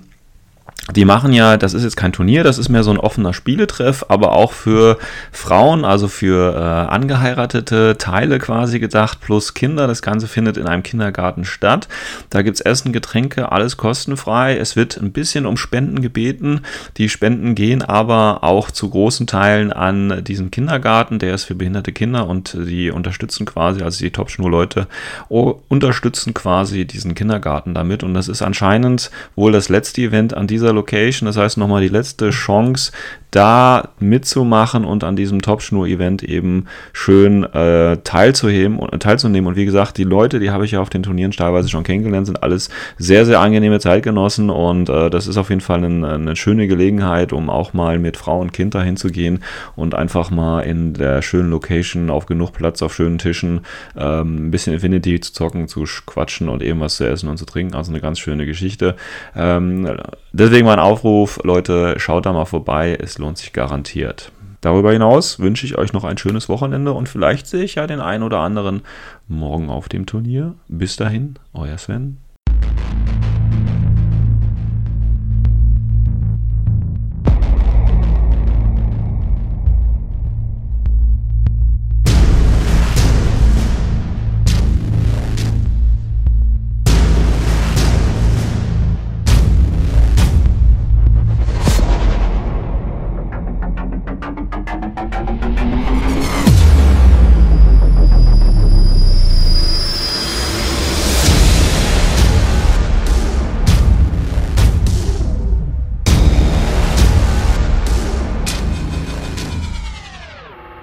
die 0.96 1.04
machen 1.04 1.34
ja, 1.34 1.58
das 1.58 1.74
ist 1.74 1.84
jetzt 1.84 1.98
kein 1.98 2.14
Turnier, 2.14 2.46
das 2.46 2.58
ist 2.58 2.70
mehr 2.70 2.84
so 2.84 2.92
ein 2.92 2.98
offener 2.98 3.34
Spieletreff, 3.34 4.06
aber 4.08 4.32
auch 4.32 4.54
für 4.54 4.98
Frauen, 5.34 5.84
also 5.84 6.08
für 6.08 6.56
äh, 6.56 6.60
angeheiratete 6.60 7.98
Teile 7.98 8.40
quasi 8.40 8.80
gedacht, 8.80 9.20
plus 9.20 9.54
Kinder. 9.54 9.88
Das 9.88 10.02
Ganze 10.02 10.28
findet 10.28 10.56
in 10.56 10.66
einem 10.66 10.84
Kindergarten 10.84 11.44
statt. 11.44 11.90
Da 12.30 12.42
gibt's 12.42 12.62
Essen, 12.62 12.94
Getränke, 12.94 13.52
alles 13.52 13.76
kostenfrei. 13.76 14.58
Es 14.58 14.78
wird 14.78 14.98
ein 14.98 15.12
bisschen 15.12 15.46
um 15.46 15.58
Spenden 15.58 16.02
gebeten. 16.02 16.62
Die 16.96 17.10
Spenden 17.10 17.54
gehen 17.54 17.82
aber 17.82 18.46
auch 18.46 18.72
zu 18.72 18.90
großen 18.90 19.28
Teilen 19.28 19.74
an 19.74 20.24
diesen 20.24 20.52
Kindergarten, 20.52 21.20
der 21.20 21.36
ist 21.36 21.44
für 21.44 21.56
behinderte 21.56 21.92
Kinder 21.92 22.28
und 22.30 22.56
die 22.58 22.92
unterstützen 22.92 23.46
quasi, 23.46 23.84
also 23.84 24.00
die 24.00 24.12
Top-Schnur-Leute 24.12 24.88
unterstützen 25.28 26.34
quasi 26.34 26.86
diesen 26.86 27.14
Kindergarten 27.14 27.74
damit. 27.74 28.04
Und 28.04 28.14
das 28.14 28.30
ist 28.30 28.42
anscheinend 28.42 29.12
wohl 29.36 29.52
das 29.52 29.68
letzte 29.68 30.02
Event 30.02 30.34
an 30.34 30.48
dieser 30.48 30.67
Location. 30.74 31.28
Das 31.28 31.38
heißt 31.38 31.58
nochmal 31.58 31.82
die 31.82 31.88
letzte 31.88 32.30
Chance, 32.30 32.92
da 33.32 33.90
mitzumachen 34.00 34.86
und 34.86 35.04
an 35.04 35.16
diesem 35.16 35.42
Top-Schnur-Event 35.42 36.24
eben 36.24 36.66
schön 36.94 37.44
äh, 37.44 37.98
teilzunehmen, 37.98 38.80
und, 38.80 39.02
teilzunehmen. 39.02 39.48
Und 39.48 39.56
wie 39.56 39.66
gesagt, 39.66 39.98
die 39.98 40.04
Leute, 40.04 40.40
die 40.40 40.52
habe 40.52 40.66
ich 40.66 40.72
ja 40.72 40.82
auf 40.82 40.90
den 40.90 41.04
Turnieren 41.04 41.32
teilweise 41.32 41.70
schon 41.70 41.84
kennengelernt, 41.84 42.28
sind 42.28 42.42
alles 42.42 42.70
sehr, 42.98 43.26
sehr 43.26 43.40
angenehme 43.40 43.80
Zeitgenossen 43.80 44.50
und 44.50 44.90
äh, 44.90 45.10
das 45.10 45.28
ist 45.28 45.38
auf 45.38 45.50
jeden 45.50 45.62
Fall 45.62 45.84
eine, 45.84 46.14
eine 46.14 46.36
schöne 46.36 46.68
Gelegenheit, 46.68 47.34
um 47.34 47.50
auch 47.50 47.74
mal 47.74 48.00
mit 48.00 48.18
Frau 48.18 48.40
und 48.40 48.54
Kind 48.54 48.76
dahin 48.76 48.96
zu 48.96 49.10
gehen 49.10 49.44
und 49.76 49.94
einfach 49.94 50.32
mal 50.32 50.62
in 50.62 50.94
der 50.94 51.22
schönen 51.22 51.50
Location 51.50 52.10
auf 52.10 52.26
genug 52.26 52.54
Platz 52.54 52.82
auf 52.82 52.94
schönen 52.94 53.18
Tischen 53.18 53.62
ähm, 53.98 54.48
ein 54.48 54.52
bisschen 54.52 54.74
Infinity 54.74 55.20
zu 55.20 55.34
zocken, 55.34 55.68
zu 55.68 55.84
quatschen 56.06 56.50
und 56.50 56.64
eben 56.64 56.80
was 56.80 56.96
zu 56.98 57.08
essen 57.08 57.30
und 57.30 57.38
zu 57.38 57.46
trinken. 57.46 57.76
Also 57.76 57.92
eine 57.92 58.02
ganz 58.02 58.20
schöne 58.20 58.46
Geschichte. 58.46 58.96
Ähm, 59.36 59.90
deswegen 60.32 60.66
mein 60.66 60.80
Aufruf, 60.80 61.40
Leute, 61.44 61.96
schaut 61.98 62.26
da 62.26 62.34
mal 62.34 62.46
vorbei. 62.46 62.98
Es 63.00 63.17
lohnt 63.18 63.38
sich 63.38 63.54
garantiert. 63.54 64.32
Darüber 64.62 64.92
hinaus 64.92 65.40
wünsche 65.40 65.66
ich 65.66 65.78
euch 65.78 65.94
noch 65.94 66.04
ein 66.04 66.18
schönes 66.18 66.50
Wochenende 66.50 66.94
und 66.94 67.08
vielleicht 67.08 67.48
sehe 67.48 67.64
ich 67.64 67.76
ja 67.76 67.88
den 67.88 68.02
einen 68.02 68.24
oder 68.24 68.40
anderen 68.40 68.82
morgen 69.28 69.70
auf 69.70 69.88
dem 69.88 70.06
Turnier. 70.06 70.56
Bis 70.68 70.96
dahin, 70.96 71.36
euer 71.54 71.78
Sven. 71.78 72.18